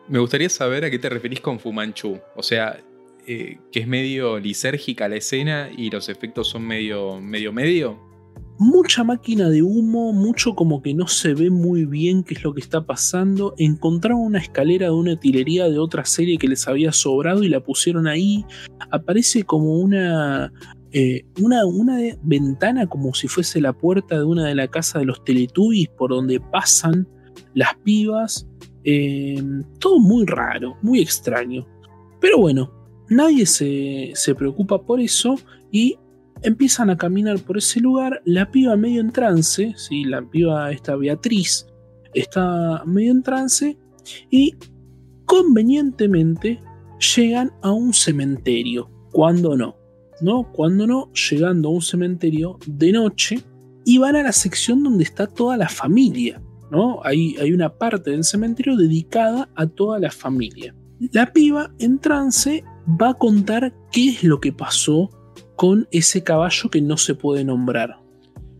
Me 0.09 0.19
gustaría 0.19 0.49
saber 0.49 0.85
a 0.85 0.91
qué 0.91 0.99
te 0.99 1.09
referís 1.09 1.41
con 1.41 1.61
Fumanchu. 1.61 2.19
O 2.35 2.43
sea, 2.43 2.81
eh, 3.27 3.59
que 3.71 3.81
es 3.81 3.87
medio 3.87 4.39
lisérgica 4.39 5.09
la 5.09 5.17
escena 5.17 5.71
y 5.77 5.91
los 5.91 6.09
efectos 6.09 6.49
son 6.49 6.67
medio 6.67 7.21
medio 7.21 7.53
medio. 7.53 7.99
Mucha 8.59 9.05
máquina 9.05 9.51
de 9.51 9.63
humo, 9.63 10.13
mucho 10.13 10.55
como 10.55 10.83
que 10.83 10.95
no 10.95 11.07
se 11.09 11.35
ve 11.35 11.51
muy 11.51 11.85
bien 11.85 12.23
qué 12.23 12.35
es 12.35 12.45
lo 12.45 12.55
que 12.55 12.61
está 12.61 12.85
pasando. 12.85 13.55
Encontraron 13.59 14.21
una 14.21 14.39
escalera 14.39 14.87
de 14.87 14.93
una 14.93 15.13
utilería 15.13 15.69
de 15.69 15.79
otra 15.79 16.05
serie 16.05 16.39
que 16.39 16.49
les 16.49 16.67
había 16.67 16.93
sobrado 16.93 17.43
y 17.43 17.49
la 17.49 17.61
pusieron 17.61 18.07
ahí. 18.07 18.45
Aparece 18.91 19.45
como 19.45 19.79
una, 19.79 20.53
eh, 20.93 21.25
una, 21.41 21.67
una 21.67 21.99
ventana 22.23 22.87
como 22.87 23.15
si 23.15 23.29
fuese 23.29 23.61
la 23.61 23.73
puerta 23.73 24.19
de 24.19 24.25
una 24.25 24.47
de 24.47 24.55
la 24.55 24.69
casa 24.69 24.99
de 24.99 25.05
los 25.05 25.23
Teletubbies 25.25 25.89
por 25.89 26.11
donde 26.11 26.41
pasan 26.41 27.07
las 27.55 27.75
pibas. 27.85 28.47
Eh, 28.85 29.43
todo 29.79 29.99
muy 29.99 30.25
raro, 30.25 30.77
muy 30.83 31.01
extraño. 31.01 31.67
Pero 32.21 32.39
bueno, 32.39 32.73
nadie 33.09 33.45
se, 33.47 34.13
se 34.15 34.35
preocupa 34.35 34.83
por 34.83 35.01
eso 35.01 35.37
y 35.71 35.99
empiezan 36.43 36.91
a 36.91 36.97
caminar 36.97 37.39
por 37.41 37.59
ese 37.59 37.81
lugar, 37.81 38.23
la 38.25 38.51
piba 38.51 38.77
medio 38.77 39.01
en 39.01 39.13
trance, 39.13 39.75
¿sí? 39.77 40.05
la 40.05 40.23
piba 40.23 40.71
esta 40.71 40.97
Beatriz 40.97 41.67
está 42.15 42.83
medio 42.87 43.13
en 43.13 43.23
trance 43.23 43.79
y 44.31 44.55
convenientemente 45.25 46.61
llegan 47.15 47.53
a 47.63 47.73
un 47.73 47.93
cementerio, 47.93 48.91
cuando 49.13 49.57
no, 49.57 49.77
¿no? 50.21 50.51
Cuando 50.53 50.87
no, 50.87 51.13
llegando 51.13 51.69
a 51.69 51.73
un 51.73 51.83
cementerio 51.83 52.59
de 52.67 52.93
noche 52.93 53.43
y 53.85 53.99
van 53.99 54.17
a 54.17 54.23
la 54.23 54.33
sección 54.33 54.83
donde 54.83 55.05
está 55.05 55.27
toda 55.27 55.57
la 55.57 55.69
familia, 55.69 56.41
¿no? 56.71 57.01
Hay, 57.05 57.37
hay 57.37 57.53
una 57.53 57.77
parte 57.77 58.11
del 58.11 58.25
cementerio 58.25 58.77
dedicada 58.77 59.49
a 59.55 59.67
toda 59.67 59.99
la 59.99 60.11
familia. 60.11 60.75
La 61.13 61.33
piba 61.33 61.73
en 61.79 61.99
trance 61.99 62.65
va 63.01 63.11
a 63.11 63.15
contar 63.15 63.75
qué 63.93 64.11
es 64.11 64.25
lo 64.25 64.41
que 64.41 64.53
pasó 64.53 65.11
con 65.57 65.89
ese 65.91 66.23
caballo 66.23 66.71
que 66.71 66.81
no 66.81 66.97
se 66.99 67.15
puede 67.15 67.45
nombrar. 67.45 67.99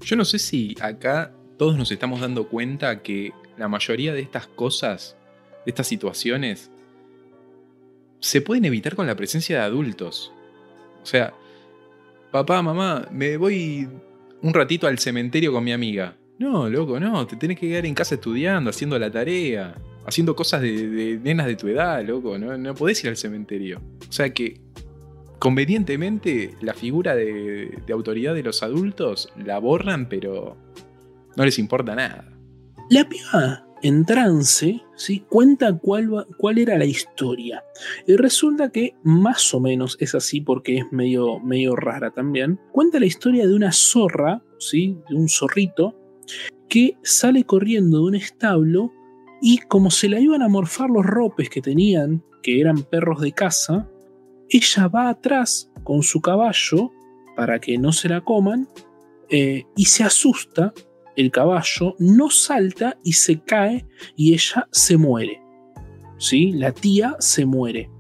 Yo 0.01 0.17
no 0.17 0.25
sé 0.25 0.39
si 0.39 0.75
acá 0.81 1.33
todos 1.57 1.77
nos 1.77 1.91
estamos 1.93 2.21
dando 2.21 2.49
cuenta 2.49 3.03
que 3.03 3.33
la 3.57 3.69
mayoría 3.69 4.13
de 4.13 4.21
estas 4.21 4.47
cosas, 4.47 5.17
de 5.65 5.71
estas 5.71 5.87
situaciones, 5.87 6.71
se 8.21 8.41
pueden 8.41 8.65
evitar 8.65 8.97
con 8.97 9.07
la 9.07 9.15
presencia 9.15 9.59
de 9.59 9.65
adultos. 9.65 10.33
O 11.03 11.07
sea, 11.07 11.35
papá, 12.33 12.63
mamá, 12.63 13.07
me 13.11 13.37
voy 13.37 13.89
un 14.43 14.55
ratito 14.55 14.87
al 14.87 14.99
cementerio 14.99 15.53
con 15.53 15.65
mi 15.65 15.73
amiga. 15.73 16.17
No, 16.39 16.69
loco, 16.69 17.01
no, 17.01 17.27
te 17.27 17.37
tenés 17.37 17.59
que 17.59 17.69
quedar 17.69 17.87
en 17.87 17.95
casa 17.95 18.17
estudiando, 18.17 18.71
haciendo 18.71 18.99
la 18.99 19.11
tarea, 19.11 19.75
haciendo 20.07 20.37
cosas 20.37 20.61
de, 20.61 21.19
nenas 21.23 21.47
de 21.47 21.57
tu 21.57 21.69
edad, 21.69 22.05
loco, 22.05 22.39
no, 22.39 22.57
no 22.59 22.75
podés 22.75 23.03
ir 23.05 23.11
al 23.11 23.17
cementerio. 23.17 23.81
O 24.09 24.13
sea 24.13 24.33
que 24.33 24.61
convenientemente 25.39 26.55
la 26.61 26.75
figura 26.75 27.15
de, 27.15 27.83
autoridad 27.93 28.35
de 28.35 28.43
los 28.43 28.63
adultos 28.63 29.33
la 29.37 29.59
borran, 29.59 30.09
pero 30.09 30.57
no 31.37 31.45
les 31.45 31.59
importa 31.59 31.95
nada. 31.95 32.33
La 32.91 33.09
piba 33.09 33.67
en 33.83 34.05
trance 34.05 34.81
¿sí? 34.97 35.25
cuenta 35.29 35.77
cuál, 35.79 36.59
era 36.59 36.79
la 36.79 36.85
historia. 36.85 37.63
Y 38.07 38.17
resulta 38.17 38.71
que 38.71 38.95
más 39.03 39.53
o 39.55 39.61
menos 39.61 39.97
es 40.01 40.15
así 40.15 40.41
porque 40.41 40.79
es 40.79 40.85
medio, 40.91 41.39
medio 41.41 41.77
rara 41.77 42.11
también. 42.11 42.59
Cuenta 42.73 42.99
la 42.99 43.07
historia 43.07 43.47
de 43.47 43.55
una 43.55 43.73
zorra, 43.73 44.43
¿sí? 44.59 44.99
de 45.09 45.17
un 45.17 45.29
zorrito, 45.29 45.99
que 46.69 46.97
sale 47.03 47.45
corriendo 47.45 47.99
de 47.99 48.05
un 48.05 48.15
establo 48.15 48.93
y 49.41 49.59
como 49.59 49.91
se 49.91 50.09
la 50.09 50.19
iban 50.19 50.43
a 50.43 50.49
morfar 50.49 50.91
los 50.91 51.05
ropes 51.05 51.51
que 51.51 51.61
tenían, 51.61 52.25
que 52.43 52.61
eran 52.61 52.83
perros 52.83 53.21
de 53.21 53.33
casa, 53.33 53.89
ella 54.51 54.89
va 54.89 55.09
atrás 55.09 55.71
con 55.85 56.03
su 56.03 56.21
caballo 56.21 56.93
para 57.37 57.61
que 57.61 57.79
no 57.79 57.93
se 57.93 58.09
la 58.09 58.23
coman 58.23 58.69
eh, 59.29 59.65
y 59.77 59.85
se 59.87 60.05
asusta, 60.05 60.73
el 61.17 61.31
caballo 61.31 61.95
no 61.99 62.31
salta 62.31 62.99
y 63.03 63.15
se 63.15 63.41
cae 63.41 63.87
y 64.17 64.35
ella 64.35 64.69
se 64.71 64.97
muere. 64.97 65.41
¿Sí? 66.19 66.53
La 66.53 66.73
tía 66.73 67.17
se 67.19 67.45
muere. 67.45 67.91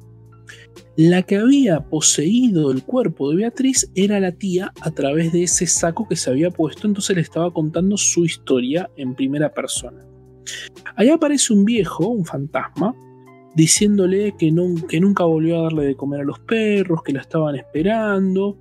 La 0.97 1.23
que 1.23 1.37
había 1.37 1.81
poseído 1.81 2.71
el 2.71 2.83
cuerpo 2.83 3.29
de 3.29 3.37
Beatriz 3.37 3.91
era 3.95 4.19
la 4.19 4.33
tía 4.33 4.73
a 4.81 4.91
través 4.93 5.31
de 5.31 5.43
ese 5.43 5.67
saco 5.67 6.09
que 6.09 6.17
se 6.17 6.31
había 6.31 6.51
puesto, 6.51 6.87
entonces 6.87 7.15
le 7.17 7.23
estaba 7.23 7.53
contando 7.53 7.99
su 7.99 8.25
historia 8.25 8.89
en 8.97 9.15
primera 9.15 9.53
persona. 9.53 10.07
Ahí 10.95 11.11
aparece 11.11 11.53
un 11.53 11.67
viejo, 11.67 12.09
un 12.09 12.25
fantasma, 12.25 12.95
diciéndole 13.57 14.35
que, 14.39 14.53
nunca 14.53 15.25
volvió 15.25 15.59
a 15.59 15.63
darle 15.65 15.87
de 15.87 15.97
comer 15.97 16.21
a 16.21 16.25
los 16.25 16.39
perros, 16.41 17.03
que 17.03 17.13
la 17.13 17.23
estaban 17.23 17.57
esperando. 17.57 18.59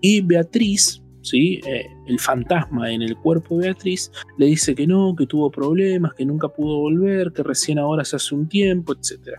Y 0.00 0.20
Beatriz, 0.20 1.00
¿sí? 1.22 1.60
Eh, 1.64 1.86
el 2.08 2.18
fantasma 2.18 2.92
en 2.92 3.02
el 3.02 3.16
cuerpo 3.16 3.56
de 3.56 3.66
Beatriz, 3.66 4.10
le 4.36 4.46
dice 4.46 4.74
que 4.74 4.86
no, 4.86 5.14
que 5.16 5.26
tuvo 5.26 5.50
problemas, 5.50 6.14
que 6.14 6.26
nunca 6.26 6.48
pudo 6.48 6.80
volver, 6.80 7.32
que 7.32 7.44
recién 7.44 7.78
ahora 7.78 8.04
se 8.04 8.16
hace 8.16 8.34
un 8.34 8.48
tiempo, 8.48 8.92
etc. 8.92 9.38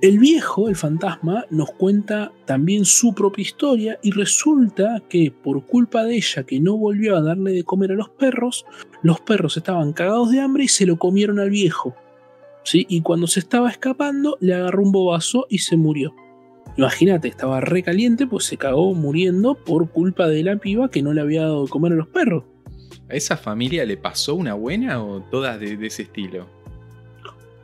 El 0.00 0.20
viejo, 0.20 0.68
el 0.68 0.76
fantasma, 0.76 1.44
nos 1.50 1.72
cuenta 1.72 2.30
también 2.44 2.84
su 2.84 3.14
propia 3.14 3.42
historia 3.42 3.98
y 4.00 4.12
resulta 4.12 5.02
que 5.08 5.32
por 5.32 5.66
culpa 5.66 6.04
de 6.04 6.16
ella 6.16 6.44
que 6.44 6.60
no 6.60 6.76
volvió 6.76 7.16
a 7.16 7.22
darle 7.22 7.50
de 7.50 7.64
comer 7.64 7.90
a 7.90 7.96
los 7.96 8.10
perros, 8.10 8.64
los 9.02 9.20
perros 9.20 9.56
estaban 9.56 9.92
cagados 9.92 10.30
de 10.30 10.40
hambre 10.40 10.64
y 10.64 10.68
se 10.68 10.86
lo 10.86 10.98
comieron 10.98 11.40
al 11.40 11.50
viejo. 11.50 11.96
Y 12.72 13.00
cuando 13.02 13.26
se 13.26 13.40
estaba 13.40 13.70
escapando, 13.70 14.36
le 14.40 14.54
agarró 14.54 14.82
un 14.82 14.92
bobazo 14.92 15.46
y 15.48 15.58
se 15.58 15.76
murió. 15.76 16.14
Imagínate, 16.76 17.28
estaba 17.28 17.60
re 17.60 17.82
caliente, 17.82 18.26
pues 18.26 18.44
se 18.44 18.56
cagó 18.56 18.92
muriendo 18.94 19.54
por 19.54 19.90
culpa 19.90 20.28
de 20.28 20.42
la 20.42 20.56
piba 20.56 20.90
que 20.90 21.02
no 21.02 21.12
le 21.12 21.22
había 21.22 21.42
dado 21.42 21.64
de 21.64 21.70
comer 21.70 21.92
a 21.92 21.96
los 21.96 22.08
perros. 22.08 22.44
¿A 23.08 23.14
esa 23.14 23.36
familia 23.36 23.84
le 23.84 23.96
pasó 23.96 24.34
una 24.34 24.54
buena 24.54 25.02
o 25.02 25.22
todas 25.22 25.58
de, 25.60 25.78
ese 25.86 26.02
estilo? 26.02 26.46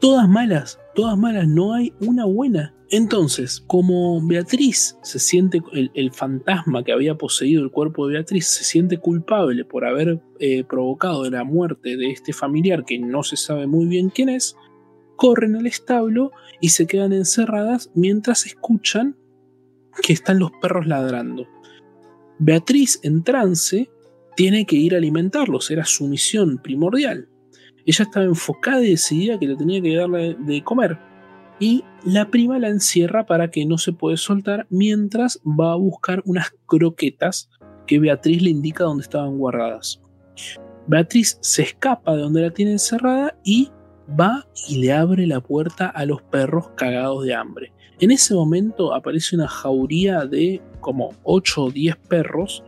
Todas 0.01 0.29
malas, 0.29 0.81
todas 0.95 1.19
malas, 1.19 1.47
no 1.47 1.75
hay 1.75 1.93
una 2.01 2.25
buena. 2.25 2.75
Entonces, 2.91 3.63
como 3.67 4.25
Beatriz 4.27 4.99
se 5.03 5.19
siente, 5.19 5.63
el, 5.73 6.13
fantasma 6.13 6.85
que 6.85 6.93
había 6.93 7.17
poseído 7.17 7.63
el 7.63 7.71
cuerpo 7.71 8.07
de 8.07 8.15
Beatriz 8.15 8.47
se 8.47 8.65
siente 8.65 8.99
culpable 8.99 9.65
por 9.65 9.85
haber 9.85 10.21
eh, 10.39 10.65
provocado 10.65 11.29
la 11.31 11.45
muerte 11.45 11.97
de 11.97 12.11
este 12.11 12.33
familiar 12.33 12.85
que 12.85 12.99
no 12.99 13.23
se 13.23 13.37
sabe 13.37 13.67
muy 13.67 13.87
bien 13.87 14.11
quién 14.11 14.29
es, 14.29 14.57
corren 15.23 15.55
al 15.55 15.69
establo 15.69 16.33
y 16.61 16.71
se 16.71 16.89
quedan 16.89 17.13
encerradas 17.13 17.93
mientras 17.95 18.45
escuchan 18.45 19.17
que 20.03 20.13
están 20.13 20.41
los 20.41 20.51
perros 20.61 20.89
ladrando. 20.89 21.47
Beatriz, 22.41 22.99
en 23.05 23.23
trance, 23.23 23.89
tiene 24.35 24.67
que 24.67 24.75
ir 24.75 24.95
a 24.95 24.99
alimentarlos, 24.99 25.71
era 25.71 25.85
su 25.85 26.09
misión 26.09 26.59
primordial. 26.59 27.29
Ella 27.87 28.03
estaba 28.03 28.25
enfocada 28.25 28.83
y 28.83 28.91
decidida 28.91 29.39
que 29.39 29.47
le 29.47 29.55
tenía 29.55 29.81
que 29.81 29.95
darle 29.95 30.35
de 30.41 30.65
comer. 30.65 30.99
Y 31.61 31.85
la 32.05 32.29
prima 32.29 32.59
la 32.59 32.71
encierra 32.71 33.25
para 33.25 33.49
que 33.49 33.65
no 33.65 33.79
se 33.79 33.93
puede 33.93 34.17
soltar 34.17 34.67
mientras 34.71 35.41
va 35.45 35.71
a 35.71 35.77
buscar 35.77 36.21
unas 36.27 36.53
croquetas 36.67 37.49
que 37.87 38.01
Beatriz 38.01 38.43
le 38.43 38.51
indica 38.51 38.83
dónde 38.83 39.03
estaban 39.03 39.39
guardadas. 39.39 40.03
Beatriz 40.89 41.39
se 41.43 41.63
escapa 41.63 42.17
de 42.17 42.23
donde 42.23 42.43
la 42.43 42.51
tiene 42.51 42.73
encerrada 42.73 43.39
y 43.45 43.71
va 44.19 44.47
y 44.69 44.79
le 44.79 44.93
abre 44.93 45.27
la 45.27 45.41
puerta 45.41 45.87
a 45.89 46.05
los 46.05 46.23
perros 46.23 46.71
cagados 46.77 47.25
de 47.25 47.35
hambre. 47.35 47.73
En 48.01 48.11
ese 48.11 48.35
momento 48.35 48.95
aparece 48.95 49.37
una 49.37 49.49
jauría 49.49 50.25
de 50.27 50.61
como 50.81 51.15
8 51.23 51.65
o 51.65 51.71
10 51.71 51.97
perros, 52.09 52.65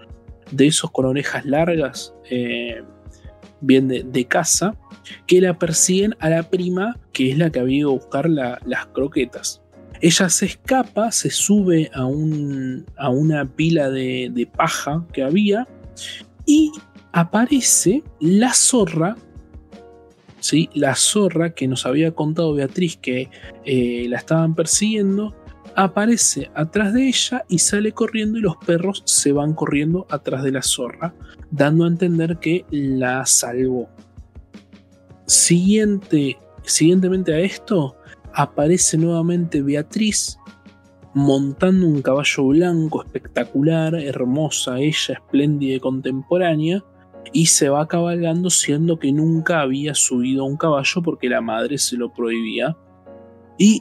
de 0.50 0.66
esos 0.66 0.90
con 0.90 1.06
orejas 1.06 1.44
largas, 1.44 2.14
eh, 2.30 2.82
bien 3.60 3.88
de, 3.88 4.04
de, 4.04 4.24
casa, 4.26 4.76
que 5.26 5.40
la 5.40 5.58
persiguen 5.58 6.14
a 6.20 6.28
la 6.28 6.42
prima, 6.44 6.98
que 7.12 7.30
es 7.30 7.38
la 7.38 7.50
que 7.50 7.60
había 7.60 7.78
ido 7.78 7.90
a 7.90 7.94
buscar 7.94 8.28
las 8.28 8.86
croquetas. 8.92 9.62
Ella 10.00 10.28
se 10.28 10.46
escapa, 10.46 11.10
se 11.12 11.30
sube 11.30 11.90
a, 11.94 12.04
un, 12.04 12.84
a 12.96 13.08
una 13.08 13.44
pila 13.44 13.90
de, 13.90 14.30
de 14.32 14.46
paja 14.46 15.04
que 15.12 15.22
había 15.22 15.66
y 16.46 16.70
aparece 17.12 18.02
la 18.20 18.52
zorra 18.52 19.16
la 20.74 20.94
zorra 20.94 21.54
que 21.54 21.68
nos 21.68 21.86
había 21.86 22.12
contado 22.12 22.54
Beatriz 22.54 22.96
que 22.96 23.30
eh, 23.64 24.06
la 24.08 24.18
estaban 24.18 24.54
persiguiendo, 24.54 25.34
aparece 25.76 26.50
atrás 26.54 26.92
de 26.92 27.08
ella 27.08 27.44
y 27.48 27.58
sale 27.58 27.92
corriendo 27.92 28.38
y 28.38 28.42
los 28.42 28.56
perros 28.56 29.02
se 29.06 29.32
van 29.32 29.54
corriendo 29.54 30.06
atrás 30.10 30.42
de 30.42 30.52
la 30.52 30.62
zorra, 30.62 31.14
dando 31.50 31.84
a 31.84 31.88
entender 31.88 32.38
que 32.38 32.64
la 32.70 33.24
salvó. 33.26 33.88
Siguiente, 35.26 36.38
siguientemente 36.62 37.32
a 37.32 37.40
esto, 37.40 37.96
aparece 38.32 38.98
nuevamente 38.98 39.62
Beatriz 39.62 40.38
montando 41.14 41.86
un 41.86 42.02
caballo 42.02 42.48
blanco 42.48 43.02
espectacular, 43.04 43.94
hermosa, 43.94 44.78
ella 44.80 45.14
espléndida 45.14 45.76
y 45.76 45.80
contemporánea, 45.80 46.84
y 47.32 47.46
se 47.46 47.68
va 47.68 47.88
cabalgando 47.88 48.50
siendo 48.50 48.98
que 48.98 49.12
nunca 49.12 49.60
había 49.60 49.94
subido 49.94 50.42
a 50.42 50.46
un 50.46 50.56
caballo 50.56 51.02
porque 51.02 51.28
la 51.28 51.40
madre 51.40 51.78
se 51.78 51.96
lo 51.96 52.12
prohibía. 52.12 52.76
Y 53.58 53.80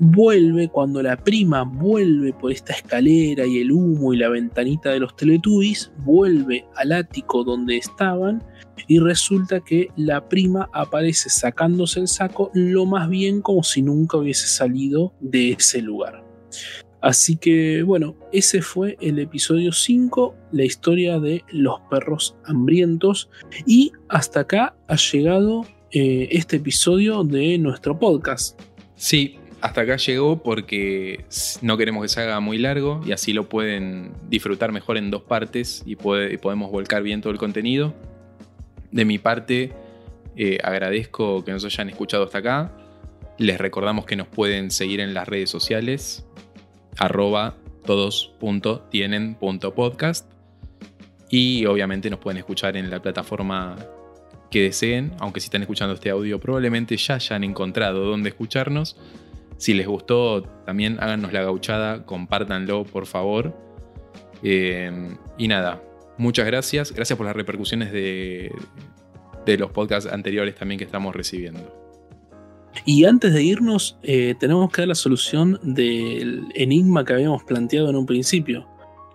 vuelve, 0.00 0.68
cuando 0.68 1.02
la 1.02 1.16
prima 1.16 1.62
vuelve 1.62 2.32
por 2.32 2.50
esta 2.52 2.72
escalera 2.72 3.46
y 3.46 3.58
el 3.58 3.70
humo 3.70 4.14
y 4.14 4.16
la 4.16 4.30
ventanita 4.30 4.90
de 4.90 5.00
los 5.00 5.14
Teletubbies, 5.14 5.92
vuelve 5.98 6.66
al 6.76 6.92
ático 6.92 7.44
donde 7.44 7.76
estaban 7.76 8.42
y 8.88 8.98
resulta 8.98 9.60
que 9.60 9.88
la 9.96 10.28
prima 10.28 10.68
aparece 10.72 11.28
sacándose 11.28 12.00
el 12.00 12.08
saco 12.08 12.50
lo 12.54 12.86
más 12.86 13.08
bien 13.08 13.42
como 13.42 13.62
si 13.62 13.82
nunca 13.82 14.16
hubiese 14.16 14.48
salido 14.48 15.12
de 15.20 15.52
ese 15.52 15.82
lugar. 15.82 16.24
Así 17.00 17.36
que 17.36 17.82
bueno, 17.82 18.16
ese 18.32 18.62
fue 18.62 18.96
el 19.00 19.18
episodio 19.18 19.72
5, 19.72 20.34
la 20.52 20.64
historia 20.64 21.18
de 21.18 21.44
los 21.50 21.80
perros 21.90 22.36
hambrientos. 22.44 23.30
Y 23.66 23.92
hasta 24.08 24.40
acá 24.40 24.74
ha 24.86 24.96
llegado 24.96 25.66
eh, 25.92 26.28
este 26.32 26.56
episodio 26.56 27.24
de 27.24 27.58
nuestro 27.58 27.98
podcast. 27.98 28.60
Sí, 28.96 29.38
hasta 29.62 29.82
acá 29.82 29.96
llegó 29.96 30.42
porque 30.42 31.24
no 31.62 31.76
queremos 31.76 32.02
que 32.02 32.08
se 32.08 32.20
haga 32.20 32.40
muy 32.40 32.58
largo 32.58 33.02
y 33.06 33.12
así 33.12 33.32
lo 33.32 33.48
pueden 33.48 34.12
disfrutar 34.28 34.72
mejor 34.72 34.96
en 34.96 35.10
dos 35.10 35.22
partes 35.22 35.82
y, 35.86 35.96
podemos 35.96 36.70
volcar 36.70 37.02
bien 37.02 37.22
todo 37.22 37.32
el 37.32 37.38
contenido. 37.38 37.94
De 38.90 39.04
mi 39.04 39.18
parte, 39.18 39.72
eh, 40.36 40.58
agradezco 40.62 41.44
que 41.44 41.52
nos 41.52 41.64
hayan 41.64 41.88
escuchado 41.88 42.24
hasta 42.24 42.38
acá. 42.38 42.72
Les 43.38 43.58
recordamos 43.58 44.04
que 44.04 44.16
nos 44.16 44.28
pueden 44.28 44.70
seguir 44.70 45.00
en 45.00 45.14
las 45.14 45.26
redes 45.26 45.48
sociales 45.48 46.26
arroba 46.98 47.54
todos.tienen.podcast 47.84 50.32
y 51.28 51.66
obviamente 51.66 52.10
nos 52.10 52.18
pueden 52.18 52.38
escuchar 52.38 52.76
en 52.76 52.90
la 52.90 53.00
plataforma 53.00 53.76
que 54.50 54.62
deseen, 54.62 55.12
aunque 55.20 55.38
si 55.40 55.46
están 55.46 55.62
escuchando 55.62 55.94
este 55.94 56.10
audio 56.10 56.40
probablemente 56.40 56.96
ya 56.96 57.14
hayan 57.14 57.44
encontrado 57.44 58.04
dónde 58.04 58.30
escucharnos. 58.30 58.96
Si 59.56 59.74
les 59.74 59.86
gustó, 59.86 60.42
también 60.64 60.98
háganos 61.00 61.32
la 61.32 61.42
gauchada, 61.42 62.04
compártanlo 62.04 62.84
por 62.84 63.06
favor. 63.06 63.56
Eh, 64.42 65.16
y 65.38 65.48
nada, 65.48 65.82
muchas 66.18 66.46
gracias. 66.46 66.92
Gracias 66.92 67.16
por 67.16 67.26
las 67.26 67.36
repercusiones 67.36 67.92
de, 67.92 68.52
de 69.46 69.58
los 69.58 69.70
podcasts 69.70 70.10
anteriores 70.10 70.54
también 70.54 70.78
que 70.78 70.84
estamos 70.84 71.14
recibiendo. 71.14 71.89
Y 72.84 73.04
antes 73.04 73.32
de 73.32 73.42
irnos, 73.42 73.98
eh, 74.02 74.34
tenemos 74.38 74.70
que 74.70 74.82
dar 74.82 74.88
la 74.88 74.94
solución 74.94 75.58
del 75.62 76.44
enigma 76.54 77.04
que 77.04 77.14
habíamos 77.14 77.44
planteado 77.44 77.90
en 77.90 77.96
un 77.96 78.06
principio. 78.06 78.66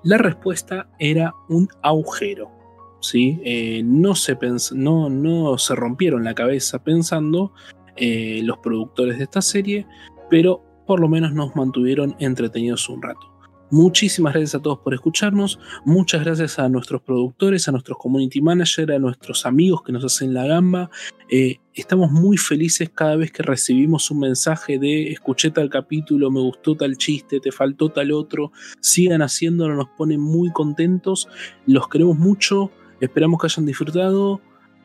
La 0.03 0.17
respuesta 0.17 0.87
era 0.99 1.33
un 1.49 1.67
agujero. 1.81 2.51
¿sí? 2.99 3.39
Eh, 3.43 3.81
no, 3.83 4.15
se 4.15 4.37
no, 4.73 5.09
no, 5.09 5.57
se 5.57 5.75
rompieron 5.75 6.23
la 6.23 6.33
cabeza 6.33 6.83
pensando 6.83 7.53
eh, 7.95 8.41
los 8.43 8.57
productores 8.59 9.17
de 9.17 9.23
esta 9.23 9.41
serie, 9.41 9.85
pero 10.29 10.61
por 10.85 10.99
lo 10.99 11.07
menos 11.07 11.33
nos 11.33 11.55
mantuvieron 11.55 12.15
entretenidos 12.19 12.89
un 12.89 13.01
rato. 13.01 13.34
Muchísimas 13.72 14.34
gracias 14.34 14.55
a 14.55 14.61
todos 14.61 14.80
por 14.80 14.93
escucharnos. 14.93 15.59
Muchas 15.86 16.24
gracias 16.24 16.59
a 16.59 16.70
nuestros 16.70 17.01
productores, 17.01 17.68
a 17.68 17.72
nuestros 17.72 17.97
community 17.97 18.39
managers, 18.39 18.91
a 18.91 18.99
nuestros 18.99 19.45
amigos 19.45 19.82
que 19.82 19.91
nos 19.91 20.05
hacen 20.05 20.36
la 20.36 20.45
gamba. 20.45 20.91
Eh, 21.30 21.59
estamos 21.74 22.11
muy 22.11 22.38
felices 22.38 22.91
cada 22.93 23.16
vez 23.16 23.32
que 23.32 23.41
recibimos 23.41 24.11
un 24.11 24.20
mensaje 24.20 24.78
de 24.78 25.11
escuché 25.11 25.49
tal 25.49 25.70
capítulo, 25.70 26.30
me 26.30 26.41
gustó 26.41 26.78
tal 26.78 26.95
chiste, 26.97 27.39
te 27.39 27.51
faltó 27.51 27.89
tal 27.89 28.11
otro. 28.11 28.51
Sigan 28.82 29.24
haciéndolo, 29.24 29.76
nos 29.76 29.89
pone 29.89 30.20
muy 30.20 30.51
contentos. 30.51 31.28
Los 31.66 31.88
queremos 31.89 32.18
mucho. 32.18 32.72
Esperamos 32.99 33.41
que 33.41 33.47
hayan 33.47 33.66
disfrutado. 33.66 34.41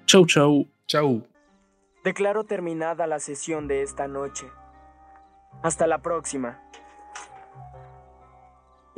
Chau, 0.07 0.25
chau. 0.25 0.67
Chau. 0.87 1.27
Declaro 2.03 2.45
terminada 2.45 3.07
la 3.07 3.19
sesión 3.19 3.69
de 3.69 3.83
esta 3.83 4.09
noche. 4.09 4.47
Hasta 5.63 5.87
la 5.87 6.01
próxima 6.01 6.59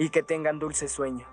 y 0.03 0.11
que 0.11 0.25
tengan 0.25 0.59
dulces 0.59 0.91
sueños. 0.91 1.29